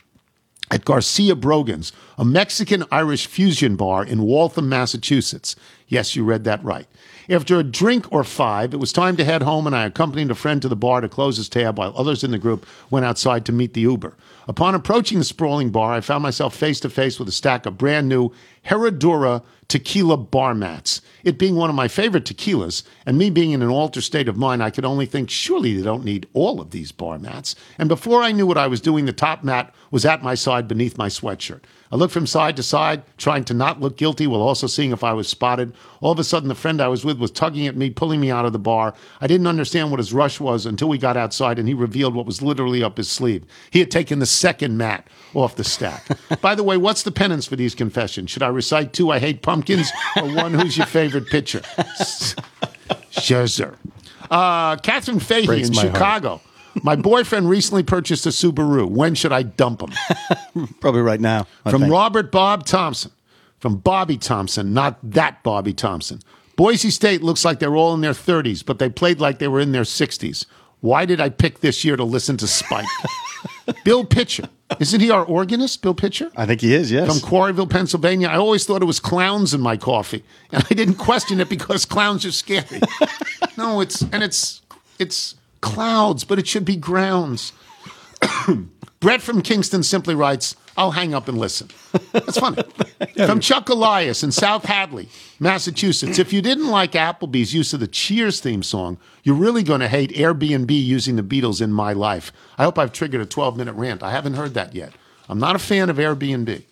at 0.68 0.84
Garcia 0.84 1.36
Brogan's, 1.36 1.92
a 2.18 2.24
Mexican 2.24 2.82
Irish 2.90 3.28
fusion 3.28 3.76
bar 3.76 4.04
in 4.04 4.22
Waltham, 4.22 4.68
Massachusetts. 4.68 5.54
Yes, 5.88 6.16
you 6.16 6.24
read 6.24 6.44
that 6.44 6.64
right. 6.64 6.86
After 7.28 7.58
a 7.58 7.64
drink 7.64 8.12
or 8.12 8.24
five, 8.24 8.74
it 8.74 8.78
was 8.78 8.92
time 8.92 9.16
to 9.16 9.24
head 9.24 9.42
home, 9.42 9.66
and 9.66 9.76
I 9.76 9.84
accompanied 9.84 10.30
a 10.30 10.34
friend 10.34 10.60
to 10.62 10.68
the 10.68 10.74
bar 10.74 11.00
to 11.00 11.08
close 11.08 11.36
his 11.36 11.48
tab 11.48 11.78
while 11.78 11.92
others 11.96 12.24
in 12.24 12.32
the 12.32 12.38
group 12.38 12.66
went 12.90 13.06
outside 13.06 13.44
to 13.46 13.52
meet 13.52 13.74
the 13.74 13.82
Uber. 13.82 14.16
Upon 14.48 14.74
approaching 14.74 15.18
the 15.18 15.24
sprawling 15.24 15.70
bar, 15.70 15.92
I 15.92 16.00
found 16.00 16.22
myself 16.22 16.56
face 16.56 16.80
to 16.80 16.90
face 16.90 17.18
with 17.18 17.28
a 17.28 17.32
stack 17.32 17.66
of 17.66 17.78
brand 17.78 18.08
new 18.08 18.30
Herradura 18.66 19.42
tequila 19.68 20.16
bar 20.16 20.54
mats. 20.54 21.02
It 21.24 21.38
being 21.38 21.56
one 21.56 21.70
of 21.70 21.76
my 21.76 21.88
favorite 21.88 22.24
tequilas, 22.24 22.84
and 23.04 23.18
me 23.18 23.30
being 23.30 23.52
in 23.52 23.62
an 23.62 23.68
altered 23.68 24.02
state 24.02 24.28
of 24.28 24.36
mind, 24.36 24.62
I 24.62 24.70
could 24.70 24.84
only 24.84 25.06
think, 25.06 25.30
surely 25.30 25.76
they 25.76 25.82
don't 25.82 26.04
need 26.04 26.28
all 26.32 26.60
of 26.60 26.70
these 26.70 26.92
bar 26.92 27.18
mats. 27.18 27.54
And 27.78 27.88
before 27.88 28.22
I 28.22 28.32
knew 28.32 28.46
what 28.46 28.58
I 28.58 28.66
was 28.66 28.80
doing, 28.80 29.06
the 29.06 29.12
top 29.12 29.42
mat 29.42 29.74
was 29.90 30.04
at 30.04 30.22
my 30.22 30.34
side 30.34 30.68
beneath 30.68 30.98
my 30.98 31.08
sweatshirt. 31.08 31.62
I 31.92 31.96
looked 31.96 32.12
from 32.12 32.26
side 32.26 32.56
to 32.56 32.62
side, 32.62 33.02
trying 33.16 33.44
to 33.44 33.54
not 33.54 33.80
look 33.80 33.96
guilty 33.96 34.26
while 34.26 34.40
also 34.40 34.66
seeing 34.66 34.92
if 34.92 35.04
I 35.04 35.12
was 35.12 35.28
spotted. 35.28 35.72
All 36.00 36.12
of 36.12 36.18
a 36.18 36.24
sudden, 36.24 36.48
the 36.48 36.54
friend 36.54 36.80
I 36.80 36.88
was 36.88 37.04
with 37.04 37.18
was 37.18 37.30
tugging 37.30 37.66
at 37.66 37.76
me, 37.76 37.90
pulling 37.90 38.20
me 38.20 38.30
out 38.30 38.44
of 38.44 38.52
the 38.52 38.58
bar. 38.58 38.94
I 39.20 39.26
didn't 39.26 39.46
understand 39.46 39.90
what 39.90 40.00
his 40.00 40.12
rush 40.12 40.40
was 40.40 40.66
until 40.66 40.88
we 40.88 40.98
got 40.98 41.16
outside 41.16 41.58
and 41.58 41.68
he 41.68 41.74
revealed 41.74 42.14
what 42.14 42.26
was 42.26 42.42
literally 42.42 42.82
up 42.82 42.96
his 42.96 43.08
sleeve. 43.08 43.44
He 43.70 43.78
had 43.78 43.90
taken 43.90 44.18
the 44.18 44.26
second 44.26 44.76
mat 44.76 45.06
off 45.34 45.56
the 45.56 45.64
stack. 45.64 46.06
By 46.40 46.54
the 46.54 46.62
way, 46.62 46.76
what's 46.76 47.02
the 47.02 47.12
penance 47.12 47.46
for 47.46 47.56
these 47.56 47.74
confessions? 47.74 48.30
Should 48.30 48.42
I 48.42 48.48
recite 48.48 48.92
two 48.92 49.10
I 49.10 49.18
hate 49.18 49.42
pumpkins 49.42 49.90
or 50.16 50.28
one 50.34 50.54
who's 50.54 50.76
your 50.76 50.86
favorite 50.86 51.28
pitcher? 51.28 51.60
Scherzer. 53.10 53.76
Uh, 54.30 54.76
Catherine 54.76 55.20
Fahey 55.20 55.46
Breaks 55.46 55.68
in 55.68 55.74
my 55.74 55.82
heart. 55.82 55.94
My 56.82 56.96
boyfriend 56.96 57.48
recently 57.48 57.82
purchased 57.82 58.26
a 58.26 58.30
Subaru. 58.30 58.88
When 58.88 59.14
should 59.14 59.32
I 59.32 59.42
dump 59.42 59.82
him? 59.82 60.66
Probably 60.80 61.00
right 61.02 61.20
now. 61.20 61.46
I 61.64 61.70
From 61.70 61.82
think. 61.82 61.92
Robert 61.92 62.30
Bob 62.30 62.66
Thompson. 62.66 63.12
From 63.58 63.76
Bobby 63.76 64.18
Thompson, 64.18 64.74
not 64.74 64.98
that 65.02 65.42
Bobby 65.42 65.72
Thompson. 65.72 66.20
Boise 66.56 66.90
State 66.90 67.22
looks 67.22 67.44
like 67.44 67.58
they're 67.58 67.74
all 67.74 67.94
in 67.94 68.00
their 68.00 68.12
30s, 68.12 68.64
but 68.64 68.78
they 68.78 68.88
played 68.88 69.18
like 69.18 69.38
they 69.38 69.48
were 69.48 69.60
in 69.60 69.72
their 69.72 69.82
60s. 69.82 70.46
Why 70.80 71.04
did 71.06 71.20
I 71.20 71.30
pick 71.30 71.60
this 71.60 71.84
year 71.84 71.96
to 71.96 72.04
listen 72.04 72.36
to 72.38 72.46
Spike? 72.46 72.86
Bill 73.84 74.04
Pitcher. 74.04 74.48
Isn't 74.78 75.00
he 75.00 75.10
our 75.10 75.24
organist, 75.24 75.80
Bill 75.82 75.94
Pitcher? 75.94 76.30
I 76.36 76.44
think 76.46 76.60
he 76.60 76.74
is, 76.74 76.90
yes. 76.90 77.06
From 77.08 77.28
Quarryville, 77.28 77.70
Pennsylvania. 77.70 78.28
I 78.28 78.36
always 78.36 78.66
thought 78.66 78.82
it 78.82 78.86
was 78.86 79.00
clowns 79.00 79.54
in 79.54 79.60
my 79.60 79.76
coffee, 79.76 80.24
and 80.52 80.64
I 80.68 80.74
didn't 80.74 80.96
question 80.96 81.40
it 81.40 81.48
because 81.48 81.84
clowns 81.84 82.24
are 82.24 82.32
scary. 82.32 82.80
no, 83.56 83.80
it's 83.80 84.02
and 84.02 84.22
it's 84.22 84.62
it's 84.98 85.36
clouds, 85.74 86.24
but 86.24 86.38
it 86.38 86.46
should 86.46 86.64
be 86.64 86.76
grounds. 86.76 87.52
Brett 89.00 89.22
from 89.22 89.42
Kingston 89.42 89.82
simply 89.82 90.14
writes, 90.14 90.56
I'll 90.76 90.90
hang 90.90 91.14
up 91.14 91.28
and 91.28 91.38
listen. 91.38 91.68
That's 92.12 92.38
funny. 92.38 92.62
From 93.26 93.40
Chuck 93.40 93.68
Elias 93.70 94.22
in 94.22 94.30
South 94.30 94.64
Hadley, 94.66 95.08
Massachusetts. 95.40 96.18
If 96.18 96.34
you 96.34 96.42
didn't 96.42 96.66
like 96.68 96.92
Applebee's 96.92 97.54
use 97.54 97.72
of 97.72 97.80
the 97.80 97.86
Cheers 97.86 98.40
theme 98.40 98.62
song, 98.62 98.98
you're 99.22 99.36
really 99.36 99.62
going 99.62 99.80
to 99.80 99.88
hate 99.88 100.10
Airbnb 100.12 100.70
using 100.70 101.16
the 101.16 101.22
Beatles 101.22 101.62
in 101.62 101.72
my 101.72 101.94
life. 101.94 102.30
I 102.58 102.64
hope 102.64 102.78
I've 102.78 102.92
triggered 102.92 103.22
a 103.22 103.26
12 103.26 103.56
minute 103.56 103.72
rant. 103.74 104.02
I 104.02 104.10
haven't 104.10 104.34
heard 104.34 104.52
that 104.52 104.74
yet. 104.74 104.92
I'm 105.30 105.38
not 105.38 105.56
a 105.56 105.58
fan 105.58 105.88
of 105.88 105.96
Airbnb. 105.96 106.62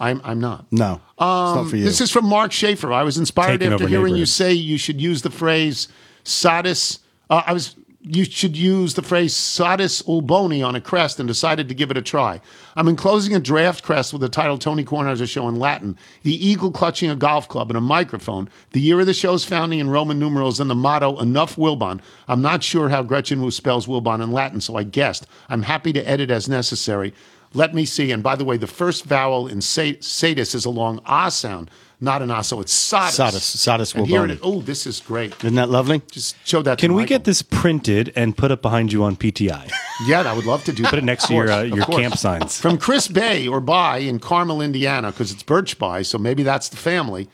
I'm, 0.00 0.20
I'm 0.24 0.40
not. 0.40 0.64
no, 0.72 0.94
it's 0.94 1.20
not 1.20 1.68
for 1.68 1.76
you. 1.76 1.82
Um, 1.82 1.86
This 1.86 2.00
is 2.00 2.10
from 2.10 2.24
Mark 2.26 2.50
Schaefer. 2.50 2.92
I 2.92 3.02
was 3.02 3.18
inspired 3.18 3.60
Taking 3.60 3.74
after 3.74 3.86
hearing 3.86 4.16
you 4.16 4.26
say 4.26 4.52
you 4.54 4.78
should 4.78 5.00
use 5.00 5.20
the 5.22 5.30
phrase 5.30 5.88
"sadis." 6.24 6.98
Uh, 7.30 7.42
I 7.46 7.52
was 7.52 7.76
you 8.06 8.24
should 8.24 8.54
use 8.54 8.94
the 8.94 9.02
phrase 9.02 9.34
"sadis 9.34 10.02
ulboni" 10.02 10.66
on 10.66 10.74
a 10.76 10.80
crest, 10.80 11.18
and 11.18 11.26
decided 11.26 11.68
to 11.68 11.74
give 11.74 11.90
it 11.90 11.96
a 11.96 12.02
try. 12.02 12.40
I'm 12.76 12.86
enclosing 12.86 13.34
a 13.34 13.40
draft 13.40 13.82
crest 13.82 14.12
with 14.12 14.20
the 14.20 14.28
title 14.28 14.58
"Tony 14.58 14.84
Kornheiser 14.84 15.26
Show" 15.26 15.48
in 15.48 15.56
Latin, 15.56 15.96
the 16.22 16.46
eagle 16.46 16.70
clutching 16.70 17.08
a 17.08 17.16
golf 17.16 17.48
club 17.48 17.70
and 17.70 17.78
a 17.78 17.80
microphone, 17.80 18.50
the 18.72 18.80
year 18.80 19.00
of 19.00 19.06
the 19.06 19.14
show's 19.14 19.44
founding 19.44 19.78
in 19.78 19.88
Roman 19.88 20.18
numerals, 20.18 20.60
and 20.60 20.68
the 20.68 20.74
motto 20.74 21.18
"Enough 21.18 21.56
Wilbon." 21.56 22.00
I'm 22.28 22.42
not 22.42 22.62
sure 22.62 22.90
how 22.90 23.02
Gretchen 23.02 23.40
Wu 23.40 23.50
spells 23.50 23.86
Wilbon 23.86 24.22
in 24.22 24.32
Latin, 24.32 24.60
so 24.60 24.76
I 24.76 24.82
guessed. 24.82 25.26
I'm 25.48 25.62
happy 25.62 25.92
to 25.94 26.06
edit 26.06 26.30
as 26.30 26.46
necessary. 26.46 27.14
Let 27.54 27.72
me 27.72 27.84
see. 27.84 28.10
And 28.10 28.22
by 28.22 28.34
the 28.36 28.44
way, 28.44 28.56
the 28.56 28.66
first 28.66 29.04
vowel 29.04 29.46
in 29.46 29.60
sa- 29.60 29.98
sadis 30.00 30.54
is 30.54 30.64
a 30.64 30.70
long 30.70 31.00
ah 31.06 31.28
sound, 31.28 31.70
not 32.00 32.22
an 32.22 32.30
ah. 32.30 32.42
So 32.42 32.60
it's. 32.60 32.72
Sadis, 32.74 33.56
sadis 33.56 33.94
And 33.94 34.06
here 34.06 34.26
it 34.26 34.38
Oh, 34.42 34.60
this 34.60 34.86
is 34.86 35.00
great. 35.00 35.34
Isn't 35.38 35.54
that 35.54 35.70
lovely? 35.70 36.02
Just 36.10 36.36
show 36.46 36.62
that. 36.62 36.78
Can 36.78 36.92
we 36.92 37.02
Michael. 37.02 37.16
get 37.18 37.24
this 37.24 37.42
printed 37.42 38.12
and 38.16 38.36
put 38.36 38.50
up 38.50 38.62
behind 38.62 38.92
you 38.92 39.04
on 39.04 39.16
PTI? 39.16 39.70
Yeah, 40.06 40.22
I 40.22 40.32
would 40.32 40.46
love 40.46 40.64
to 40.64 40.72
do. 40.72 40.84
Put 40.84 40.98
it 40.98 41.04
next 41.04 41.26
to 41.28 41.34
your 41.34 41.50
uh, 41.50 41.62
your 41.62 41.86
camp 41.86 42.16
signs. 42.16 42.60
From 42.60 42.78
Chris 42.78 43.08
Bay 43.08 43.46
or 43.46 43.60
By 43.60 43.98
in 43.98 44.18
Carmel, 44.18 44.60
Indiana, 44.60 45.10
because 45.10 45.30
it's 45.32 45.42
Birch 45.42 45.78
Bayh, 45.78 46.04
so 46.04 46.18
maybe 46.18 46.42
that's 46.42 46.68
the 46.68 46.76
family. 46.76 47.28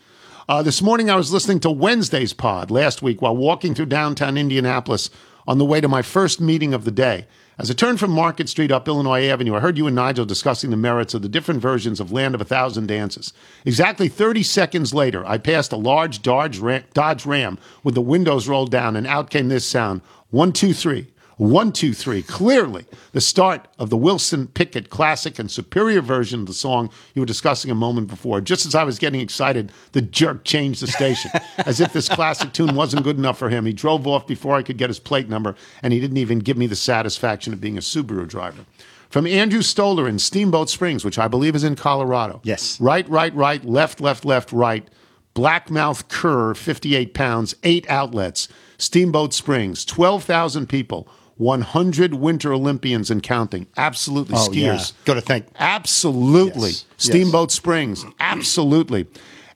Uh, 0.49 0.63
this 0.63 0.83
morning 0.83 1.09
I 1.09 1.17
was 1.17 1.33
listening 1.33 1.61
to 1.61 1.71
Wednesday's 1.71 2.33
pod 2.33 2.71
last 2.71 3.03
week 3.03 3.23
while 3.23 3.37
walking 3.37 3.75
through 3.75 3.87
downtown 3.87 4.37
Indianapolis 4.37 5.09
on 5.47 5.59
the 5.59 5.65
way 5.65 5.81
to 5.81 5.89
my 5.89 6.03
first 6.03 6.41
meeting 6.41 6.75
of 6.75 6.85
the 6.85 6.91
day. 6.91 7.27
As 7.61 7.71
I 7.71 7.75
turned 7.75 8.01
from 8.01 8.13
Market 8.13 8.49
Street 8.49 8.73
up 8.73 8.89
Illinois 8.89 9.27
Avenue, 9.27 9.55
I 9.55 9.61
heard 9.61 9.77
you 9.77 9.87
and 9.87 9.95
Nigel 9.95 10.25
discussing 10.25 10.71
the 10.71 10.79
merits 10.79 11.13
of 11.13 11.21
the 11.21 11.29
different 11.29 11.61
versions 11.61 12.01
of 12.01 12.11
Land 12.11 12.35
of 12.35 12.41
a 12.41 12.45
Thousand 12.47 12.87
Dances. 12.87 13.35
Exactly 13.67 14.09
30 14.09 14.43
seconds 14.43 14.95
later, 14.95 15.27
I 15.27 15.37
passed 15.37 15.71
a 15.71 15.77
large 15.77 16.23
Dodge 16.23 16.59
Ram, 16.59 16.85
Dodge 16.95 17.27
Ram 17.27 17.59
with 17.85 17.95
the 17.95 18.01
windows 18.01 18.49
rolled 18.49 18.71
down, 18.71 18.97
and 18.97 19.07
out 19.07 19.29
came 19.29 19.49
this 19.49 19.67
sound 19.67 20.01
one, 20.31 20.55
two, 20.55 20.73
three. 20.73 21.09
One, 21.41 21.73
two, 21.73 21.95
three. 21.95 22.23
Clearly, 22.23 22.85
the 23.13 23.21
start 23.23 23.67
of 23.79 23.89
the 23.89 23.97
Wilson 23.97 24.47
Pickett 24.49 24.91
classic 24.91 25.39
and 25.39 25.51
superior 25.51 26.03
version 26.03 26.41
of 26.41 26.47
the 26.47 26.53
song 26.53 26.91
you 27.15 27.23
were 27.23 27.27
discussing 27.27 27.71
a 27.71 27.75
moment 27.75 28.09
before. 28.09 28.43
Just 28.43 28.67
as 28.67 28.75
I 28.75 28.85
was 28.85 28.99
getting 28.99 29.23
excited, 29.23 29.73
the 29.93 30.03
jerk 30.03 30.45
changed 30.45 30.83
the 30.83 30.87
station. 30.87 31.31
as 31.57 31.81
if 31.81 31.95
this 31.95 32.11
classic 32.11 32.53
tune 32.53 32.75
wasn't 32.75 33.05
good 33.05 33.17
enough 33.17 33.39
for 33.39 33.49
him, 33.49 33.65
he 33.65 33.73
drove 33.73 34.07
off 34.07 34.27
before 34.27 34.55
I 34.55 34.63
could 34.63 34.77
get 34.77 34.91
his 34.91 34.99
plate 34.99 35.31
number, 35.31 35.55
and 35.83 35.95
he 35.95 35.99
didn't 35.99 36.19
even 36.19 36.41
give 36.41 36.59
me 36.59 36.67
the 36.67 36.77
satisfaction 36.77 37.55
of 37.55 37.61
being 37.61 37.79
a 37.79 37.81
Subaru 37.81 38.29
driver. 38.29 38.67
From 39.09 39.27
Andrew 39.27 39.63
Stoller 39.63 40.07
in 40.07 40.19
Steamboat 40.19 40.69
Springs, 40.69 41.07
which 41.07 41.19
I 41.19 41.27
believe 41.27 41.55
is 41.55 41.65
in 41.65 41.75
Colorado. 41.75 42.43
Yes. 42.45 42.79
Right, 42.79 43.09
right, 43.09 43.35
right, 43.35 43.65
left, 43.65 44.03
left, 44.03 44.27
left, 44.27 44.53
right. 44.53 44.87
Blackmouth 45.35 46.07
Cur, 46.09 46.53
58 46.53 47.15
pounds, 47.15 47.55
eight 47.63 47.89
outlets. 47.89 48.47
Steamboat 48.77 49.33
Springs, 49.33 49.85
12,000 49.87 50.69
people, 50.69 51.09
100 51.41 52.13
Winter 52.15 52.53
Olympians 52.53 53.11
and 53.11 53.23
counting. 53.23 53.67
Absolutely 53.79 54.35
Oh, 54.37 54.53
yeah. 54.53 54.75
skiers. 54.75 54.93
Got 55.07 55.15
to 55.15 55.21
thank. 55.23 55.47
Absolutely. 55.59 56.71
Yes. 56.71 56.85
Steamboat 56.99 57.51
Springs. 57.51 58.05
Absolutely. 58.21 59.07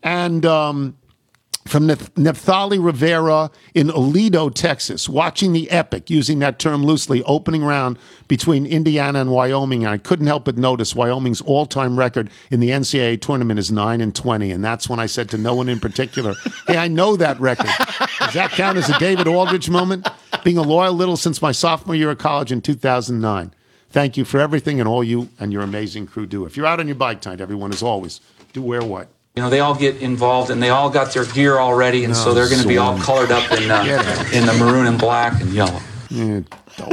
And 0.03 0.47
um, 0.47 0.97
from 1.67 1.87
Naphtali 1.87 2.79
Rivera 2.79 3.51
in 3.73 3.89
Aledo, 3.89 4.53
Texas, 4.55 5.09
watching 5.09 5.53
the 5.53 5.71
epic, 5.71 6.11
using 6.11 6.39
that 6.41 6.59
term 6.59 6.85
loosely, 6.85 7.23
opening 7.23 7.65
round 7.65 7.99
between 8.29 8.67
Indiana 8.67 9.21
and 9.21 9.31
Wyoming. 9.31 9.87
I 9.87 9.97
couldn't 9.97 10.27
help 10.27 10.45
but 10.45 10.59
notice 10.59 10.95
Wyoming's 10.95 11.41
all 11.41 11.65
time 11.65 11.99
record 11.99 12.31
in 12.51 12.61
the 12.61 12.69
NCAA 12.69 13.21
tournament 13.21 13.59
is 13.59 13.73
9 13.73 14.01
and 14.03 14.15
20. 14.15 14.51
And 14.51 14.62
that's 14.62 14.89
when 14.89 15.01
I 15.01 15.07
said 15.07 15.31
to 15.31 15.39
no 15.39 15.55
one 15.55 15.71
in 15.71 15.81
particular, 15.81 16.35
Hey, 16.67 16.77
I 16.77 16.89
know 16.89 17.17
that 17.17 17.41
record. 17.41 17.71
Does 18.19 18.35
that 18.35 18.51
count 18.51 18.77
as 18.77 18.91
a 18.91 18.99
David 18.99 19.27
Aldrich 19.27 19.71
moment? 19.71 20.07
Being 20.45 20.59
a 20.59 20.62
loyal 20.62 20.93
little 20.93 21.17
since 21.17 21.41
my 21.41 21.53
sophomore 21.53 21.95
year 21.95 22.11
of 22.11 22.19
college 22.19 22.53
in 22.53 22.61
2009. 22.61 23.55
Thank 23.89 24.17
you 24.17 24.25
for 24.25 24.39
everything 24.39 24.81
and 24.81 24.89
all 24.89 25.05
you 25.05 25.31
and 25.39 25.53
your 25.53 25.62
amazing 25.62 26.09
crew 26.09 26.27
do. 26.27 26.45
If 26.45 26.57
you're 26.57 26.67
out 26.67 26.81
on 26.81 26.89
your 26.89 26.97
bike 26.97 27.23
tonight, 27.23 27.41
everyone, 27.41 27.73
as 27.73 27.83
always, 27.83 28.21
do 28.53 28.61
wear 28.61 28.83
what? 28.83 29.09
You 29.37 29.43
know, 29.43 29.51
they 29.51 29.59
all 29.59 29.74
get 29.74 30.01
involved 30.01 30.51
and 30.51 30.62
they 30.62 30.68
all 30.70 30.89
got 30.91 31.12
their 31.12 31.24
gear 31.24 31.59
already, 31.59 32.05
and 32.05 32.14
so 32.14 32.30
Oh, 32.30 32.35
they're 32.35 32.49
going 32.49 32.62
to 32.62 32.68
be 32.68 32.78
all 32.78 32.97
colored 32.99 33.32
up 33.32 33.51
in 33.51 33.68
uh, 33.68 33.82
in 34.32 34.47
the 34.47 34.53
maroon 34.53 34.87
and 34.87 34.97
black 34.97 35.41
and 35.41 35.51
yellow. 35.53 35.80
Yeah, 36.09 36.43
dope. 36.76 36.93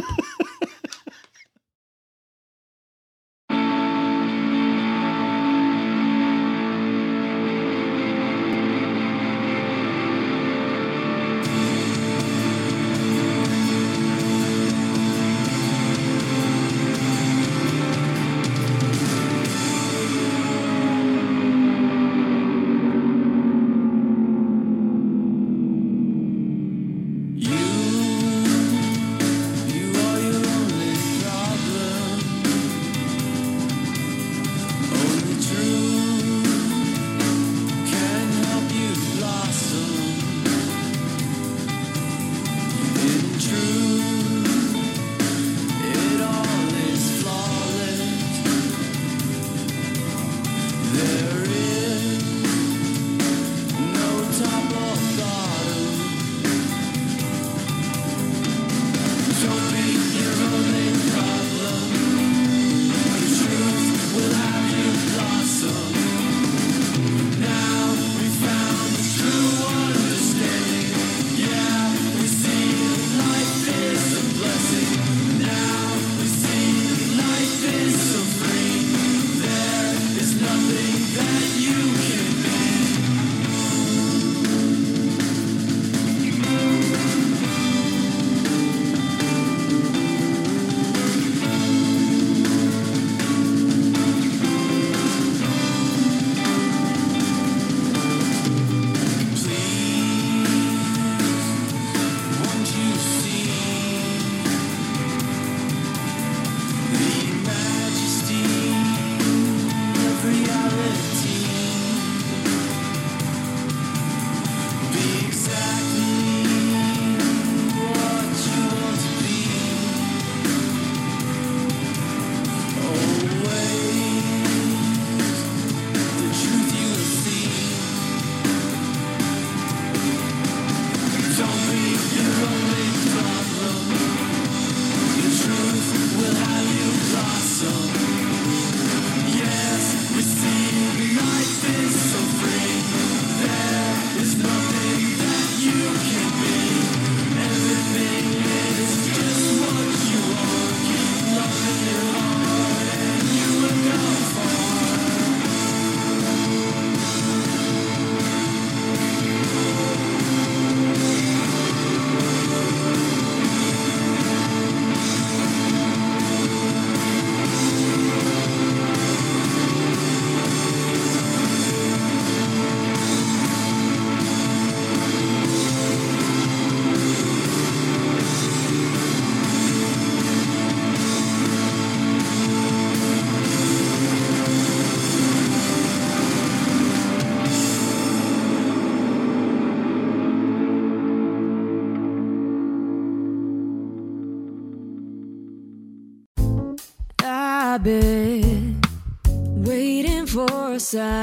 For 200.91 201.20